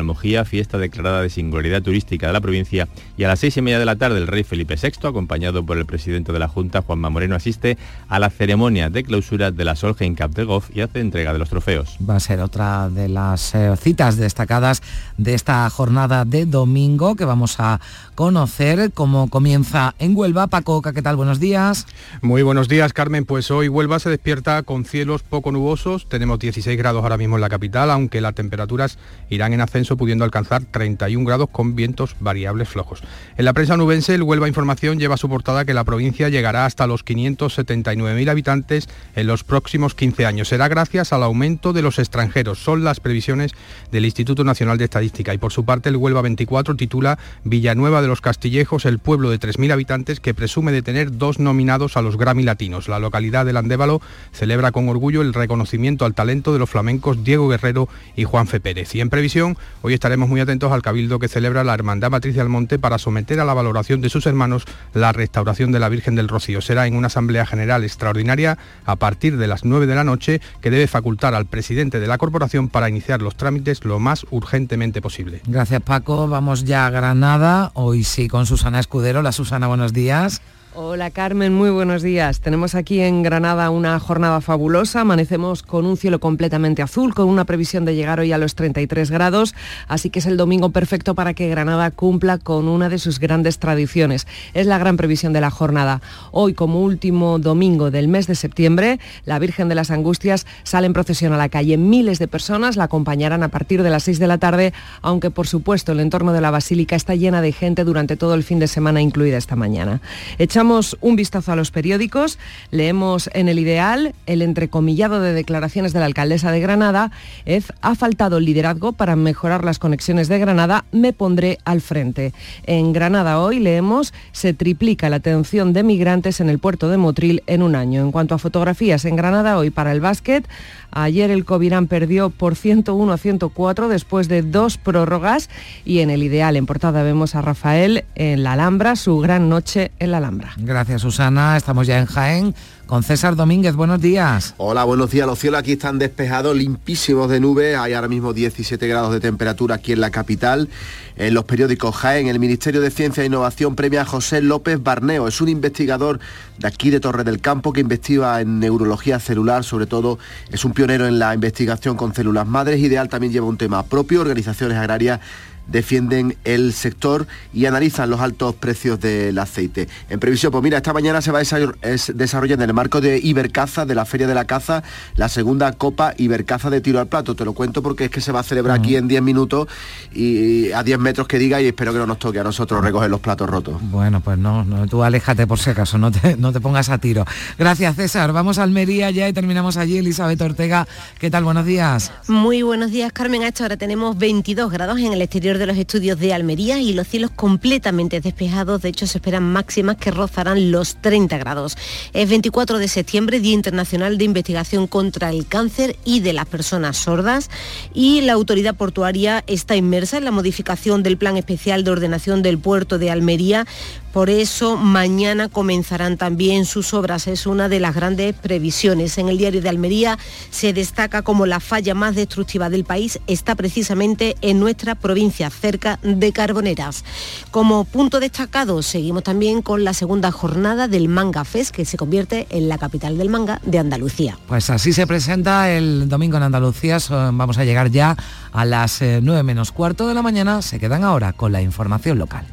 Fiesta 0.45 0.77
declarada 0.77 1.21
de 1.21 1.29
singularidad 1.29 1.81
turística 1.81 2.27
de 2.27 2.33
la 2.33 2.41
provincia 2.41 2.87
y 3.17 3.23
a 3.23 3.27
las 3.27 3.39
seis 3.39 3.55
y 3.57 3.61
media 3.61 3.79
de 3.79 3.85
la 3.85 3.95
tarde 3.95 4.17
el 4.17 4.27
rey 4.27 4.43
Felipe 4.43 4.75
VI, 4.75 5.07
acompañado 5.07 5.65
por 5.65 5.77
el 5.77 5.85
presidente 5.85 6.31
de 6.31 6.39
la 6.39 6.47
Junta, 6.47 6.81
Juanma 6.81 7.09
Moreno, 7.09 7.35
asiste 7.35 7.77
a 8.09 8.19
la 8.19 8.29
ceremonia 8.29 8.89
de 8.89 9.03
clausura 9.03 9.51
de 9.51 9.63
la 9.63 9.75
Solheim 9.75 10.15
Cup 10.15 10.33
de 10.33 10.43
Golf 10.43 10.69
y 10.75 10.81
hace 10.81 10.99
entrega 10.99 11.33
de 11.33 11.39
los 11.39 11.49
trofeos. 11.49 11.97
Va 12.07 12.15
a 12.15 12.19
ser 12.19 12.41
otra 12.41 12.89
de 12.89 13.09
las 13.09 13.55
eh, 13.55 13.75
citas 13.77 14.17
destacadas 14.17 14.81
de 15.17 15.33
esta 15.33 15.69
jornada 15.69 16.25
de 16.25 16.45
domingo 16.45 17.15
que 17.15 17.25
vamos 17.25 17.59
a 17.59 17.79
conocer 18.15 18.91
cómo 18.93 19.29
comienza 19.29 19.93
en 19.99 20.15
Huelva. 20.15 20.47
Paco, 20.47 20.81
¿qué 20.81 21.01
tal? 21.01 21.15
Buenos 21.15 21.39
días. 21.39 21.85
Muy 22.21 22.41
buenos 22.41 22.67
días, 22.67 22.93
Carmen. 22.93 23.25
Pues 23.25 23.51
hoy 23.51 23.67
Huelva 23.67 23.99
se 23.99 24.09
despierta 24.09 24.63
con 24.63 24.85
cielos 24.85 25.23
poco 25.23 25.51
nubosos. 25.51 26.09
Tenemos 26.09 26.39
16 26.39 26.77
grados 26.77 27.03
ahora 27.03 27.17
mismo 27.17 27.35
en 27.35 27.41
la 27.41 27.49
capital, 27.49 27.91
aunque 27.91 28.21
las 28.21 28.35
temperaturas 28.35 28.97
irán 29.29 29.53
en 29.53 29.61
ascenso 29.61 29.97
pudiendo 30.07 30.23
alcanzar 30.23 30.63
31 30.63 31.25
grados 31.25 31.49
con 31.51 31.75
vientos 31.75 32.15
variables 32.21 32.69
flojos. 32.69 33.03
En 33.35 33.43
la 33.43 33.51
prensa 33.51 33.75
nubense, 33.75 34.15
el 34.15 34.23
Huelva 34.23 34.47
Información 34.47 34.99
lleva 34.99 35.17
su 35.17 35.27
portada 35.27 35.65
que 35.65 35.73
la 35.73 35.83
provincia 35.83 36.29
llegará 36.29 36.63
hasta 36.63 36.87
los 36.87 37.03
579.000 37.03 38.29
habitantes 38.29 38.87
en 39.17 39.27
los 39.27 39.43
próximos 39.43 39.95
15 39.95 40.25
años. 40.25 40.47
Será 40.47 40.69
gracias 40.69 41.11
al 41.11 41.23
aumento 41.23 41.73
de 41.73 41.81
los 41.81 41.99
extranjeros. 41.99 42.59
Son 42.59 42.85
las 42.85 43.01
previsiones 43.01 43.51
del 43.91 44.05
Instituto 44.05 44.45
Nacional 44.45 44.77
de 44.77 44.85
Estadística. 44.85 45.33
Y 45.33 45.39
por 45.39 45.51
su 45.51 45.65
parte, 45.65 45.89
el 45.89 45.97
Huelva 45.97 46.21
24 46.21 46.77
titula 46.77 47.19
Villanueva 47.43 48.01
de 48.01 48.07
los 48.07 48.21
Castillejos, 48.21 48.85
el 48.85 48.99
pueblo 48.99 49.29
de 49.29 49.41
3.000 49.41 49.73
habitantes 49.73 50.21
que 50.21 50.33
presume 50.33 50.71
de 50.71 50.83
tener 50.83 51.17
dos 51.17 51.37
nominados 51.37 51.97
a 51.97 52.01
los 52.01 52.15
Grammy 52.15 52.43
Latinos. 52.43 52.87
La 52.87 52.99
localidad 52.99 53.45
de 53.45 53.51
Landévalo 53.51 53.99
celebra 54.31 54.71
con 54.71 54.87
orgullo 54.87 55.21
el 55.21 55.33
reconocimiento 55.33 56.05
al 56.05 56.13
talento 56.13 56.53
de 56.53 56.59
los 56.59 56.69
flamencos 56.69 57.25
Diego 57.25 57.49
Guerrero 57.49 57.89
y 58.15 58.23
Juan 58.23 58.47
Fe 58.47 58.61
Pérez. 58.61 58.95
Y 58.95 59.01
en 59.01 59.09
previsión, 59.09 59.57
hoy 59.81 59.96
estaremos 59.97 60.29
muy 60.29 60.39
atentos 60.39 60.71
al 60.71 60.83
cabildo 60.83 61.17
que 61.17 61.27
celebra 61.27 61.63
la 61.63 61.73
Hermandad 61.73 62.11
Matriz 62.11 62.35
de 62.35 62.41
Almonte 62.41 62.77
para 62.77 62.99
someter 62.99 63.39
a 63.39 63.45
la 63.45 63.55
valoración 63.55 63.99
de 63.99 64.09
sus 64.09 64.27
hermanos 64.27 64.65
la 64.93 65.11
restauración 65.11 65.71
de 65.71 65.79
la 65.79 65.89
Virgen 65.89 66.15
del 66.15 66.27
Rocío. 66.27 66.61
Será 66.61 66.85
en 66.85 66.95
una 66.95 67.07
asamblea 67.07 67.45
general 67.47 67.83
extraordinaria 67.83 68.59
a 68.85 68.95
partir 68.95 69.37
de 69.37 69.47
las 69.47 69.65
9 69.65 69.87
de 69.87 69.95
la 69.95 70.03
noche 70.03 70.39
que 70.61 70.69
debe 70.69 70.87
facultar 70.87 71.33
al 71.33 71.47
presidente 71.47 71.99
de 71.99 72.07
la 72.07 72.19
corporación 72.19 72.69
para 72.69 72.89
iniciar 72.89 73.21
los 73.21 73.35
trámites 73.35 73.83
lo 73.85 73.99
más 73.99 74.25
urgentemente 74.29 75.01
posible. 75.01 75.41
Gracias 75.47 75.81
Paco. 75.81 76.27
Vamos 76.27 76.63
ya 76.63 76.85
a 76.85 76.91
Granada. 76.91 77.71
Hoy 77.73 78.03
sí 78.03 78.27
con 78.27 78.45
Susana 78.45 78.79
Escudero. 78.79 79.23
La 79.23 79.31
Susana, 79.31 79.67
buenos 79.67 79.93
días. 79.93 80.41
Hola 80.79 81.09
Carmen, 81.09 81.55
muy 81.55 81.71
buenos 81.71 82.03
días. 82.03 82.39
Tenemos 82.39 82.75
aquí 82.75 82.99
en 82.99 83.23
Granada 83.23 83.71
una 83.71 83.99
jornada 83.99 84.41
fabulosa. 84.41 85.01
Amanecemos 85.01 85.63
con 85.63 85.87
un 85.87 85.97
cielo 85.97 86.19
completamente 86.19 86.83
azul, 86.83 87.15
con 87.15 87.29
una 87.29 87.45
previsión 87.45 87.83
de 87.83 87.95
llegar 87.95 88.19
hoy 88.19 88.31
a 88.31 88.37
los 88.37 88.53
33 88.53 89.09
grados, 89.09 89.55
así 89.87 90.11
que 90.11 90.19
es 90.19 90.27
el 90.27 90.37
domingo 90.37 90.69
perfecto 90.69 91.15
para 91.15 91.33
que 91.33 91.49
Granada 91.49 91.89
cumpla 91.89 92.37
con 92.37 92.67
una 92.67 92.89
de 92.89 92.99
sus 92.99 93.19
grandes 93.19 93.57
tradiciones. 93.57 94.27
Es 94.53 94.67
la 94.67 94.77
gran 94.77 94.97
previsión 94.97 95.33
de 95.33 95.41
la 95.41 95.49
jornada. 95.49 95.99
Hoy, 96.29 96.53
como 96.53 96.83
último 96.83 97.39
domingo 97.39 97.89
del 97.89 98.07
mes 98.07 98.27
de 98.27 98.35
septiembre, 98.35 98.99
la 99.25 99.39
Virgen 99.39 99.69
de 99.69 99.75
las 99.75 99.89
Angustias 99.89 100.45
sale 100.61 100.85
en 100.85 100.93
procesión 100.93 101.33
a 101.33 101.37
la 101.37 101.49
calle. 101.49 101.77
Miles 101.77 102.19
de 102.19 102.27
personas 102.27 102.75
la 102.75 102.83
acompañarán 102.83 103.41
a 103.41 103.49
partir 103.49 103.81
de 103.81 103.89
las 103.89 104.03
6 104.03 104.19
de 104.19 104.27
la 104.27 104.37
tarde, 104.37 104.73
aunque 105.01 105.31
por 105.31 105.47
supuesto 105.47 105.93
el 105.93 106.01
entorno 106.01 106.33
de 106.33 106.41
la 106.41 106.51
Basílica 106.51 106.95
está 106.95 107.15
llena 107.15 107.41
de 107.41 107.51
gente 107.51 107.83
durante 107.83 108.15
todo 108.15 108.35
el 108.35 108.43
fin 108.43 108.59
de 108.59 108.67
semana, 108.67 109.01
incluida 109.01 109.37
esta 109.37 109.55
mañana. 109.55 110.01
Echamos 110.37 110.66
un 111.01 111.15
vistazo 111.15 111.51
a 111.51 111.55
los 111.55 111.71
periódicos, 111.71 112.37
leemos 112.71 113.29
en 113.33 113.47
el 113.47 113.59
ideal 113.59 114.13
el 114.25 114.41
entrecomillado 114.41 115.21
de 115.21 115.33
declaraciones 115.33 115.93
de 115.93 115.99
la 115.99 116.05
alcaldesa 116.05 116.51
de 116.51 116.59
Granada, 116.59 117.11
es, 117.45 117.71
ha 117.81 117.95
faltado 117.95 118.39
liderazgo 118.39 118.91
para 118.91 119.15
mejorar 119.15 119.63
las 119.63 119.79
conexiones 119.79 120.27
de 120.27 120.39
Granada, 120.39 120.85
me 120.91 121.13
pondré 121.13 121.59
al 121.63 121.81
frente. 121.81 122.33
En 122.65 122.91
Granada 122.91 123.39
hoy 123.39 123.59
leemos, 123.59 124.13
se 124.31 124.53
triplica 124.53 125.09
la 125.09 125.17
atención 125.17 125.73
de 125.73 125.83
migrantes 125.83 126.41
en 126.41 126.49
el 126.49 126.59
puerto 126.59 126.89
de 126.89 126.97
Motril 126.97 127.43
en 127.47 127.61
un 127.61 127.75
año. 127.75 128.01
En 128.01 128.11
cuanto 128.11 128.35
a 128.35 128.39
fotografías 128.39 129.05
en 129.05 129.15
Granada 129.15 129.57
hoy 129.57 129.69
para 129.69 129.91
el 129.91 130.01
básquet, 130.01 130.47
Ayer 130.91 131.31
el 131.31 131.45
Covirán 131.45 131.87
perdió 131.87 132.29
por 132.29 132.55
101 132.55 133.11
a 133.13 133.17
104 133.17 133.87
después 133.87 134.27
de 134.27 134.41
dos 134.41 134.77
prórrogas. 134.77 135.49
Y 135.85 135.99
en 135.99 136.09
el 136.09 136.23
ideal 136.23 136.55
en 136.55 136.65
portada 136.65 137.03
vemos 137.03 137.35
a 137.35 137.41
Rafael 137.41 138.05
en 138.15 138.43
la 138.43 138.53
Alhambra, 138.53 138.95
su 138.95 139.19
gran 139.19 139.49
noche 139.49 139.91
en 139.99 140.11
la 140.11 140.17
Alhambra. 140.17 140.53
Gracias 140.57 141.01
Susana, 141.01 141.57
estamos 141.57 141.87
ya 141.87 141.99
en 141.99 142.05
Jaén 142.05 142.55
con 142.87 143.03
César 143.03 143.35
Domínguez. 143.35 143.75
Buenos 143.75 144.01
días. 144.01 144.55
Hola, 144.57 144.85
buenos 144.85 145.11
días. 145.11 145.27
Los 145.27 145.37
cielos 145.37 145.59
aquí 145.59 145.73
están 145.73 145.99
despejados, 145.99 146.55
limpísimos 146.55 147.29
de 147.29 147.39
nubes. 147.39 147.77
Hay 147.77 147.93
ahora 147.93 148.07
mismo 148.07 148.33
17 148.33 148.87
grados 148.87 149.13
de 149.13 149.19
temperatura 149.19 149.75
aquí 149.75 149.91
en 149.91 150.01
la 150.01 150.09
capital. 150.09 150.69
En 151.17 151.33
los 151.33 151.43
periódicos 151.43 151.95
Jaén, 151.95 152.27
el 152.27 152.39
Ministerio 152.39 152.81
de 152.81 152.89
Ciencia 152.89 153.23
e 153.23 153.27
Innovación 153.27 153.75
premia 153.75 154.01
a 154.01 154.05
José 154.05 154.41
López 154.41 154.81
Barneo. 154.81 155.27
Es 155.27 155.41
un 155.41 155.49
investigador 155.49 156.19
de 156.57 156.67
aquí 156.67 156.89
de 156.89 156.99
Torre 156.99 157.23
del 157.23 157.41
Campo 157.41 157.73
que 157.73 157.81
investiga 157.81 158.39
en 158.41 158.59
neurología 158.59 159.19
celular, 159.19 159.63
sobre 159.63 159.85
todo 159.85 160.17
es 160.49 160.63
un 160.63 160.73
pionero 160.73 161.05
en 161.05 161.19
la 161.19 161.33
investigación 161.33 161.97
con 161.97 162.15
células 162.15 162.47
madres. 162.47 162.79
Ideal 162.79 163.09
también 163.09 163.33
lleva 163.33 163.47
un 163.47 163.57
tema 163.57 163.83
propio, 163.83 164.21
organizaciones 164.21 164.77
agrarias 164.77 165.19
defienden 165.67 166.37
el 166.43 166.73
sector 166.73 167.27
y 167.53 167.65
analizan 167.65 168.09
los 168.09 168.19
altos 168.19 168.55
precios 168.55 168.99
del 168.99 169.37
aceite. 169.39 169.87
En 170.09 170.19
previsión, 170.19 170.51
pues 170.51 170.63
mira, 170.63 170.77
esta 170.77 170.93
mañana 170.93 171.21
se 171.21 171.31
va 171.31 171.39
a 171.39 171.93
desarrollar 172.13 172.57
en 172.59 172.69
el 172.69 172.73
marco 172.73 173.01
de 173.01 173.19
Ibercaza, 173.19 173.85
de 173.85 173.95
la 173.95 174.05
Feria 174.05 174.27
de 174.27 174.35
la 174.35 174.45
Caza, 174.45 174.83
la 175.15 175.29
segunda 175.29 175.71
Copa 175.73 176.13
Ibercaza 176.17 176.69
de 176.69 176.81
tiro 176.81 176.99
al 176.99 177.07
plato. 177.07 177.35
Te 177.35 177.45
lo 177.45 177.53
cuento 177.53 177.81
porque 177.81 178.05
es 178.05 178.11
que 178.11 178.21
se 178.21 178.31
va 178.31 178.41
a 178.41 178.43
celebrar 178.43 178.79
aquí 178.79 178.95
en 178.95 179.07
10 179.07 179.21
minutos 179.21 179.67
y 180.13 180.71
a 180.71 180.83
10 180.83 180.99
metros 180.99 181.27
que 181.27 181.37
diga 181.39 181.61
y 181.61 181.67
espero 181.67 181.93
que 181.93 181.99
no 181.99 182.07
nos 182.07 182.19
toque 182.19 182.39
a 182.39 182.43
nosotros 182.43 182.83
recoger 182.83 183.09
los 183.09 183.19
platos 183.19 183.49
rotos. 183.49 183.77
Bueno, 183.81 184.21
pues 184.21 184.37
no, 184.37 184.63
no 184.63 184.87
tú 184.87 185.03
aléjate 185.03 185.47
por 185.47 185.59
si 185.59 185.69
acaso, 185.69 185.97
no 185.97 186.11
te, 186.11 186.37
no 186.37 186.51
te 186.51 186.61
pongas 186.61 186.89
a 186.89 186.97
tiro. 186.97 187.25
Gracias 187.57 187.95
César, 187.95 188.31
vamos 188.31 188.57
a 188.57 188.63
Almería 188.63 189.11
ya 189.11 189.27
y 189.27 189.33
terminamos 189.33 189.77
allí. 189.77 189.97
Elizabeth 189.97 190.41
Ortega, 190.41 190.87
¿qué 191.19 191.29
tal? 191.29 191.43
Buenos 191.43 191.65
días. 191.65 192.11
Muy 192.27 192.61
buenos 192.61 192.91
días 192.91 193.11
Carmen, 193.11 193.43
a 193.43 193.47
esta 193.47 193.65
hora 193.65 193.77
tenemos 193.77 194.17
22 194.17 194.71
grados 194.71 194.99
en 194.99 195.13
el 195.13 195.21
exterior 195.21 195.56
de 195.57 195.65
los 195.65 195.77
estudios 195.77 196.19
de 196.19 196.33
Almería 196.33 196.79
y 196.79 196.93
los 196.93 197.07
cielos 197.07 197.31
completamente 197.31 198.21
despejados. 198.21 198.81
De 198.81 198.89
hecho, 198.89 199.07
se 199.07 199.17
esperan 199.17 199.43
máximas 199.43 199.97
que 199.97 200.11
rozarán 200.11 200.71
los 200.71 201.01
30 201.01 201.37
grados. 201.37 201.77
Es 202.13 202.29
24 202.29 202.77
de 202.77 202.87
septiembre, 202.87 203.39
Día 203.39 203.53
Internacional 203.53 204.17
de 204.17 204.25
Investigación 204.25 204.87
contra 204.87 205.29
el 205.29 205.47
Cáncer 205.47 205.95
y 206.05 206.19
de 206.19 206.33
las 206.33 206.45
Personas 206.45 206.97
Sordas. 206.97 207.49
Y 207.93 208.21
la 208.21 208.33
autoridad 208.33 208.75
portuaria 208.75 209.43
está 209.47 209.75
inmersa 209.75 210.17
en 210.17 210.25
la 210.25 210.31
modificación 210.31 211.03
del 211.03 211.17
Plan 211.17 211.37
Especial 211.37 211.83
de 211.83 211.91
Ordenación 211.91 212.41
del 212.41 212.57
Puerto 212.57 212.97
de 212.97 213.11
Almería 213.11 213.65
por 214.13 214.29
eso 214.29 214.77
mañana 214.77 215.49
comenzarán 215.49 216.17
también 216.17 216.65
sus 216.65 216.93
obras. 216.93 217.27
Es 217.27 217.45
una 217.45 217.69
de 217.69 217.79
las 217.79 217.95
grandes 217.95 218.33
previsiones. 218.33 219.17
En 219.17 219.29
el 219.29 219.37
diario 219.37 219.61
de 219.61 219.69
Almería 219.69 220.17
se 220.49 220.73
destaca 220.73 221.21
como 221.21 221.45
la 221.45 221.59
falla 221.59 221.93
más 221.93 222.15
destructiva 222.15 222.69
del 222.69 222.83
país 222.83 223.19
está 223.27 223.55
precisamente 223.55 224.35
en 224.41 224.59
nuestra 224.59 224.95
provincia, 224.95 225.49
cerca 225.49 225.99
de 226.01 226.31
Carboneras. 226.31 227.03
Como 227.51 227.83
punto 227.85 228.19
destacado, 228.19 228.81
seguimos 228.81 229.23
también 229.23 229.61
con 229.61 229.83
la 229.83 229.93
segunda 229.93 230.31
jornada 230.31 230.87
del 230.87 231.07
Manga 231.07 231.43
Fest, 231.43 231.75
que 231.75 231.85
se 231.85 231.97
convierte 231.97 232.47
en 232.49 232.69
la 232.69 232.77
capital 232.77 233.17
del 233.17 233.29
manga 233.29 233.59
de 233.63 233.79
Andalucía. 233.79 234.37
Pues 234.47 234.69
así 234.69 234.93
se 234.93 235.07
presenta 235.07 235.71
el 235.71 236.09
domingo 236.09 236.37
en 236.37 236.43
Andalucía. 236.43 236.97
Vamos 237.09 237.57
a 237.57 237.65
llegar 237.65 237.91
ya 237.91 238.15
a 238.51 238.65
las 238.65 239.01
9 239.01 239.39
eh, 239.39 239.43
menos 239.43 239.71
cuarto 239.71 240.07
de 240.07 240.13
la 240.13 240.21
mañana. 240.21 240.61
Se 240.61 240.79
quedan 240.79 241.03
ahora 241.03 241.33
con 241.33 241.51
la 241.51 241.61
información 241.61 242.17
local. 242.17 242.45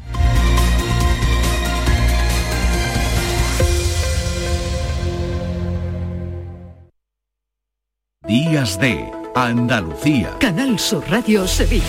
Días 8.27 8.79
de 8.79 9.11
Andalucía. 9.35 10.35
Canal 10.39 10.79
Sur 10.79 11.07
Radio 11.11 11.47
Sevilla. 11.47 11.83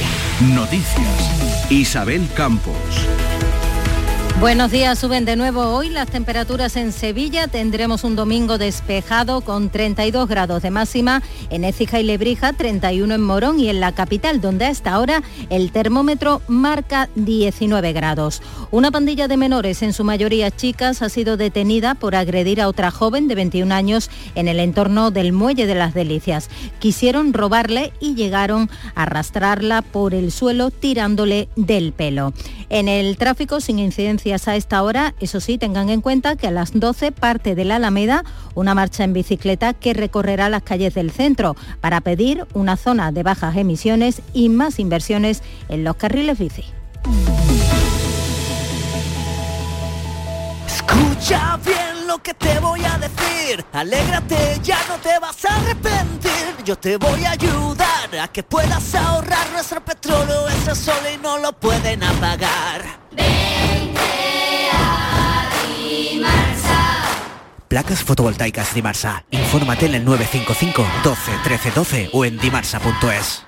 Noticias. 0.55 1.71
Isabel 1.71 2.29
Campos. 2.35 2.75
Buenos 4.39 4.71
días, 4.71 4.99
suben 4.99 5.25
de 5.25 5.35
nuevo 5.35 5.63
hoy 5.63 5.89
las 5.89 6.11
temperaturas 6.11 6.77
en 6.77 6.93
Sevilla. 6.93 7.49
Tendremos 7.49 8.05
un 8.05 8.17
domingo 8.17 8.59
despejado 8.59 9.41
con 9.41 9.71
32 9.71 10.29
grados 10.29 10.61
de 10.63 10.71
máxima 10.71 11.23
en 11.49 11.65
Écija 11.65 12.01
y 12.01 12.03
Lebrija, 12.03 12.53
31 12.53 13.15
en 13.15 13.23
Morón 13.23 13.59
y 13.59 13.71
en 13.71 13.81
la 13.81 13.93
capital, 13.93 14.43
donde 14.43 14.67
hasta 14.67 14.93
ahora 14.93 15.23
el 15.49 15.73
termómetro 15.73 16.43
marca 16.49 17.09
19 17.15 17.95
grados. 17.95 18.43
Una 18.71 18.91
pandilla 18.91 19.27
de 19.27 19.39
menores, 19.39 19.83
en 19.83 19.95
su 19.95 20.05
mayoría 20.05 20.51
chicas, 20.51 21.01
ha 21.01 21.09
sido 21.09 21.39
detenida 21.39 21.95
por 21.95 22.15
agredir 22.15 22.61
a 22.61 22.69
otra 22.69 22.91
joven 22.91 23.29
de 23.29 23.37
21 23.37 23.75
años 23.75 24.11
en 24.35 24.49
el 24.49 24.61
entorno 24.61 25.11
del 25.11 25.33
Muelle 25.33 25.67
de 25.67 25.77
las 25.77 25.95
Delicias. 25.95 26.51
Quisieron 26.79 27.33
robarle 27.33 27.95
y 28.01 28.15
llegaron 28.15 28.69
a 28.95 29.05
arrastrarla 29.05 29.81
por 29.81 30.13
el 30.13 30.31
suelo 30.31 30.71
tirándole 30.71 31.49
del 31.57 31.95
pelo. 31.95 32.35
En 32.69 32.89
el 32.89 33.17
tráfico 33.17 33.61
sin 33.61 33.79
incidencia 33.79 34.26
a 34.35 34.57
esta 34.57 34.83
hora. 34.83 35.15
Eso 35.21 35.41
sí, 35.41 35.57
tengan 35.57 35.89
en 35.89 36.01
cuenta 36.01 36.35
que 36.37 36.49
a 36.49 36.51
las 36.51 36.73
12 36.73 37.13
parte 37.13 37.55
de 37.55 37.65
la 37.65 37.77
Alameda 37.77 38.25
una 38.55 38.75
marcha 38.75 39.05
en 39.05 39.13
bicicleta 39.13 39.73
que 39.73 39.95
recorrerá 39.95 40.49
las 40.49 40.63
calles 40.63 40.95
del 40.95 41.13
centro 41.13 41.55
para 41.81 42.01
pedir 42.01 42.45
una 42.53 42.77
zona 42.77 43.13
de 43.13 43.23
bajas 43.23 43.57
emisiones 43.57 44.23
y 44.33 44.49
más 44.49 44.81
inversiones 44.81 45.43
en 45.69 45.85
los 45.85 45.97
carriles 45.97 46.39
bici. 46.39 46.65
Escucha 50.67 51.59
bien 51.65 52.07
lo 52.09 52.19
que 52.19 52.35
te 52.35 52.59
voy 52.59 52.81
a 52.85 52.99
decir. 52.99 53.65
Alégrate, 53.73 54.59
ya 54.63 54.79
no 54.89 54.97
te 54.97 55.19
vas 55.21 55.45
a 55.45 55.55
arrepentir. 55.55 56.65
Yo 56.65 56.77
te 56.77 56.97
voy 56.97 57.25
a 57.25 57.31
ayudar 57.31 58.17
a 58.21 58.29
que 58.29 58.43
puedas 58.43 58.95
ahorrar 58.95 59.51
nuestro 59.53 59.85
petróleo, 59.85 60.49
ese 60.49 60.75
sol 60.75 61.03
y 61.15 61.17
no 61.19 61.39
lo 61.39 61.53
pueden 61.53 62.03
apagar. 62.03 63.06
Placas 67.69 68.03
fotovoltaicas 68.03 68.75
Dimarsa. 68.75 69.25
Infórmate 69.31 69.87
en 69.87 69.97
el 69.97 70.05
955 70.05 70.87
12 71.05 71.33
13 71.45 71.71
12 71.73 72.11
o 72.13 72.25
en 72.25 72.39
dimarsa.es. 72.39 73.46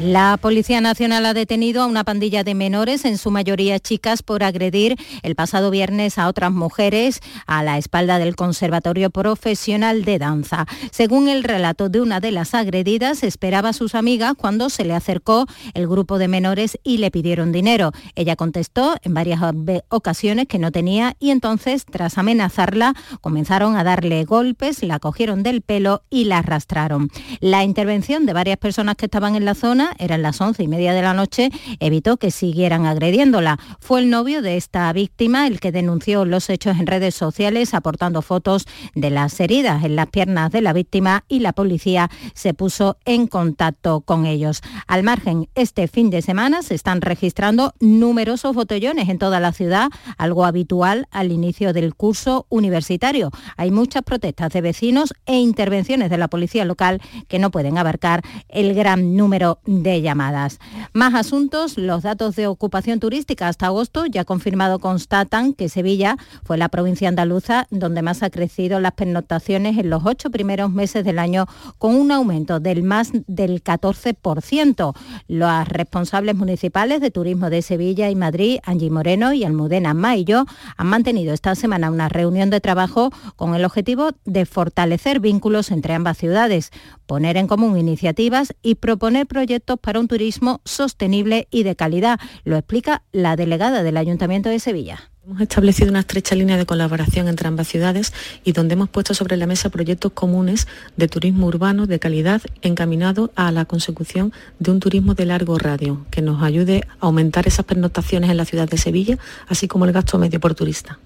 La 0.00 0.38
Policía 0.40 0.80
Nacional 0.80 1.26
ha 1.26 1.34
detenido 1.34 1.82
a 1.82 1.86
una 1.86 2.04
pandilla 2.04 2.44
de 2.44 2.54
menores, 2.54 3.04
en 3.04 3.18
su 3.18 3.32
mayoría 3.32 3.80
chicas, 3.80 4.22
por 4.22 4.44
agredir 4.44 4.94
el 5.24 5.34
pasado 5.34 5.72
viernes 5.72 6.18
a 6.18 6.28
otras 6.28 6.52
mujeres 6.52 7.18
a 7.48 7.64
la 7.64 7.78
espalda 7.78 8.20
del 8.20 8.36
Conservatorio 8.36 9.10
Profesional 9.10 10.04
de 10.04 10.20
Danza. 10.20 10.66
Según 10.92 11.28
el 11.28 11.42
relato 11.42 11.88
de 11.88 12.00
una 12.00 12.20
de 12.20 12.30
las 12.30 12.54
agredidas, 12.54 13.24
esperaba 13.24 13.70
a 13.70 13.72
sus 13.72 13.96
amigas 13.96 14.34
cuando 14.38 14.70
se 14.70 14.84
le 14.84 14.94
acercó 14.94 15.46
el 15.74 15.88
grupo 15.88 16.18
de 16.18 16.28
menores 16.28 16.78
y 16.84 16.98
le 16.98 17.10
pidieron 17.10 17.50
dinero. 17.50 17.90
Ella 18.14 18.36
contestó 18.36 18.94
en 19.02 19.14
varias 19.14 19.40
ocasiones 19.88 20.46
que 20.46 20.60
no 20.60 20.70
tenía 20.70 21.16
y 21.18 21.30
entonces, 21.30 21.84
tras 21.84 22.18
amenazarla, 22.18 22.94
comenzaron 23.20 23.76
a 23.76 23.82
darle 23.82 24.24
golpes, 24.24 24.84
la 24.84 25.00
cogieron 25.00 25.42
del 25.42 25.60
pelo 25.60 26.02
y 26.08 26.26
la 26.26 26.38
arrastraron. 26.38 27.10
La 27.40 27.64
intervención 27.64 28.26
de 28.26 28.32
varias 28.32 28.58
personas 28.58 28.94
que 28.94 29.06
estaban 29.06 29.34
en 29.34 29.44
la 29.44 29.54
zona 29.56 29.87
eran 29.98 30.22
las 30.22 30.40
once 30.40 30.62
y 30.62 30.68
media 30.68 30.92
de 30.92 31.02
la 31.02 31.14
noche, 31.14 31.50
evitó 31.80 32.16
que 32.16 32.30
siguieran 32.30 32.86
agrediéndola. 32.86 33.58
Fue 33.80 34.00
el 34.00 34.10
novio 34.10 34.42
de 34.42 34.56
esta 34.56 34.92
víctima 34.92 35.46
el 35.46 35.60
que 35.60 35.72
denunció 35.72 36.24
los 36.24 36.50
hechos 36.50 36.78
en 36.78 36.86
redes 36.86 37.14
sociales 37.14 37.74
aportando 37.74 38.22
fotos 38.22 38.66
de 38.94 39.10
las 39.10 39.38
heridas 39.40 39.84
en 39.84 39.96
las 39.96 40.08
piernas 40.08 40.50
de 40.50 40.60
la 40.60 40.72
víctima 40.72 41.24
y 41.28 41.40
la 41.40 41.52
policía 41.52 42.10
se 42.34 42.54
puso 42.54 42.96
en 43.04 43.26
contacto 43.26 44.00
con 44.00 44.26
ellos. 44.26 44.62
Al 44.86 45.02
margen, 45.02 45.48
este 45.54 45.88
fin 45.88 46.10
de 46.10 46.22
semana 46.22 46.62
se 46.62 46.74
están 46.74 47.00
registrando 47.00 47.74
numerosos 47.80 48.54
botellones 48.54 49.08
en 49.08 49.18
toda 49.18 49.40
la 49.40 49.52
ciudad, 49.52 49.88
algo 50.16 50.44
habitual 50.44 51.06
al 51.10 51.32
inicio 51.32 51.72
del 51.72 51.94
curso 51.94 52.46
universitario. 52.48 53.30
Hay 53.56 53.70
muchas 53.70 54.02
protestas 54.02 54.52
de 54.52 54.60
vecinos 54.60 55.14
e 55.26 55.38
intervenciones 55.38 56.10
de 56.10 56.18
la 56.18 56.28
policía 56.28 56.64
local 56.64 57.00
que 57.28 57.38
no 57.38 57.50
pueden 57.50 57.78
abarcar 57.78 58.22
el 58.48 58.74
gran 58.74 59.16
número 59.16 59.60
de 59.82 60.02
llamadas. 60.02 60.58
Más 60.92 61.14
asuntos, 61.14 61.78
los 61.78 62.02
datos 62.02 62.36
de 62.36 62.46
ocupación 62.46 63.00
turística 63.00 63.48
hasta 63.48 63.66
agosto 63.66 64.06
ya 64.06 64.24
confirmado 64.24 64.78
constatan 64.78 65.52
que 65.52 65.68
Sevilla 65.68 66.16
fue 66.44 66.58
la 66.58 66.68
provincia 66.68 67.08
andaluza 67.08 67.66
donde 67.70 68.02
más 68.02 68.22
ha 68.22 68.30
crecido 68.30 68.80
las 68.80 68.92
pernoctaciones 68.92 69.78
en 69.78 69.90
los 69.90 70.04
ocho 70.04 70.30
primeros 70.30 70.70
meses 70.70 71.04
del 71.04 71.18
año 71.18 71.46
con 71.78 71.94
un 71.94 72.12
aumento 72.12 72.60
del 72.60 72.82
más 72.82 73.10
del 73.26 73.62
14%. 73.62 74.94
Los 75.28 75.68
responsables 75.68 76.34
municipales 76.36 77.00
de 77.00 77.10
turismo 77.10 77.50
de 77.50 77.62
Sevilla 77.62 78.10
y 78.10 78.14
Madrid, 78.14 78.58
Angie 78.64 78.90
Moreno 78.90 79.32
y 79.32 79.44
Almudena 79.44 79.94
Maillo, 79.94 80.44
han 80.76 80.86
mantenido 80.86 81.34
esta 81.34 81.54
semana 81.54 81.90
una 81.90 82.08
reunión 82.08 82.50
de 82.50 82.60
trabajo 82.60 83.10
con 83.36 83.54
el 83.54 83.64
objetivo 83.64 84.10
de 84.24 84.46
fortalecer 84.46 85.20
vínculos 85.20 85.70
entre 85.70 85.94
ambas 85.94 86.18
ciudades, 86.18 86.70
poner 87.08 87.38
en 87.38 87.46
común 87.46 87.78
iniciativas 87.78 88.54
y 88.62 88.74
proponer 88.74 89.26
proyectos 89.26 89.80
para 89.80 89.98
un 89.98 90.08
turismo 90.08 90.60
sostenible 90.66 91.48
y 91.50 91.62
de 91.62 91.74
calidad. 91.74 92.20
Lo 92.44 92.58
explica 92.58 93.02
la 93.12 93.34
delegada 93.34 93.82
del 93.82 93.96
Ayuntamiento 93.96 94.50
de 94.50 94.60
Sevilla. 94.60 95.10
Hemos 95.26 95.40
establecido 95.40 95.90
una 95.90 96.00
estrecha 96.00 96.34
línea 96.34 96.58
de 96.58 96.66
colaboración 96.66 97.28
entre 97.28 97.48
ambas 97.48 97.68
ciudades 97.68 98.12
y 98.44 98.52
donde 98.52 98.74
hemos 98.74 98.90
puesto 98.90 99.14
sobre 99.14 99.38
la 99.38 99.46
mesa 99.46 99.70
proyectos 99.70 100.12
comunes 100.12 100.68
de 100.96 101.08
turismo 101.08 101.46
urbano 101.46 101.86
de 101.86 101.98
calidad 101.98 102.42
encaminado 102.60 103.32
a 103.36 103.52
la 103.52 103.64
consecución 103.64 104.32
de 104.58 104.70
un 104.70 104.80
turismo 104.80 105.14
de 105.14 105.26
largo 105.26 105.58
radio 105.58 106.06
que 106.10 106.22
nos 106.22 106.42
ayude 106.42 106.84
a 107.00 107.06
aumentar 107.06 107.46
esas 107.48 107.64
pernoctaciones 107.64 108.30
en 108.30 108.36
la 108.36 108.44
ciudad 108.44 108.68
de 108.68 108.76
Sevilla, 108.76 109.18
así 109.48 109.66
como 109.66 109.86
el 109.86 109.92
gasto 109.92 110.18
medio 110.18 110.40
por 110.40 110.54
turista. 110.54 110.98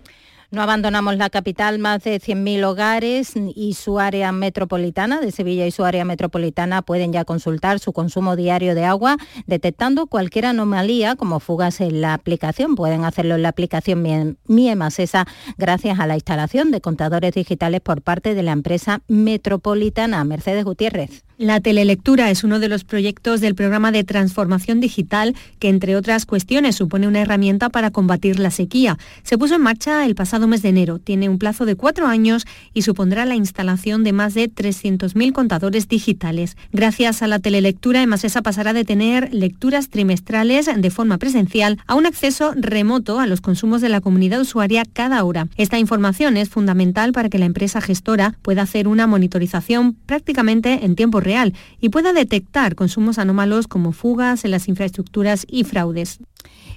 No 0.53 0.61
abandonamos 0.61 1.17
la 1.17 1.31
capital, 1.31 1.79
más 1.79 2.05
de 2.05 2.21
100.000 2.21 2.63
hogares 2.65 3.33
y 3.55 3.73
su 3.73 3.99
área 3.99 4.33
metropolitana 4.33 5.19
de 5.19 5.33
Sevilla 5.33 5.67
y 5.67 5.71
su 5.71 5.83
área 5.83 6.05
metropolitana 6.05 6.83
pueden 6.83 7.11
ya 7.11 7.25
consultar 7.25 7.79
su 7.79 7.95
consumo 7.95 8.37
diario 8.37 8.75
de 8.75 8.85
agua 8.85 9.17
detectando 9.47 10.07
cualquier 10.09 10.45
anomalía 10.45 11.17
como 11.17 11.41
fugas 11.41 11.81
en 11.81 12.03
la 12.03 12.13
aplicación. 12.13 12.75
Pueden 12.75 13.07
hacerlo 13.07 13.37
en 13.37 13.43
la 13.45 13.49
aplicación 13.49 14.37
Miemasesa 14.47 15.27
gracias 15.57 15.99
a 15.99 16.07
la 16.07 16.17
instalación 16.17 16.71
de 16.71 16.83
contadores 16.83 17.33
digitales 17.33 17.81
por 17.81 18.03
parte 18.03 18.35
de 18.35 18.43
la 18.43 18.53
empresa 18.53 19.01
metropolitana 19.09 20.23
Mercedes 20.23 20.67
Gutiérrez. 20.67 21.25
La 21.39 21.61
telelectura 21.61 22.31
es 22.31 22.45
uno 22.45 22.59
de 22.61 22.69
los 22.69 22.85
proyectos 22.85 23.41
del 23.41 23.55
programa 23.55 23.91
de 23.91 24.05
transformación 24.05 24.81
digital 24.81 25.35
que, 25.59 25.71
entre 25.71 25.97
otras 25.97 26.27
cuestiones, 26.27 26.77
supone 26.77 27.09
una 27.09 27.21
herramienta 27.21 27.71
para 27.71 27.91
combatir 27.91 28.39
la 28.39 28.51
sequía. 28.51 28.99
Se 29.23 29.39
puso 29.39 29.55
en 29.55 29.63
marcha 29.63 30.05
el 30.05 30.15
pasado 30.15 30.47
mes 30.47 30.63
de 30.63 30.69
enero, 30.69 30.99
tiene 30.99 31.31
un 31.31 31.39
plazo 31.39 31.65
de 31.65 31.75
cuatro 31.75 32.07
años 32.07 32.45
y 32.75 32.83
supondrá 32.83 33.25
la 33.25 33.35
instalación 33.35 34.05
de 34.05 34.13
más 34.13 34.35
de 34.35 34.51
300.000 34.51 35.33
contadores 35.33 35.89
digitales. 35.89 36.57
Gracias 36.71 37.23
a 37.23 37.29
la 37.29 37.39
telelectura, 37.39 38.03
Emasesa 38.03 38.43
pasará 38.43 38.75
de 38.75 38.85
tener 38.85 39.33
lecturas 39.33 39.89
trimestrales 39.89 40.69
de 40.77 40.91
forma 40.91 41.17
presencial 41.17 41.79
a 41.87 41.95
un 41.95 42.05
acceso 42.05 42.53
remoto 42.57 43.21
a 43.21 43.27
los 43.27 43.41
consumos 43.41 43.81
de 43.81 43.89
la 43.89 44.03
comunidad 44.03 44.41
usuaria 44.41 44.85
cada 44.93 45.25
hora. 45.25 45.49
Esta 45.57 45.79
información 45.79 46.37
es 46.37 46.51
fundamental 46.51 47.13
para 47.13 47.31
que 47.31 47.39
la 47.39 47.47
empresa 47.47 47.81
gestora 47.81 48.35
pueda 48.43 48.63
hacer 48.63 48.87
una 48.87 49.07
monitorización 49.07 49.95
prácticamente 50.07 50.85
en 50.85 50.95
tiempo 50.95 51.22
real 51.23 51.55
y 51.81 51.89
pueda 51.89 52.13
detectar 52.13 52.75
consumos 52.75 53.19
anómalos 53.19 53.69
como 53.69 53.93
fugas 53.93 54.45
en 54.45 54.51
las 54.51 54.69
infraestructuras 54.69 55.47
y 55.49 55.65
fraudes. 55.65 56.19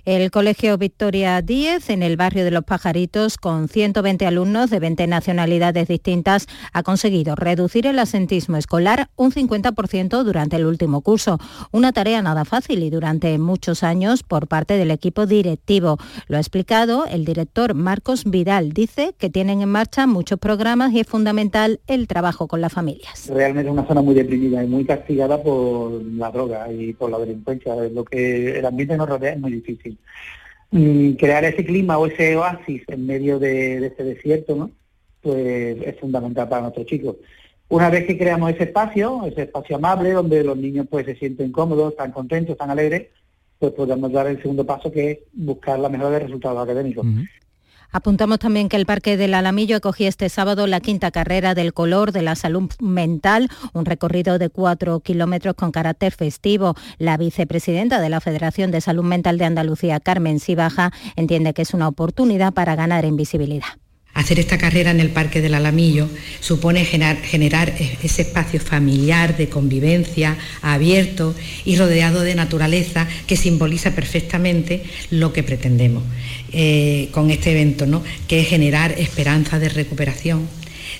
El 0.05 0.29
Colegio 0.29 0.77
Victoria 0.77 1.41
10, 1.41 1.89
en 1.89 2.03
el 2.03 2.15
barrio 2.15 2.43
de 2.43 2.51
Los 2.51 2.63
Pajaritos, 2.63 3.37
con 3.37 3.67
120 3.67 4.27
alumnos 4.27 4.69
de 4.69 4.79
20 4.79 5.07
nacionalidades 5.07 5.87
distintas, 5.87 6.45
ha 6.73 6.83
conseguido 6.83 7.33
reducir 7.33 7.87
el 7.87 7.97
asentismo 7.97 8.55
escolar 8.55 9.09
un 9.15 9.31
50% 9.31 10.23
durante 10.23 10.57
el 10.57 10.67
último 10.67 11.01
curso. 11.01 11.39
Una 11.71 11.91
tarea 11.91 12.21
nada 12.21 12.45
fácil 12.45 12.83
y 12.83 12.91
durante 12.91 13.35
muchos 13.39 13.81
años 13.81 14.21
por 14.21 14.47
parte 14.47 14.77
del 14.77 14.91
equipo 14.91 15.25
directivo. 15.25 15.97
Lo 16.27 16.37
ha 16.37 16.39
explicado 16.39 17.07
el 17.07 17.25
director 17.25 17.73
Marcos 17.73 18.25
Vidal. 18.25 18.73
Dice 18.73 19.15
que 19.17 19.31
tienen 19.31 19.63
en 19.63 19.69
marcha 19.69 20.05
muchos 20.05 20.37
programas 20.37 20.93
y 20.93 20.99
es 20.99 21.07
fundamental 21.07 21.79
el 21.87 22.07
trabajo 22.07 22.47
con 22.47 22.61
las 22.61 22.71
familias. 22.71 23.27
Realmente 23.27 23.69
es 23.69 23.73
una 23.73 23.87
zona 23.87 24.03
muy 24.03 24.13
deprimida 24.13 24.63
y 24.63 24.67
muy 24.67 24.85
castigada 24.85 25.41
por 25.41 25.99
la 26.03 26.29
droga 26.29 26.71
y 26.71 26.93
por 26.93 27.09
la 27.09 27.17
delincuencia. 27.17 27.73
Lo 27.91 28.05
que 28.05 28.59
el 28.59 28.65
ambiente 28.67 28.95
nos 28.97 29.09
rodea 29.09 29.33
es 29.33 29.39
muy 29.39 29.51
difícil. 29.51 29.94
Crear 30.71 31.45
ese 31.45 31.65
clima 31.65 31.97
o 31.97 32.07
ese 32.07 32.35
oasis 32.35 32.83
en 32.87 33.05
medio 33.05 33.39
de, 33.39 33.85
ese 33.87 34.03
desierto, 34.03 34.55
¿no? 34.55 34.71
Pues 35.21 35.77
es 35.81 35.99
fundamental 35.99 36.49
para 36.49 36.63
nuestros 36.63 36.85
chicos. 36.85 37.15
Una 37.69 37.89
vez 37.89 38.05
que 38.05 38.17
creamos 38.17 38.51
ese 38.51 38.65
espacio, 38.65 39.25
ese 39.25 39.43
espacio 39.43 39.77
amable, 39.77 40.11
donde 40.11 40.43
los 40.43 40.57
niños 40.57 40.87
pues 40.89 41.05
se 41.05 41.15
sienten 41.15 41.51
cómodos, 41.51 41.93
están 41.93 42.11
contentos, 42.11 42.53
están 42.53 42.69
alegres, 42.69 43.07
pues 43.57 43.73
podemos 43.73 44.11
dar 44.11 44.27
el 44.27 44.41
segundo 44.41 44.65
paso 44.65 44.91
que 44.91 45.11
es 45.11 45.19
buscar 45.33 45.79
la 45.79 45.89
mejora 45.89 46.11
de 46.11 46.19
resultados 46.19 46.61
académicos. 46.61 47.05
Apuntamos 47.95 48.39
también 48.39 48.67
que 48.67 48.75
el 48.75 48.85
Parque 48.85 49.15
del 49.15 49.33
Alamillo 49.33 49.77
acogía 49.77 50.09
este 50.09 50.27
sábado 50.27 50.67
la 50.67 50.81
quinta 50.81 51.11
carrera 51.11 51.55
del 51.55 51.73
color 51.73 52.11
de 52.11 52.23
la 52.23 52.35
salud 52.35 52.69
mental, 52.81 53.49
un 53.71 53.85
recorrido 53.85 54.37
de 54.37 54.49
cuatro 54.49 54.99
kilómetros 54.99 55.55
con 55.55 55.71
carácter 55.71 56.11
festivo. 56.11 56.75
La 56.97 57.15
vicepresidenta 57.15 58.01
de 58.01 58.09
la 58.09 58.19
Federación 58.19 58.69
de 58.71 58.81
Salud 58.81 59.05
Mental 59.05 59.37
de 59.37 59.45
Andalucía, 59.45 60.01
Carmen 60.01 60.41
Sibaja, 60.41 60.91
entiende 61.15 61.53
que 61.53 61.61
es 61.61 61.73
una 61.73 61.87
oportunidad 61.87 62.51
para 62.51 62.75
ganar 62.75 63.05
en 63.05 63.15
visibilidad. 63.15 63.84
Hacer 64.15 64.39
esta 64.39 64.57
carrera 64.57 64.91
en 64.91 65.01
el 65.01 65.09
Parque 65.09 65.41
del 65.41 65.55
Alamillo 65.55 66.07
supone 66.39 66.85
generar, 66.85 67.75
ese 68.01 68.21
espacio 68.21 68.61
familiar 68.61 69.35
de 69.35 69.49
convivencia 69.49 70.37
abierto 70.61 71.35
y 71.65 71.75
rodeado 71.75 72.21
de 72.21 72.33
naturaleza 72.33 73.09
que 73.27 73.35
simboliza 73.35 73.93
perfectamente 73.93 74.83
lo 75.11 75.33
que 75.33 75.43
pretendemos 75.43 76.01
eh, 76.53 77.09
con 77.11 77.29
este 77.29 77.51
evento, 77.51 77.87
¿no? 77.87 78.03
que 78.29 78.39
es 78.39 78.47
generar 78.47 78.93
esperanza 78.97 79.59
de 79.59 79.67
recuperación, 79.67 80.47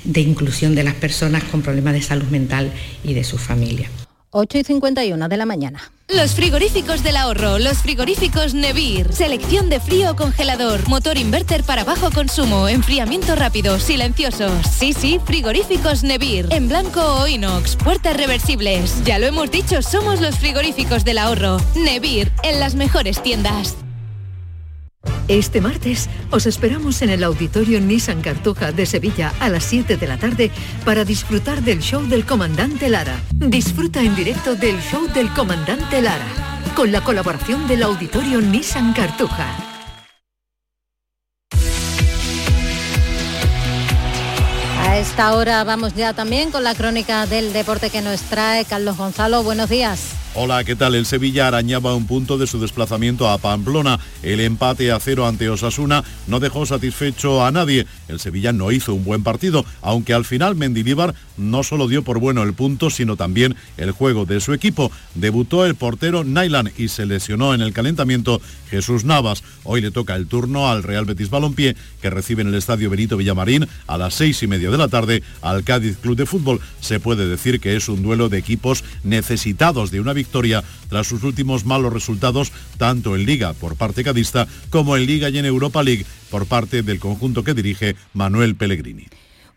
de 0.03 0.20
inclusión 0.20 0.76
de 0.76 0.84
las 0.84 0.95
personas 0.95 1.45
con 1.45 1.61
problemas 1.61 1.93
de 1.93 2.01
salud 2.01 2.28
mental 2.28 2.74
y 3.05 3.13
de 3.13 3.24
su 3.24 3.38
familia. 3.38 3.89
8 4.36 4.57
y 4.57 4.63
51 4.65 5.29
de 5.29 5.38
la 5.38 5.45
mañana. 5.45 5.91
Los 6.09 6.36
frigoríficos 6.36 7.03
del 7.03 7.15
ahorro, 7.15 7.57
los 7.57 7.77
frigoríficos 7.77 8.53
Nevir. 8.53 9.11
Selección 9.13 9.69
de 9.69 9.79
frío 9.79 10.11
o 10.11 10.15
congelador, 10.15 10.88
motor 10.89 11.17
inverter 11.17 11.63
para 11.63 11.86
bajo 11.86 12.11
consumo, 12.11 12.67
enfriamiento 12.67 13.36
rápido, 13.36 13.79
silenciosos. 13.79 14.51
Sí, 14.67 14.93
sí, 14.93 15.19
frigoríficos 15.25 16.03
Nevir. 16.03 16.47
En 16.51 16.67
blanco 16.67 17.01
o 17.01 17.27
inox, 17.27 17.77
puertas 17.77 18.17
reversibles. 18.17 19.03
Ya 19.05 19.19
lo 19.19 19.25
hemos 19.25 19.49
dicho, 19.49 19.81
somos 19.81 20.19
los 20.19 20.38
frigoríficos 20.38 21.05
del 21.05 21.17
ahorro. 21.17 21.57
Nevir, 21.75 22.31
en 22.43 22.59
las 22.59 22.75
mejores 22.75 23.23
tiendas. 23.23 23.77
Este 25.28 25.60
martes 25.60 26.08
os 26.30 26.45
esperamos 26.45 27.01
en 27.01 27.10
el 27.10 27.24
Auditorio 27.24 27.82
Nissan 27.82 28.22
Cartuja 28.22 28.72
de 28.72 28.86
Sevilla 28.86 29.34
a 29.39 29.49
las 29.49 29.64
7 29.64 29.97
de 29.97 30.08
la 30.08 30.18
tarde 30.18 30.51
para 30.86 31.03
disfrutar 31.03 31.62
del 31.64 31.80
show 31.80 32.03
del 32.03 32.26
comandante 32.26 32.89
Lara. 32.89 33.20
Disfruta 33.32 34.01
en 34.01 34.16
directo 34.16 34.56
del 34.56 34.80
show 34.82 35.08
del 35.14 35.30
comandante 35.30 36.01
Lara, 36.01 36.28
con 36.76 36.91
la 36.91 37.01
colaboración 37.01 37.68
del 37.68 37.82
Auditorio 37.84 38.39
Nissan 38.39 38.93
Cartuja. 38.93 39.47
A 44.88 44.97
esta 44.99 45.36
hora 45.36 45.64
vamos 45.64 45.95
ya 45.95 46.14
también 46.14 46.51
con 46.51 46.64
la 46.64 46.76
crónica 46.76 47.26
del 47.26 47.51
deporte 47.51 47.89
que 47.89 48.01
nos 48.01 48.22
trae 48.22 48.64
Carlos 48.64 48.95
Gonzalo. 48.95 49.41
Buenos 49.41 49.70
días. 49.70 50.24
Hola, 50.38 50.65
¿qué 50.65 50.75
tal? 50.75 50.95
El 50.95 51.05
Sevilla 51.05 51.47
arañaba 51.47 51.95
un 51.95 52.07
punto 52.07 52.38
de 52.38 52.45
su 52.45 52.59
desplazamiento 52.59 53.29
a 53.29 53.38
Pamplona. 53.38 54.01
El 54.21 54.41
empate 54.41 54.91
a 54.91 54.99
cero 54.99 55.27
ante 55.27 55.47
Osasuna 55.47 56.03
no 56.27 56.41
dejó 56.41 56.65
satisfecho 56.65 57.45
a 57.45 57.51
nadie. 57.51 57.88
El 58.09 58.19
Sevilla 58.19 58.51
no 58.51 58.73
hizo 58.73 58.93
un 58.93 59.05
buen 59.05 59.23
partido, 59.23 59.63
aunque 59.81 60.13
al 60.13 60.25
final 60.25 60.57
Mendilíbar 60.57 61.15
no 61.38 61.63
solo 61.63 61.88
dio 61.88 62.03
por 62.03 62.19
bueno 62.19 62.43
el 62.43 62.53
punto, 62.53 62.89
sino 62.89 63.15
también 63.15 63.55
el 63.77 63.91
juego 63.91 64.25
de 64.25 64.41
su 64.41 64.51
equipo. 64.51 64.91
Debutó 65.13 65.65
el 65.65 65.75
portero 65.75 66.25
Nylan 66.25 66.69
y 66.77 66.89
se 66.89 67.05
lesionó 67.05 67.53
en 67.53 67.61
el 67.61 67.71
calentamiento 67.71 68.41
Jesús 68.69 69.05
Navas. 69.05 69.41
Hoy 69.63 69.79
le 69.79 69.91
toca 69.91 70.15
el 70.15 70.27
turno 70.27 70.69
al 70.69 70.83
Real 70.83 71.05
Betis 71.05 71.29
Balompié, 71.29 71.77
que 72.01 72.09
recibe 72.09 72.41
en 72.41 72.49
el 72.49 72.55
Estadio 72.55 72.89
Benito 72.89 73.15
Villamarín 73.15 73.69
a 73.88 73.97
las 73.97 74.15
seis 74.15 74.43
y 74.43 74.47
media 74.47 74.69
de 74.69 74.79
la 74.79 74.89
tarde 74.89 75.23
al 75.41 75.63
Cádiz 75.63 75.95
Club 75.95 76.17
de 76.17 76.25
Fútbol. 76.25 76.59
Se 76.81 76.99
puede 76.99 77.25
decir 77.25 77.61
que 77.61 77.77
es 77.77 77.88
un 77.88 78.03
duelo 78.03 78.27
de 78.27 78.38
equipos 78.38 78.83
necesitados 79.05 79.91
de 79.91 80.01
una 80.01 80.11
victoria 80.11 80.24
victoria 80.26 80.63
tras 80.89 81.07
sus 81.07 81.23
últimos 81.23 81.65
malos 81.65 81.93
resultados 81.93 82.51
tanto 82.78 83.15
en 83.15 83.26
Liga 83.26 83.53
por 83.53 83.76
parte 83.76 84.03
cadista 84.03 84.47
como 84.69 84.97
en 84.97 85.05
Liga 85.05 85.30
y 85.30 85.38
en 85.38 85.45
Europa 85.45 85.84
League 85.84 86.05
por 86.30 86.47
parte 86.47 86.82
del 86.82 86.99
conjunto 86.99 87.43
que 87.43 87.53
dirige 87.53 87.95
Manuel 88.13 88.55
Pellegrini. 88.55 89.07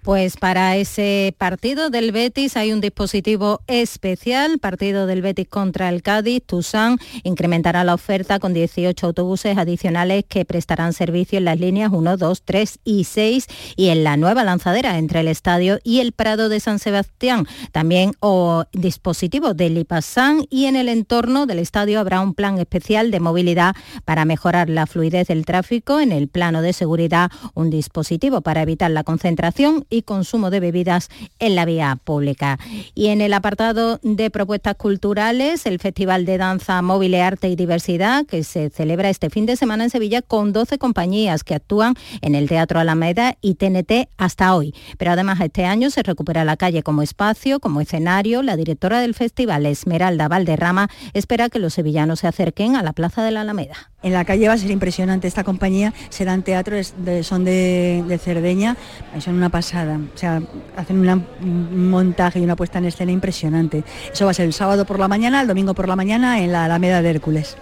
Pues 0.08 0.38
para 0.38 0.74
ese 0.78 1.34
partido 1.36 1.90
del 1.90 2.12
Betis 2.12 2.56
hay 2.56 2.72
un 2.72 2.80
dispositivo 2.80 3.60
especial, 3.66 4.58
partido 4.58 5.06
del 5.06 5.20
Betis 5.20 5.46
contra 5.48 5.90
el 5.90 6.00
Cádiz. 6.00 6.42
Tusan 6.46 6.96
incrementará 7.24 7.84
la 7.84 7.92
oferta 7.92 8.38
con 8.38 8.54
18 8.54 9.06
autobuses 9.06 9.58
adicionales 9.58 10.24
que 10.26 10.46
prestarán 10.46 10.94
servicio 10.94 11.36
en 11.36 11.44
las 11.44 11.60
líneas 11.60 11.90
1, 11.92 12.16
2, 12.16 12.42
3 12.42 12.78
y 12.84 13.04
6 13.04 13.48
y 13.76 13.88
en 13.90 14.02
la 14.02 14.16
nueva 14.16 14.44
lanzadera 14.44 14.96
entre 14.96 15.20
el 15.20 15.28
estadio 15.28 15.78
y 15.84 16.00
el 16.00 16.12
Prado 16.12 16.48
de 16.48 16.60
San 16.60 16.78
Sebastián. 16.78 17.46
También 17.72 18.12
o 18.20 18.64
dispositivo 18.72 19.52
de 19.52 19.68
Lipasán 19.68 20.46
y 20.48 20.64
en 20.64 20.76
el 20.76 20.88
entorno 20.88 21.44
del 21.44 21.58
estadio 21.58 22.00
habrá 22.00 22.22
un 22.22 22.32
plan 22.32 22.56
especial 22.56 23.10
de 23.10 23.20
movilidad 23.20 23.76
para 24.06 24.24
mejorar 24.24 24.70
la 24.70 24.86
fluidez 24.86 25.28
del 25.28 25.44
tráfico. 25.44 26.00
En 26.00 26.12
el 26.12 26.28
plano 26.28 26.62
de 26.62 26.72
seguridad, 26.72 27.30
un 27.52 27.68
dispositivo 27.68 28.40
para 28.40 28.62
evitar 28.62 28.90
la 28.90 29.04
concentración 29.04 29.84
y 29.90 29.97
consumo 30.02 30.50
de 30.50 30.60
bebidas 30.60 31.08
en 31.38 31.54
la 31.54 31.64
vía 31.64 31.98
pública. 32.02 32.58
Y 32.94 33.08
en 33.08 33.20
el 33.20 33.32
apartado 33.32 34.00
de 34.02 34.30
propuestas 34.30 34.76
culturales, 34.76 35.66
el 35.66 35.78
Festival 35.78 36.24
de 36.24 36.38
Danza 36.38 36.80
Móvil, 36.82 37.14
Arte 37.14 37.48
y 37.48 37.56
Diversidad, 37.56 38.26
que 38.26 38.44
se 38.44 38.70
celebra 38.70 39.10
este 39.10 39.30
fin 39.30 39.46
de 39.46 39.56
semana 39.56 39.84
en 39.84 39.90
Sevilla 39.90 40.22
con 40.22 40.52
12 40.52 40.78
compañías 40.78 41.44
que 41.44 41.54
actúan 41.54 41.94
en 42.20 42.34
el 42.34 42.48
Teatro 42.48 42.80
Alameda 42.80 43.36
y 43.40 43.54
TNT 43.54 44.08
hasta 44.16 44.54
hoy. 44.54 44.74
Pero 44.98 45.12
además 45.12 45.40
este 45.40 45.64
año 45.64 45.90
se 45.90 46.02
recupera 46.02 46.44
la 46.44 46.56
calle 46.56 46.82
como 46.82 47.02
espacio, 47.02 47.60
como 47.60 47.80
escenario. 47.80 48.42
La 48.42 48.56
directora 48.56 49.00
del 49.00 49.14
festival, 49.14 49.66
Esmeralda 49.66 50.28
Valderrama, 50.28 50.88
espera 51.14 51.48
que 51.48 51.58
los 51.58 51.74
sevillanos 51.74 52.20
se 52.20 52.28
acerquen 52.28 52.76
a 52.76 52.82
la 52.82 52.92
Plaza 52.92 53.22
de 53.24 53.30
la 53.30 53.42
Alameda. 53.42 53.90
En 54.00 54.12
la 54.12 54.24
calle 54.24 54.46
va 54.46 54.54
a 54.54 54.58
ser 54.58 54.70
impresionante 54.70 55.26
esta 55.26 55.42
compañía, 55.42 55.92
serán 56.08 56.42
teatros, 56.42 56.94
son 57.22 57.44
de, 57.44 58.04
de 58.06 58.18
Cerdeña, 58.18 58.76
son 59.18 59.34
una 59.34 59.48
pasada, 59.48 59.98
o 60.14 60.16
sea, 60.16 60.40
hacen 60.76 61.08
un 61.08 61.90
montaje 61.90 62.38
y 62.38 62.44
una 62.44 62.54
puesta 62.54 62.78
en 62.78 62.84
escena 62.84 63.10
impresionante. 63.10 63.82
Eso 64.12 64.26
va 64.26 64.30
a 64.30 64.34
ser 64.34 64.46
el 64.46 64.52
sábado 64.52 64.84
por 64.84 65.00
la 65.00 65.08
mañana, 65.08 65.40
el 65.40 65.48
domingo 65.48 65.74
por 65.74 65.88
la 65.88 65.96
mañana 65.96 66.40
en 66.40 66.52
la 66.52 66.66
Alameda 66.66 67.02
de 67.02 67.10
Hércules. 67.10 67.56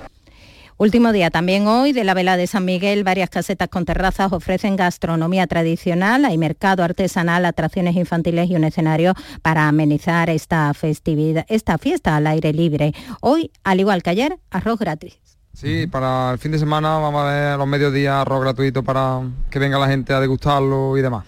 Último 0.78 1.10
día 1.12 1.30
también 1.30 1.66
hoy 1.68 1.94
de 1.94 2.04
la 2.04 2.12
vela 2.12 2.36
de 2.36 2.46
San 2.46 2.66
Miguel, 2.66 3.02
varias 3.02 3.30
casetas 3.30 3.70
con 3.70 3.86
terrazas 3.86 4.30
ofrecen 4.30 4.76
gastronomía 4.76 5.46
tradicional, 5.46 6.26
hay 6.26 6.36
mercado 6.36 6.84
artesanal, 6.84 7.46
atracciones 7.46 7.96
infantiles 7.96 8.50
y 8.50 8.56
un 8.56 8.64
escenario 8.64 9.14
para 9.40 9.68
amenizar 9.68 10.28
esta 10.28 10.74
festividad, 10.74 11.46
esta 11.48 11.78
fiesta 11.78 12.14
al 12.14 12.26
aire 12.26 12.52
libre. 12.52 12.92
Hoy, 13.22 13.50
al 13.64 13.80
igual 13.80 14.02
que 14.02 14.10
ayer, 14.10 14.38
arroz 14.50 14.78
gratis. 14.78 15.25
Sí, 15.56 15.86
para 15.86 16.32
el 16.32 16.38
fin 16.38 16.52
de 16.52 16.58
semana 16.58 16.98
vamos 16.98 17.22
a 17.22 17.32
ver 17.32 17.56
los 17.56 17.66
mediodías 17.66 18.14
arroz 18.14 18.42
gratuito 18.42 18.82
para 18.82 19.22
que 19.48 19.58
venga 19.58 19.78
la 19.78 19.88
gente 19.88 20.12
a 20.12 20.20
degustarlo 20.20 20.98
y 20.98 21.00
demás. 21.00 21.24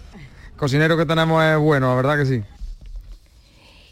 Cocinero 0.55 0.99
que 0.99 1.07
tenemos 1.07 1.43
es 1.43 1.57
bueno, 1.57 1.89
la 1.89 1.95
verdad 1.95 2.19
que 2.19 2.27
sí 2.27 2.45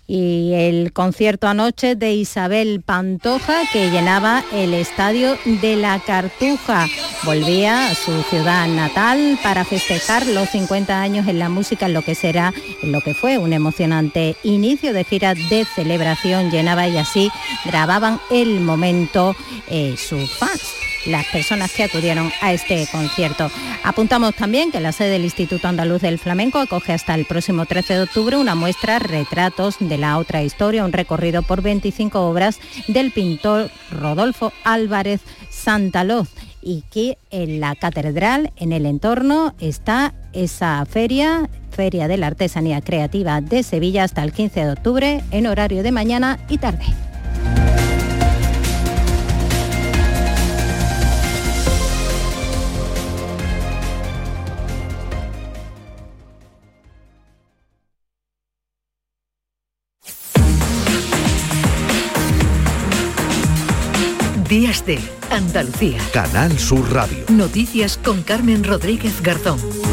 y 0.07 0.52
el 0.54 0.92
concierto 0.92 1.48
anoche 1.48 1.96
de 1.96 2.12
Isabel 2.12 2.82
Pantoja 2.82 3.62
que 3.72 3.90
llenaba 3.90 4.44
el 4.52 4.74
estadio 4.74 5.36
de 5.44 5.76
la 5.76 5.98
Cartuja. 6.00 6.86
Volvía 7.24 7.90
a 7.90 7.94
su 7.94 8.22
ciudad 8.24 8.68
natal 8.68 9.38
para 9.42 9.64
festejar 9.64 10.26
los 10.26 10.48
50 10.50 11.00
años 11.00 11.26
en 11.28 11.38
la 11.38 11.48
música, 11.48 11.86
en 11.86 11.94
lo 11.94 12.02
que 12.02 12.14
será, 12.14 12.52
en 12.82 12.92
lo 12.92 13.00
que 13.00 13.14
fue 13.14 13.38
un 13.38 13.52
emocionante 13.52 14.36
inicio 14.42 14.92
de 14.92 15.04
gira 15.04 15.34
de 15.34 15.64
celebración. 15.74 16.50
Llenaba 16.50 16.86
y 16.88 16.98
así 16.98 17.30
grababan 17.64 18.20
el 18.30 18.61
momento 18.61 19.34
eh, 19.68 19.96
sus 19.96 20.30
fans 20.32 20.74
las 21.07 21.26
personas 21.26 21.72
que 21.72 21.84
acudieron 21.84 22.30
a 22.40 22.52
este 22.52 22.86
concierto. 22.90 23.50
Apuntamos 23.84 24.34
también 24.34 24.70
que 24.70 24.80
la 24.80 24.92
sede 24.92 25.11
del 25.11 25.24
Instituto 25.24 25.68
Andaluz 25.68 26.02
del 26.02 26.18
Flamenco 26.18 26.59
acoge 26.59 26.92
hasta 26.92 27.14
el 27.14 27.24
próximo 27.24 27.66
13 27.66 27.94
de 27.94 28.02
octubre 28.02 28.36
una 28.36 28.54
muestra 28.54 28.98
Retratos 28.98 29.76
de 29.80 29.98
la 29.98 30.18
otra 30.18 30.42
historia, 30.42 30.84
un 30.84 30.92
recorrido 30.92 31.42
por 31.42 31.62
25 31.62 32.20
obras 32.20 32.59
del 32.88 33.12
pintor 33.12 33.70
Rodolfo 33.90 34.52
Álvarez 34.64 35.20
Santaloz 35.50 36.28
y 36.62 36.82
que 36.90 37.16
en 37.30 37.61
la 37.61 37.76
catedral, 37.76 38.52
en 38.57 38.72
el 38.72 38.86
entorno, 38.86 39.54
está 39.61 40.14
esa 40.32 40.84
feria, 40.84 41.48
Feria 41.70 42.09
de 42.09 42.16
la 42.16 42.28
Artesanía 42.28 42.80
Creativa 42.80 43.40
de 43.40 43.62
Sevilla 43.62 44.02
hasta 44.02 44.24
el 44.24 44.32
15 44.32 44.64
de 44.64 44.72
octubre 44.72 45.24
en 45.30 45.46
horario 45.46 45.82
de 45.82 45.92
mañana 45.92 46.38
y 46.48 46.59
tarde. 46.59 47.05
De 64.87 64.99
Andalucía. 65.30 65.99
Canal 66.12 66.57
Sur 66.59 66.93
Radio. 66.93 67.24
Noticias 67.28 67.99
con 68.03 68.22
Carmen 68.22 68.62
Rodríguez 68.62 69.20
Garzón. 69.20 69.86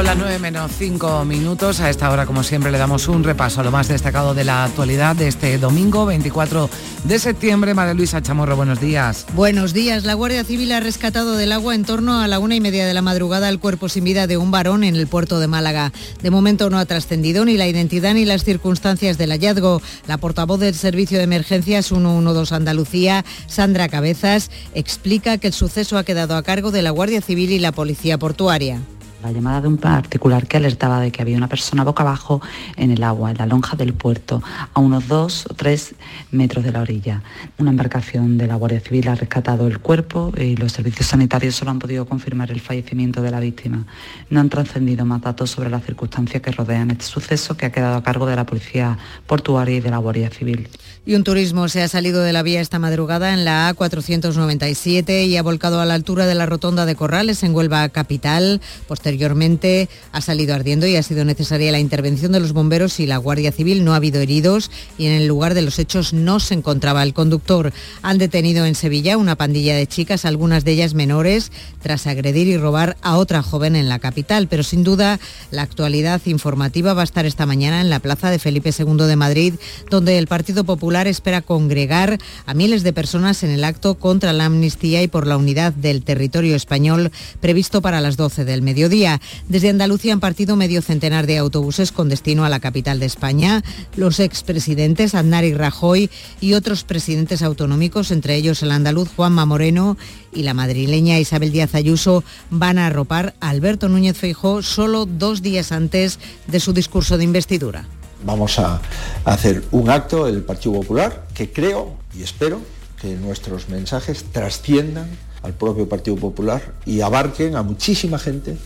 Son 0.00 0.06
las 0.06 0.16
9 0.16 0.38
menos 0.38 0.72
5 0.78 1.26
minutos. 1.26 1.78
A 1.80 1.90
esta 1.90 2.10
hora, 2.10 2.24
como 2.24 2.42
siempre, 2.42 2.72
le 2.72 2.78
damos 2.78 3.06
un 3.06 3.22
repaso 3.22 3.60
a 3.60 3.64
lo 3.64 3.70
más 3.70 3.88
destacado 3.88 4.32
de 4.32 4.44
la 4.44 4.64
actualidad 4.64 5.14
de 5.14 5.28
este 5.28 5.58
domingo 5.58 6.06
24 6.06 6.70
de 7.04 7.18
septiembre. 7.18 7.74
María 7.74 7.92
Luisa 7.92 8.22
Chamorro, 8.22 8.56
buenos 8.56 8.80
días. 8.80 9.26
Buenos 9.34 9.74
días. 9.74 10.04
La 10.04 10.14
Guardia 10.14 10.42
Civil 10.42 10.72
ha 10.72 10.80
rescatado 10.80 11.36
del 11.36 11.52
agua 11.52 11.74
en 11.74 11.84
torno 11.84 12.18
a 12.18 12.28
la 12.28 12.38
una 12.38 12.54
y 12.54 12.62
media 12.62 12.86
de 12.86 12.94
la 12.94 13.02
madrugada 13.02 13.50
el 13.50 13.58
cuerpo 13.58 13.90
sin 13.90 14.04
vida 14.04 14.26
de 14.26 14.38
un 14.38 14.50
varón 14.50 14.84
en 14.84 14.96
el 14.96 15.06
puerto 15.06 15.38
de 15.38 15.48
Málaga. 15.48 15.92
De 16.22 16.30
momento 16.30 16.70
no 16.70 16.78
ha 16.78 16.86
trascendido 16.86 17.44
ni 17.44 17.58
la 17.58 17.68
identidad 17.68 18.14
ni 18.14 18.24
las 18.24 18.42
circunstancias 18.42 19.18
del 19.18 19.32
hallazgo. 19.32 19.82
La 20.08 20.16
portavoz 20.16 20.60
del 20.60 20.76
Servicio 20.76 21.18
de 21.18 21.24
Emergencias 21.24 21.88
112 21.88 22.54
Andalucía, 22.54 23.26
Sandra 23.48 23.90
Cabezas, 23.90 24.50
explica 24.72 25.36
que 25.36 25.48
el 25.48 25.52
suceso 25.52 25.98
ha 25.98 26.04
quedado 26.04 26.36
a 26.36 26.42
cargo 26.42 26.70
de 26.70 26.80
la 26.80 26.90
Guardia 26.90 27.20
Civil 27.20 27.50
y 27.50 27.58
la 27.58 27.72
Policía 27.72 28.16
Portuaria 28.16 28.80
la 29.22 29.32
llamada 29.32 29.60
de 29.60 29.68
un 29.68 29.76
particular 29.76 30.46
que 30.46 30.56
alertaba 30.56 31.00
de 31.00 31.10
que 31.12 31.22
había 31.22 31.36
una 31.36 31.48
persona 31.48 31.84
boca 31.84 32.02
abajo 32.02 32.40
en 32.76 32.90
el 32.90 33.02
agua, 33.02 33.30
en 33.30 33.38
la 33.38 33.46
lonja 33.46 33.76
del 33.76 33.92
puerto, 33.92 34.42
a 34.72 34.80
unos 34.80 35.08
dos 35.08 35.46
o 35.50 35.54
tres 35.54 35.94
metros 36.30 36.64
de 36.64 36.72
la 36.72 36.80
orilla. 36.80 37.22
Una 37.58 37.70
embarcación 37.70 38.38
de 38.38 38.46
la 38.46 38.54
Guardia 38.54 38.80
Civil 38.80 39.08
ha 39.08 39.14
rescatado 39.14 39.66
el 39.66 39.78
cuerpo 39.78 40.32
y 40.36 40.56
los 40.56 40.72
servicios 40.72 41.08
sanitarios 41.08 41.54
solo 41.54 41.70
han 41.70 41.78
podido 41.78 42.06
confirmar 42.06 42.50
el 42.50 42.60
fallecimiento 42.60 43.22
de 43.22 43.30
la 43.30 43.40
víctima. 43.40 43.86
No 44.30 44.40
han 44.40 44.48
trascendido 44.48 45.04
más 45.04 45.20
datos 45.20 45.50
sobre 45.50 45.70
las 45.70 45.84
circunstancias 45.84 46.42
que 46.42 46.52
rodean 46.52 46.90
este 46.90 47.04
suceso 47.04 47.56
que 47.56 47.66
ha 47.66 47.72
quedado 47.72 47.96
a 47.96 48.02
cargo 48.02 48.26
de 48.26 48.36
la 48.36 48.46
Policía 48.46 48.98
Portuaria 49.26 49.76
y 49.76 49.80
de 49.80 49.90
la 49.90 49.98
Guardia 49.98 50.30
Civil. 50.30 50.68
Y 51.06 51.14
un 51.14 51.24
turismo 51.24 51.66
se 51.70 51.82
ha 51.82 51.88
salido 51.88 52.22
de 52.22 52.34
la 52.34 52.42
vía 52.42 52.60
esta 52.60 52.78
madrugada 52.78 53.32
en 53.32 53.46
la 53.46 53.74
A497 53.74 55.26
y 55.26 55.38
ha 55.38 55.42
volcado 55.42 55.80
a 55.80 55.86
la 55.86 55.94
altura 55.94 56.26
de 56.26 56.34
la 56.34 56.44
rotonda 56.44 56.84
de 56.84 56.94
Corrales 56.94 57.42
en 57.42 57.54
Huelva 57.54 57.88
Capital. 57.88 58.60
Posteriormente 58.86 59.88
ha 60.12 60.20
salido 60.20 60.54
ardiendo 60.54 60.86
y 60.86 60.96
ha 60.96 61.02
sido 61.02 61.24
necesaria 61.24 61.72
la 61.72 61.78
intervención 61.78 62.32
de 62.32 62.40
los 62.40 62.52
bomberos 62.52 63.00
y 63.00 63.06
la 63.06 63.16
Guardia 63.16 63.50
Civil. 63.50 63.82
No 63.82 63.94
ha 63.94 63.96
habido 63.96 64.20
heridos 64.20 64.70
y 64.98 65.06
en 65.06 65.12
el 65.12 65.26
lugar 65.26 65.54
de 65.54 65.62
los 65.62 65.78
hechos 65.78 66.12
no 66.12 66.38
se 66.38 66.52
encontraba 66.52 67.02
el 67.02 67.14
conductor. 67.14 67.72
Han 68.02 68.18
detenido 68.18 68.66
en 68.66 68.74
Sevilla 68.74 69.16
una 69.16 69.36
pandilla 69.36 69.74
de 69.74 69.86
chicas, 69.86 70.26
algunas 70.26 70.66
de 70.66 70.72
ellas 70.72 70.92
menores, 70.92 71.50
tras 71.82 72.06
agredir 72.06 72.46
y 72.46 72.58
robar 72.58 72.98
a 73.00 73.16
otra 73.16 73.42
joven 73.42 73.74
en 73.74 73.88
la 73.88 74.00
capital. 74.00 74.48
Pero 74.48 74.62
sin 74.62 74.84
duda 74.84 75.18
la 75.50 75.62
actualidad 75.62 76.20
informativa 76.26 76.92
va 76.92 77.00
a 77.00 77.04
estar 77.04 77.24
esta 77.24 77.46
mañana 77.46 77.80
en 77.80 77.88
la 77.88 78.00
plaza 78.00 78.30
de 78.30 78.38
Felipe 78.38 78.70
II 78.78 79.06
de 79.06 79.16
Madrid, 79.16 79.54
donde 79.88 80.18
el 80.18 80.26
Partido 80.26 80.64
Popular 80.64 80.89
espera 80.90 81.40
congregar 81.40 82.18
a 82.46 82.54
miles 82.54 82.82
de 82.82 82.92
personas 82.92 83.42
en 83.42 83.50
el 83.50 83.64
acto 83.64 83.94
contra 83.94 84.32
la 84.32 84.46
amnistía 84.46 85.02
y 85.02 85.08
por 85.08 85.26
la 85.26 85.36
unidad 85.36 85.72
del 85.72 86.02
territorio 86.02 86.56
español 86.56 87.12
previsto 87.40 87.80
para 87.80 88.00
las 88.00 88.16
12 88.16 88.44
del 88.44 88.62
mediodía. 88.62 89.20
Desde 89.48 89.70
Andalucía 89.70 90.12
han 90.12 90.20
partido 90.20 90.56
medio 90.56 90.82
centenar 90.82 91.26
de 91.26 91.38
autobuses 91.38 91.92
con 91.92 92.08
destino 92.08 92.44
a 92.44 92.48
la 92.48 92.60
capital 92.60 92.98
de 92.98 93.06
España. 93.06 93.62
Los 93.94 94.18
expresidentes 94.18 95.14
Aznar 95.14 95.44
y 95.44 95.54
Rajoy 95.54 96.10
y 96.40 96.54
otros 96.54 96.82
presidentes 96.82 97.42
autonómicos, 97.42 98.10
entre 98.10 98.34
ellos 98.34 98.62
el 98.62 98.72
andaluz 98.72 99.08
Juanma 99.14 99.46
Moreno 99.46 99.96
y 100.32 100.42
la 100.42 100.54
madrileña 100.54 101.18
Isabel 101.18 101.52
Díaz 101.52 101.74
Ayuso, 101.74 102.24
van 102.50 102.78
a 102.78 102.86
arropar 102.86 103.34
a 103.40 103.50
Alberto 103.50 103.88
Núñez 103.88 104.16
Feijó 104.16 104.62
solo 104.62 105.06
dos 105.06 105.42
días 105.42 105.72
antes 105.72 106.18
de 106.46 106.60
su 106.60 106.72
discurso 106.72 107.16
de 107.16 107.24
investidura 107.24 107.86
vamos 108.24 108.58
a 108.58 108.80
hacer 109.24 109.62
un 109.70 109.90
acto 109.90 110.26
el 110.26 110.42
Partido 110.42 110.74
Popular 110.74 111.26
que 111.34 111.52
creo 111.52 111.96
y 112.14 112.22
espero 112.22 112.60
que 113.00 113.14
nuestros 113.14 113.68
mensajes 113.68 114.24
trasciendan 114.32 115.08
al 115.42 115.54
propio 115.54 115.88
Partido 115.88 116.16
Popular 116.16 116.74
y 116.84 117.00
abarquen 117.00 117.56
a 117.56 117.62
muchísima 117.62 118.18
gente 118.18 118.56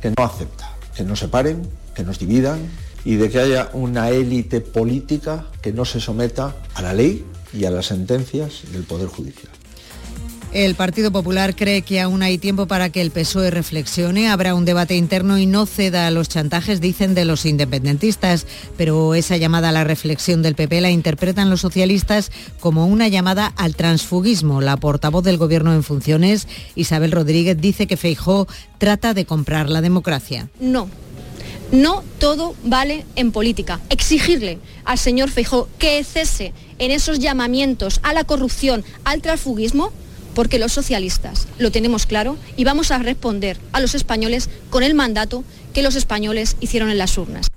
que 0.00 0.10
no 0.10 0.24
acepta, 0.24 0.72
que 0.96 1.04
nos 1.04 1.20
separen, 1.20 1.68
que 1.94 2.02
nos 2.02 2.18
dividan 2.18 2.58
y 3.04 3.14
de 3.16 3.30
que 3.30 3.38
haya 3.38 3.70
una 3.72 4.10
élite 4.10 4.60
política 4.60 5.46
que 5.62 5.72
no 5.72 5.84
se 5.84 6.00
someta 6.00 6.56
a 6.74 6.82
la 6.82 6.92
ley 6.92 7.24
y 7.52 7.64
a 7.64 7.70
las 7.70 7.86
sentencias 7.86 8.62
del 8.72 8.82
Poder 8.82 9.08
Judicial. 9.08 9.55
El 10.56 10.74
Partido 10.74 11.12
Popular 11.12 11.54
cree 11.54 11.82
que 11.82 12.00
aún 12.00 12.22
hay 12.22 12.38
tiempo 12.38 12.64
para 12.64 12.88
que 12.88 13.02
el 13.02 13.10
PSOE 13.10 13.50
reflexione, 13.50 14.30
habrá 14.30 14.54
un 14.54 14.64
debate 14.64 14.96
interno 14.96 15.36
y 15.36 15.44
no 15.44 15.66
ceda 15.66 16.06
a 16.06 16.10
los 16.10 16.30
chantajes, 16.30 16.80
dicen, 16.80 17.14
de 17.14 17.26
los 17.26 17.44
independentistas. 17.44 18.46
Pero 18.78 19.14
esa 19.14 19.36
llamada 19.36 19.68
a 19.68 19.72
la 19.72 19.84
reflexión 19.84 20.40
del 20.40 20.54
PP 20.54 20.80
la 20.80 20.90
interpretan 20.90 21.50
los 21.50 21.60
socialistas 21.60 22.32
como 22.58 22.86
una 22.86 23.06
llamada 23.08 23.52
al 23.58 23.76
transfugismo. 23.76 24.62
La 24.62 24.78
portavoz 24.78 25.22
del 25.22 25.36
Gobierno 25.36 25.74
en 25.74 25.82
funciones, 25.82 26.48
Isabel 26.74 27.12
Rodríguez, 27.12 27.60
dice 27.60 27.86
que 27.86 27.98
Feijó 27.98 28.48
trata 28.78 29.12
de 29.12 29.26
comprar 29.26 29.68
la 29.68 29.82
democracia. 29.82 30.48
No, 30.58 30.88
no 31.70 32.02
todo 32.18 32.54
vale 32.64 33.04
en 33.14 33.30
política. 33.30 33.80
Exigirle 33.90 34.58
al 34.86 34.96
señor 34.96 35.28
Feijó 35.28 35.68
que 35.78 36.02
cese 36.02 36.54
en 36.78 36.92
esos 36.92 37.18
llamamientos 37.18 38.00
a 38.02 38.14
la 38.14 38.24
corrupción, 38.24 38.86
al 39.04 39.20
transfugismo, 39.20 39.92
porque 40.36 40.58
los 40.58 40.70
socialistas 40.70 41.48
lo 41.58 41.72
tenemos 41.72 42.04
claro 42.04 42.36
y 42.58 42.64
vamos 42.64 42.90
a 42.90 42.98
responder 42.98 43.58
a 43.72 43.80
los 43.80 43.94
españoles 43.94 44.50
con 44.68 44.82
el 44.82 44.94
mandato 44.94 45.42
que 45.72 45.82
los 45.82 45.96
españoles 45.96 46.56
hicieron 46.60 46.90
en 46.90 46.98
las 46.98 47.16
urnas. 47.16 47.48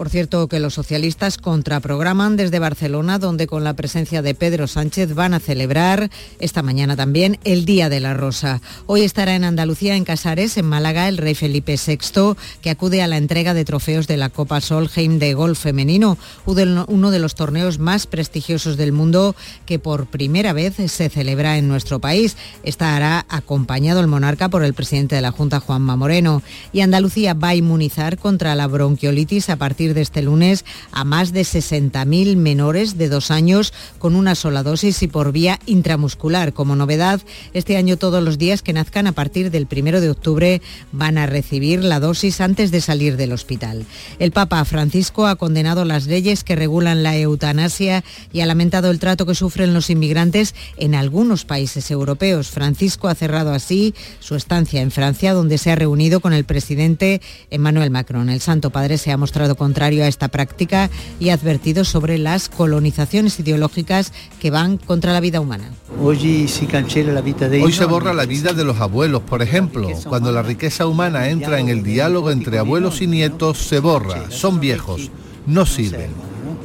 Por 0.00 0.08
cierto, 0.08 0.48
que 0.48 0.60
los 0.60 0.72
socialistas 0.72 1.36
contraprograman 1.36 2.38
desde 2.38 2.58
Barcelona, 2.58 3.18
donde 3.18 3.46
con 3.46 3.64
la 3.64 3.74
presencia 3.74 4.22
de 4.22 4.34
Pedro 4.34 4.66
Sánchez 4.66 5.14
van 5.14 5.34
a 5.34 5.40
celebrar 5.40 6.10
esta 6.38 6.62
mañana 6.62 6.96
también 6.96 7.38
el 7.44 7.66
Día 7.66 7.90
de 7.90 8.00
la 8.00 8.14
Rosa. 8.14 8.62
Hoy 8.86 9.02
estará 9.02 9.34
en 9.34 9.44
Andalucía, 9.44 9.96
en 9.96 10.06
Casares, 10.06 10.56
en 10.56 10.64
Málaga, 10.64 11.06
el 11.06 11.18
rey 11.18 11.34
Felipe 11.34 11.76
VI, 11.76 12.34
que 12.62 12.70
acude 12.70 13.02
a 13.02 13.08
la 13.08 13.18
entrega 13.18 13.52
de 13.52 13.66
trofeos 13.66 14.06
de 14.06 14.16
la 14.16 14.30
Copa 14.30 14.62
Solheim 14.62 15.18
de 15.18 15.34
golf 15.34 15.60
femenino, 15.60 16.16
uno 16.46 17.10
de 17.10 17.18
los 17.18 17.34
torneos 17.34 17.78
más 17.78 18.06
prestigiosos 18.06 18.78
del 18.78 18.92
mundo 18.92 19.36
que 19.66 19.78
por 19.78 20.06
primera 20.06 20.54
vez 20.54 20.76
se 20.76 21.10
celebra 21.10 21.58
en 21.58 21.68
nuestro 21.68 21.98
país. 21.98 22.38
Estará 22.62 23.26
acompañado 23.28 24.00
el 24.00 24.06
monarca 24.06 24.48
por 24.48 24.64
el 24.64 24.72
presidente 24.72 25.16
de 25.16 25.20
la 25.20 25.32
Junta, 25.32 25.60
Juanma 25.60 25.96
Moreno. 25.96 26.42
Y 26.72 26.80
Andalucía 26.80 27.34
va 27.34 27.48
a 27.48 27.54
inmunizar 27.54 28.16
contra 28.16 28.54
la 28.54 28.66
bronquiolitis 28.66 29.50
a 29.50 29.56
partir 29.56 29.89
de 29.94 30.02
este 30.02 30.22
lunes 30.22 30.64
a 30.92 31.04
más 31.04 31.32
de 31.32 31.42
60.000 31.42 32.36
menores 32.36 32.98
de 32.98 33.08
dos 33.08 33.30
años 33.30 33.72
con 33.98 34.14
una 34.14 34.34
sola 34.34 34.62
dosis 34.62 35.02
y 35.02 35.08
por 35.08 35.32
vía 35.32 35.58
intramuscular. 35.66 36.52
Como 36.52 36.76
novedad, 36.76 37.20
este 37.54 37.76
año 37.76 37.96
todos 37.96 38.22
los 38.22 38.38
días 38.38 38.62
que 38.62 38.72
nazcan 38.72 39.06
a 39.06 39.12
partir 39.12 39.50
del 39.50 39.68
1 39.70 40.00
de 40.00 40.10
octubre 40.10 40.62
van 40.92 41.18
a 41.18 41.26
recibir 41.26 41.84
la 41.84 42.00
dosis 42.00 42.40
antes 42.40 42.70
de 42.70 42.80
salir 42.80 43.16
del 43.16 43.32
hospital. 43.32 43.84
El 44.18 44.32
Papa 44.32 44.64
Francisco 44.64 45.26
ha 45.26 45.36
condenado 45.36 45.84
las 45.84 46.06
leyes 46.06 46.44
que 46.44 46.56
regulan 46.56 47.02
la 47.02 47.16
eutanasia 47.16 48.04
y 48.32 48.40
ha 48.40 48.46
lamentado 48.46 48.90
el 48.90 48.98
trato 48.98 49.26
que 49.26 49.34
sufren 49.34 49.74
los 49.74 49.90
inmigrantes 49.90 50.54
en 50.76 50.94
algunos 50.94 51.44
países 51.44 51.90
europeos. 51.90 52.50
Francisco 52.50 53.08
ha 53.08 53.14
cerrado 53.14 53.52
así 53.52 53.94
su 54.20 54.34
estancia 54.34 54.80
en 54.80 54.90
Francia, 54.90 55.32
donde 55.32 55.58
se 55.58 55.70
ha 55.70 55.76
reunido 55.76 56.20
con 56.20 56.32
el 56.32 56.44
presidente 56.44 57.20
Emmanuel 57.50 57.90
Macron. 57.90 58.30
El 58.30 58.40
Santo 58.40 58.70
Padre 58.70 58.98
se 58.98 59.12
ha 59.12 59.16
mostrado 59.16 59.56
contra 59.56 59.69
contrario 59.70 60.02
a 60.02 60.08
esta 60.08 60.26
práctica 60.26 60.90
y 61.20 61.28
ha 61.28 61.34
advertido 61.34 61.84
sobre 61.84 62.18
las 62.18 62.48
colonizaciones 62.48 63.38
ideológicas 63.38 64.12
que 64.40 64.50
van 64.50 64.78
contra 64.78 65.12
la 65.12 65.20
vida 65.20 65.40
humana. 65.40 65.70
Hoy 66.02 67.72
se 67.72 67.84
borra 67.84 68.12
la 68.12 68.26
vida 68.26 68.52
de 68.52 68.64
los 68.64 68.80
abuelos, 68.80 69.22
por 69.22 69.42
ejemplo. 69.42 69.88
Cuando 70.08 70.32
la 70.32 70.42
riqueza 70.42 70.88
humana 70.88 71.28
entra 71.28 71.60
en 71.60 71.68
el 71.68 71.84
diálogo 71.84 72.32
entre 72.32 72.58
abuelos 72.58 73.00
y 73.00 73.06
nietos, 73.06 73.58
se 73.58 73.78
borra. 73.78 74.28
Son 74.32 74.58
viejos, 74.58 75.12
no 75.46 75.64
sirven. 75.66 76.10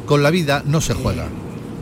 Con 0.08 0.24
la 0.24 0.32
vida 0.32 0.64
no 0.66 0.82
se 0.82 0.96
juega. 0.96 1.28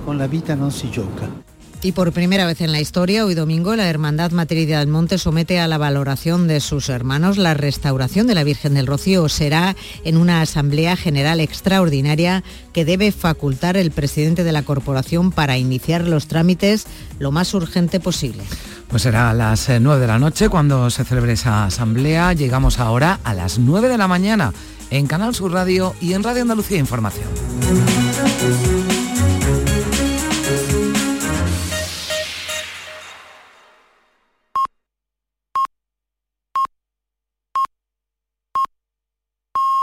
Con 0.05 0.17
la 0.17 0.28
vida 0.28 0.57
no 0.57 0.71
se 0.71 0.88
juega. 0.89 1.42
Y 1.84 1.91
por 1.91 2.13
primera 2.13 2.45
vez 2.45 2.61
en 2.61 2.71
la 2.71 2.79
historia, 2.79 3.25
hoy 3.25 3.36
domingo, 3.36 3.75
la 3.75 3.89
Hermandad 3.89 4.31
Matriz 4.31 4.69
del 4.69 4.88
Monte 4.88 5.17
somete 5.17 5.59
a 5.59 5.67
la 5.67 5.77
valoración 5.77 6.47
de 6.47 6.61
sus 6.61 6.88
hermanos 6.88 7.38
la 7.38 7.55
restauración 7.55 8.25
de 8.25 8.36
la 8.36 8.45
Virgen 8.45 8.73
del 8.73 8.88
Rocío. 8.88 9.27
Será 9.27 9.75
en 10.05 10.15
una 10.15 10.39
Asamblea 10.39 10.95
General 10.95 11.41
Extraordinaria 11.41 12.41
que 12.71 12.86
debe 12.86 13.11
facultar 13.11 13.75
el 13.75 13.91
presidente 13.91 14.45
de 14.45 14.53
la 14.53 14.63
corporación 14.63 15.34
para 15.34 15.57
iniciar 15.57 16.07
los 16.07 16.27
trámites 16.27 16.86
lo 17.19 17.34
más 17.34 17.53
urgente 17.53 17.99
posible. 17.99 18.43
Pues 18.88 19.01
será 19.01 19.31
a 19.31 19.34
las 19.34 19.67
9 19.67 19.97
eh, 19.97 19.99
de 19.99 20.07
la 20.07 20.19
noche 20.19 20.47
cuando 20.47 20.89
se 20.89 21.03
celebre 21.03 21.34
esa 21.34 21.65
asamblea. 21.65 22.31
Llegamos 22.31 22.79
ahora 22.79 23.19
a 23.25 23.34
las 23.34 23.59
9 23.59 23.89
de 23.89 23.97
la 23.97 24.07
mañana 24.07 24.53
en 24.89 25.05
Canal 25.05 25.36
Sur 25.36 25.51
Radio 25.51 25.93
y 25.99 26.13
en 26.13 26.23
Radio 26.23 26.43
Andalucía 26.43 26.77
Información. 26.77 27.27